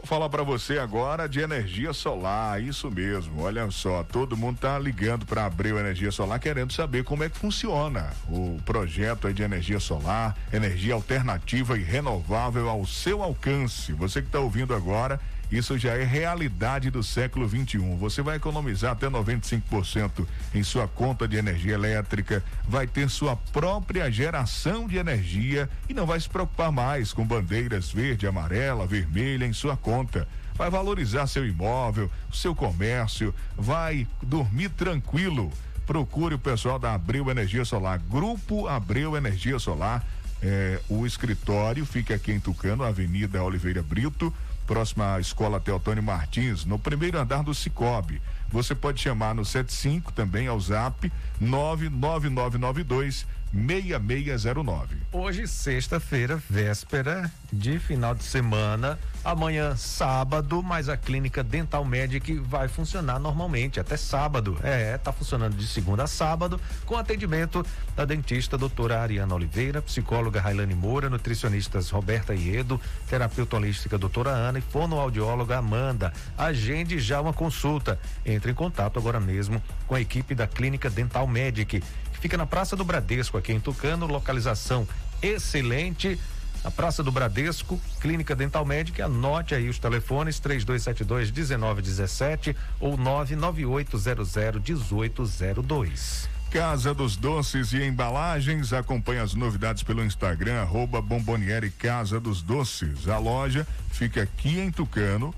falar 0.09 0.31
para 0.31 0.43
você 0.43 0.79
agora 0.79 1.29
de 1.29 1.39
energia 1.39 1.93
solar, 1.93 2.63
isso 2.63 2.91
mesmo. 2.91 3.43
Olha 3.43 3.71
só, 3.71 4.03
todo 4.03 4.39
mundo 4.39 4.59
tá 4.59 4.79
ligando 4.79 5.27
para 5.27 5.45
abrir 5.45 5.75
o 5.75 5.79
energia 5.79 6.11
solar 6.11 6.41
querendo 6.41 6.73
saber 6.73 7.05
como 7.05 7.25
é 7.25 7.29
que 7.29 7.37
funciona 7.37 8.09
o 8.27 8.59
projeto 8.65 9.31
de 9.35 9.43
energia 9.43 9.79
solar, 9.79 10.35
energia 10.51 10.95
alternativa 10.95 11.77
e 11.77 11.83
renovável 11.83 12.71
ao 12.71 12.87
seu 12.87 13.23
alcance. 13.23 13.93
Você 13.93 14.23
que 14.23 14.29
está 14.29 14.41
ouvindo 14.41 14.75
agora, 14.75 15.21
isso 15.51 15.79
já 15.79 15.95
é 15.95 16.05
realidade 16.05 16.91
do 16.91 17.03
século 17.03 17.49
21. 17.49 17.97
Você 17.97 18.23
vai 18.23 18.37
economizar 18.37 18.93
até 18.93 19.09
95% 19.09 20.27
em 20.55 20.63
sua 20.63 20.87
conta 20.87 21.27
de 21.27 21.37
energia 21.37 21.75
elétrica, 21.75 22.45
vai 22.67 22.87
ter 22.87 23.09
sua 23.09 23.37
própria 23.37 24.11
geração 24.11 24.87
de 24.87 24.97
energia 24.97 25.69
e 25.89 25.95
não 25.95 26.07
vai 26.07 26.21
se 26.21 26.29
preocupar 26.29 26.71
mais 26.71 27.13
com 27.13 27.27
bandeiras 27.27 27.91
verde, 27.91 28.27
amarela, 28.27 28.87
vermelha 28.87 29.47
em 29.47 29.53
sua 29.53 29.77
conta 29.77 30.29
vai 30.59 30.69
valorizar 30.69 31.29
seu 31.29 31.47
imóvel, 31.47 32.11
seu 32.33 32.53
comércio, 32.53 33.33
vai 33.57 34.09
dormir 34.21 34.71
tranquilo. 34.71 35.53
Procure 35.87 36.35
o 36.35 36.39
pessoal 36.39 36.81
da 36.81 36.93
Abreu 36.93 37.31
Energia 37.31 37.65
Solar, 37.65 38.01
Grupo 38.11 38.67
Abreu 38.67 39.17
Energia 39.17 39.59
Solar. 39.61 40.05
É, 40.43 40.81
o 40.89 41.07
escritório 41.07 41.87
fica 41.87 42.15
aqui 42.15 42.33
em 42.33 42.41
Tucano, 42.41 42.83
Avenida 42.83 43.43
Oliveira 43.43 43.83
Brito, 43.83 44.35
próxima 44.69 45.15
à 45.15 45.21
Escola 45.21 45.59
Teotônio 45.59 46.03
Martins, 46.03 46.67
no 46.67 46.79
primeiro 46.79 47.19
andar 47.19 47.43
do 47.43 47.55
Cicobi. 47.55 48.21
Você 48.51 48.75
pode 48.75 49.01
chamar 49.01 49.35
no 49.35 49.43
75 49.43 50.13
também 50.13 50.47
ao 50.47 50.61
zap 50.61 51.11
99992 51.41 53.27
6609. 53.53 54.97
Hoje, 55.13 55.47
sexta-feira, 55.47 56.41
véspera 56.49 57.31
de 57.53 57.79
final 57.79 58.15
de 58.15 58.23
semana. 58.25 58.99
Amanhã, 59.25 59.75
sábado, 59.75 60.63
mas 60.63 60.89
a 60.89 60.97
clínica 60.97 61.43
Dental 61.43 61.85
Medic 61.85 62.35
vai 62.35 62.69
funcionar 62.69 63.19
normalmente 63.19 63.81
até 63.81 63.97
sábado. 63.97 64.59
É, 64.63 64.97
tá 64.99 65.13
funcionando 65.13 65.57
de 65.57 65.67
segunda 65.67 66.05
a 66.05 66.07
sábado, 66.07 66.61
com 66.87 66.97
atendimento 66.97 67.65
da 67.97 68.05
dentista 68.05 68.57
doutora 68.57 69.01
Ariana 69.01 69.35
Oliveira, 69.35 69.83
psicóloga 69.83 70.41
Railane 70.41 70.75
Moura, 70.75 71.11
nutricionistas 71.11 71.91
Roberta 71.91 72.35
Iedo, 72.35 72.81
terapeuta 73.09 73.57
holística 73.57 73.99
doutora 73.99 74.31
Ana 74.31 74.59
e 74.59 74.63
fonoaudióloga 74.63 75.59
Amanda. 75.59 76.13
Agende 76.37 76.99
já 76.99 77.21
uma 77.21 77.33
consulta. 77.33 77.99
Entre 78.25 78.51
em 78.51 78.55
contato 78.55 78.99
agora 78.99 79.19
mesmo 79.19 79.63
com 79.87 79.95
a 79.95 80.01
equipe 80.01 80.35
da 80.35 80.47
clínica 80.47 80.89
Dental 80.91 81.27
Medic, 81.27 81.83
fica 82.21 82.37
na 82.37 82.47
Praça 82.47 82.77
do 82.77 82.85
Bradesco, 82.85 83.37
aqui 83.37 83.53
em 83.53 83.61
Tucano, 83.61 84.07
localização 84.07 84.87
excelente 85.21 86.19
a 86.65 86.71
Praça 86.71 87.03
do 87.03 87.13
Bradesco, 87.13 87.81
Clínica 88.01 88.35
Dental 88.35 88.65
Médica. 88.65 89.05
Anote 89.07 89.55
aí 89.55 89.69
os 89.69 89.79
telefones 89.79 90.41
3272 90.41 91.31
1917 91.31 92.57
ou 92.81 92.97
99800 92.97 94.37
1802. 94.37 96.29
Casa 96.51 96.95
dos 96.95 97.17
Doces 97.17 97.73
e 97.73 97.83
Embalagens. 97.83 98.73
Acompanhe 98.73 99.21
as 99.21 99.35
novidades 99.35 99.83
pelo 99.83 100.05
Instagram, 100.05 100.61
arroba 100.61 101.01
Bomboniere 101.01 101.71
Casa 101.71 102.19
dos 102.19 102.43
Doces. 102.43 103.07
A 103.07 103.19
loja 103.19 103.67
fica 103.93 104.23
aqui 104.23 104.59
em 104.59 104.71
Tucano, 104.71 105.35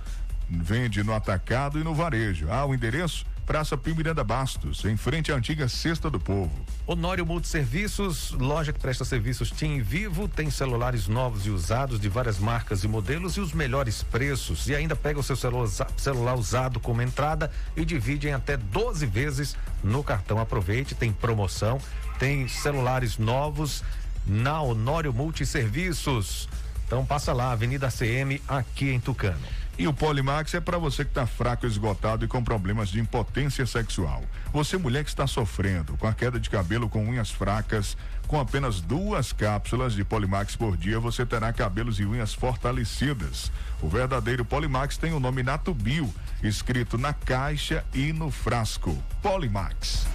vende 0.48 1.02
no 1.02 1.12
atacado 1.12 1.78
e 1.78 1.84
no 1.84 1.94
varejo. 1.94 2.46
Ah, 2.50 2.64
o 2.64 2.74
endereço? 2.74 3.26
Praça 3.50 3.76
Pio 3.76 3.96
Miranda 3.96 4.22
Bastos, 4.22 4.84
em 4.84 4.96
frente 4.96 5.32
à 5.32 5.34
antiga 5.34 5.68
Cesta 5.68 6.08
do 6.08 6.20
Povo. 6.20 6.52
Honório 6.86 7.26
Multiserviços, 7.26 8.30
loja 8.30 8.72
que 8.72 8.78
presta 8.78 9.04
serviços 9.04 9.50
TIM 9.50 9.82
Vivo, 9.82 10.28
tem 10.28 10.48
celulares 10.48 11.08
novos 11.08 11.46
e 11.46 11.50
usados 11.50 11.98
de 11.98 12.08
várias 12.08 12.38
marcas 12.38 12.84
e 12.84 12.88
modelos 12.88 13.36
e 13.36 13.40
os 13.40 13.52
melhores 13.52 14.04
preços. 14.04 14.68
E 14.68 14.76
ainda 14.76 14.94
pega 14.94 15.18
o 15.18 15.22
seu 15.24 15.34
celular 15.34 16.36
usado 16.36 16.78
como 16.78 17.02
entrada 17.02 17.50
e 17.76 17.84
divide 17.84 18.28
em 18.28 18.34
até 18.34 18.56
12 18.56 19.04
vezes 19.06 19.56
no 19.82 20.04
cartão. 20.04 20.38
Aproveite, 20.38 20.94
tem 20.94 21.12
promoção, 21.12 21.80
tem 22.20 22.46
celulares 22.46 23.18
novos 23.18 23.82
na 24.24 24.62
Honório 24.62 25.12
Multiserviços. 25.12 26.48
Então 26.86 27.04
passa 27.04 27.32
lá, 27.32 27.50
Avenida 27.50 27.88
CM, 27.90 28.40
aqui 28.46 28.90
em 28.90 29.00
Tucano. 29.00 29.40
E 29.80 29.88
o 29.88 29.94
Polimax 29.94 30.52
é 30.52 30.60
para 30.60 30.76
você 30.76 31.06
que 31.06 31.10
está 31.10 31.26
fraco, 31.26 31.66
esgotado 31.66 32.22
e 32.22 32.28
com 32.28 32.44
problemas 32.44 32.90
de 32.90 33.00
impotência 33.00 33.64
sexual. 33.64 34.22
Você, 34.52 34.76
mulher 34.76 35.02
que 35.02 35.08
está 35.08 35.26
sofrendo 35.26 35.96
com 35.96 36.06
a 36.06 36.12
queda 36.12 36.38
de 36.38 36.50
cabelo 36.50 36.86
com 36.86 37.02
unhas 37.02 37.30
fracas, 37.30 37.96
com 38.26 38.38
apenas 38.38 38.82
duas 38.82 39.32
cápsulas 39.32 39.94
de 39.94 40.04
Polimax 40.04 40.54
por 40.54 40.76
dia, 40.76 41.00
você 41.00 41.24
terá 41.24 41.50
cabelos 41.50 41.98
e 41.98 42.04
unhas 42.04 42.34
fortalecidas. 42.34 43.50
O 43.80 43.88
verdadeiro 43.88 44.44
Polimax 44.44 44.98
tem 44.98 45.14
o 45.14 45.18
nome 45.18 45.42
Natubio, 45.42 46.12
escrito 46.42 46.98
na 46.98 47.14
caixa 47.14 47.82
e 47.94 48.12
no 48.12 48.30
frasco. 48.30 49.02
Polimax. 49.22 50.06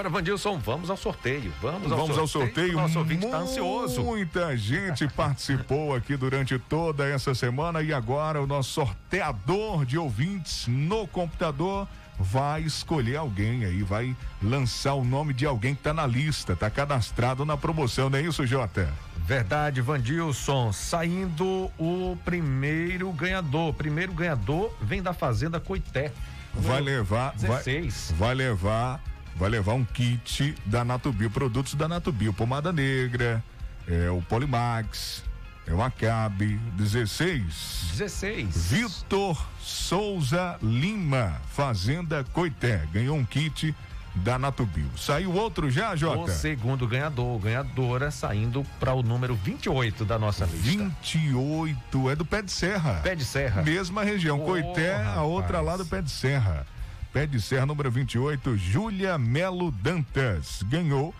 Agora, 0.00 0.08
Vandilson, 0.14 0.56
vamos 0.56 0.88
ao 0.88 0.96
sorteio. 0.96 1.52
Vamos 1.60 1.92
ao 1.92 1.98
vamos 1.98 2.16
sorteio. 2.16 2.20
Ao 2.20 2.26
sorteio. 2.26 2.72
Nosso 2.72 2.98
ouvinte 3.00 3.26
está 3.26 3.36
ansioso. 3.36 4.02
Muita 4.02 4.56
gente 4.56 5.06
participou 5.08 5.94
aqui 5.94 6.16
durante 6.16 6.58
toda 6.58 7.06
essa 7.06 7.34
semana 7.34 7.82
e 7.82 7.92
agora 7.92 8.40
o 8.40 8.46
nosso 8.46 8.70
sorteador 8.70 9.84
de 9.84 9.98
ouvintes 9.98 10.66
no 10.66 11.06
computador 11.06 11.86
vai 12.18 12.62
escolher 12.62 13.16
alguém 13.16 13.66
aí, 13.66 13.82
vai 13.82 14.16
lançar 14.42 14.94
o 14.94 15.04
nome 15.04 15.34
de 15.34 15.44
alguém 15.44 15.74
que 15.74 15.80
está 15.80 15.92
na 15.92 16.06
lista, 16.06 16.54
está 16.54 16.70
cadastrado 16.70 17.44
na 17.44 17.58
promoção, 17.58 18.08
não 18.08 18.18
é 18.18 18.22
isso, 18.22 18.46
Jota? 18.46 18.90
Verdade, 19.18 19.82
Vandilson. 19.82 20.72
Saindo 20.72 21.70
o 21.78 22.16
primeiro 22.24 23.12
ganhador. 23.12 23.74
Primeiro 23.74 24.14
ganhador 24.14 24.74
vem 24.80 25.02
da 25.02 25.12
Fazenda 25.12 25.60
Coité. 25.60 26.10
Vai 26.54 26.80
levar. 26.80 27.34
16. 27.36 28.14
Vai, 28.16 28.28
vai 28.28 28.34
levar 28.34 29.09
vai 29.36 29.48
levar 29.48 29.74
um 29.74 29.84
kit 29.84 30.54
da 30.66 30.84
Natubio, 30.84 31.30
produtos 31.30 31.74
da 31.74 31.88
Natubio, 31.88 32.32
pomada 32.32 32.72
negra, 32.72 33.42
é 33.86 34.10
o 34.10 34.22
Polimax, 34.22 35.24
é 35.66 35.72
o 35.72 35.82
Acabe, 35.82 36.58
16. 36.76 37.92
16. 37.96 38.70
Vitor 38.70 39.46
Souza 39.60 40.58
Lima, 40.62 41.40
Fazenda 41.52 42.24
Coité, 42.32 42.86
ganhou 42.92 43.16
um 43.16 43.24
kit 43.24 43.74
da 44.14 44.38
Natubio. 44.38 44.90
Saiu 44.96 45.32
outro 45.32 45.70
já, 45.70 45.94
Jota? 45.94 46.22
O 46.22 46.28
segundo 46.28 46.86
ganhador, 46.86 47.38
ganhadora, 47.38 48.10
saindo 48.10 48.64
para 48.78 48.92
o 48.92 49.02
número 49.02 49.34
28 49.34 50.04
da 50.04 50.18
nossa 50.18 50.44
lista. 50.44 50.60
28, 50.60 52.10
é 52.10 52.16
do 52.16 52.24
Pé 52.24 52.42
de 52.42 52.50
Serra. 52.50 53.00
Pé 53.02 53.14
de 53.14 53.24
Serra. 53.24 53.62
Mesma 53.62 54.02
região, 54.02 54.40
oh, 54.40 54.44
Coité, 54.44 54.96
rapaz. 54.96 55.18
a 55.18 55.22
outra 55.22 55.60
lá 55.60 55.76
do 55.76 55.86
Pé 55.86 56.02
de 56.02 56.10
Serra. 56.10 56.66
Pé 57.12 57.26
de 57.26 57.40
Serra 57.40 57.66
número 57.66 57.90
28, 57.90 58.56
Júlia 58.56 59.18
Melo 59.18 59.72
Dantas. 59.72 60.62
Ganhou 60.62 61.12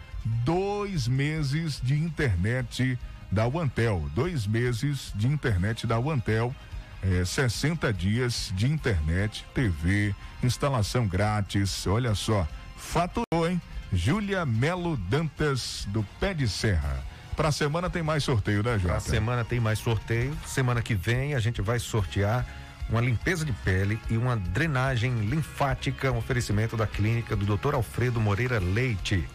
dois 0.44 1.08
meses 1.08 1.80
de 1.82 1.94
internet 1.94 2.96
da 3.30 3.48
Wantel. 3.48 4.08
Dois 4.14 4.46
meses 4.46 5.12
de 5.16 5.26
internet 5.26 5.88
da 5.88 5.98
Wantel. 5.98 6.54
É, 7.02 7.24
60 7.24 7.92
dias 7.92 8.52
de 8.54 8.66
internet, 8.70 9.44
TV, 9.52 10.14
instalação 10.44 11.08
grátis. 11.08 11.84
Olha 11.88 12.14
só, 12.14 12.46
faturou, 12.76 13.48
hein? 13.48 13.60
Júlia 13.92 14.46
Melo 14.46 14.96
Dantas, 14.96 15.88
do 15.88 16.04
Pé 16.20 16.34
de 16.34 16.46
Serra. 16.46 17.02
Pra 17.34 17.50
semana 17.50 17.90
tem 17.90 18.02
mais 18.02 18.22
sorteio, 18.22 18.62
né, 18.62 18.78
Jota? 18.78 18.88
Pra 18.88 19.00
semana 19.00 19.44
tem 19.44 19.58
mais 19.58 19.78
sorteio. 19.80 20.36
Semana 20.46 20.82
que 20.82 20.94
vem 20.94 21.34
a 21.34 21.40
gente 21.40 21.60
vai 21.60 21.80
sortear 21.80 22.46
uma 22.90 23.00
limpeza 23.00 23.44
de 23.44 23.52
pele 23.52 23.98
e 24.10 24.16
uma 24.16 24.36
drenagem 24.36 25.12
linfática, 25.20 26.10
um 26.10 26.18
oferecimento 26.18 26.76
da 26.76 26.86
clínica 26.86 27.36
do 27.36 27.56
Dr. 27.56 27.74
Alfredo 27.74 28.20
Moreira 28.20 28.58
Leite. 28.58 29.26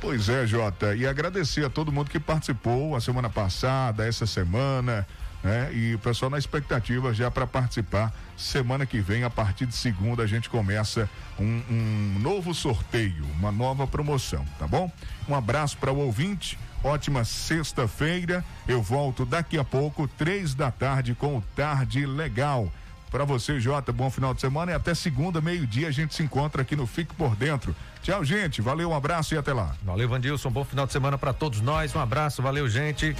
Pois 0.00 0.28
é, 0.28 0.46
Jota, 0.46 0.94
e 0.94 1.06
agradecer 1.06 1.64
a 1.64 1.70
todo 1.70 1.92
mundo 1.92 2.10
que 2.10 2.18
participou 2.18 2.96
a 2.96 3.00
semana 3.00 3.30
passada, 3.30 4.06
essa 4.06 4.26
semana, 4.26 5.06
né? 5.42 5.72
E 5.72 5.94
o 5.94 5.98
pessoal 5.98 6.30
na 6.30 6.38
expectativa 6.38 7.12
já 7.12 7.30
para 7.30 7.46
participar. 7.46 8.12
Semana 8.36 8.84
que 8.84 9.00
vem, 9.00 9.24
a 9.24 9.30
partir 9.30 9.66
de 9.66 9.74
segunda, 9.74 10.22
a 10.22 10.26
gente 10.26 10.48
começa 10.50 11.08
um, 11.38 11.62
um 11.70 12.18
novo 12.20 12.54
sorteio, 12.54 13.24
uma 13.38 13.50
nova 13.50 13.86
promoção, 13.86 14.44
tá 14.58 14.66
bom? 14.66 14.90
Um 15.28 15.34
abraço 15.34 15.76
para 15.78 15.92
o 15.92 15.98
ouvinte. 15.98 16.58
Ótima 16.84 17.24
sexta-feira. 17.24 18.44
Eu 18.66 18.82
volto 18.82 19.24
daqui 19.24 19.56
a 19.56 19.64
pouco, 19.64 20.08
três 20.08 20.52
da 20.54 20.70
tarde, 20.70 21.14
com 21.14 21.36
o 21.36 21.42
Tarde 21.54 22.04
Legal. 22.04 22.72
Para 23.12 23.26
você, 23.26 23.60
Jota, 23.60 23.92
bom 23.92 24.10
final 24.10 24.32
de 24.32 24.40
semana 24.40 24.72
e 24.72 24.74
até 24.74 24.94
segunda, 24.94 25.38
meio-dia, 25.38 25.88
a 25.88 25.90
gente 25.90 26.14
se 26.14 26.22
encontra 26.22 26.62
aqui 26.62 26.74
no 26.74 26.86
Fique 26.86 27.14
por 27.14 27.36
Dentro. 27.36 27.76
Tchau, 28.02 28.24
gente. 28.24 28.62
Valeu, 28.62 28.88
um 28.88 28.96
abraço 28.96 29.34
e 29.34 29.38
até 29.38 29.52
lá. 29.52 29.76
Valeu, 29.82 30.08
Vandilson. 30.08 30.50
Bom 30.50 30.64
final 30.64 30.86
de 30.86 30.92
semana 30.92 31.18
para 31.18 31.34
todos 31.34 31.60
nós. 31.60 31.94
Um 31.94 32.00
abraço, 32.00 32.40
valeu, 32.40 32.66
gente. 32.70 33.14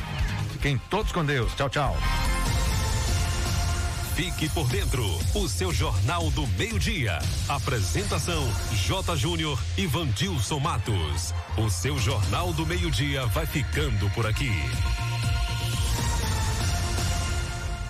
Fiquem 0.52 0.80
todos 0.88 1.12
com 1.12 1.22
Deus. 1.22 1.54
Tchau, 1.54 1.68
tchau. 1.68 1.96
Fique 4.14 4.48
por 4.48 4.66
dentro, 4.68 5.04
o 5.34 5.48
seu 5.48 5.72
Jornal 5.72 6.30
do 6.30 6.46
Meio-Dia. 6.46 7.18
Apresentação: 7.46 8.42
J. 8.72 9.14
Júnior 9.14 9.58
e 9.76 9.86
Vandilson 9.86 10.58
Matos. 10.58 11.34
O 11.58 11.68
seu 11.68 11.98
Jornal 11.98 12.54
do 12.54 12.64
Meio-Dia 12.66 13.26
vai 13.26 13.44
ficando 13.44 14.08
por 14.14 14.26
aqui. 14.26 14.50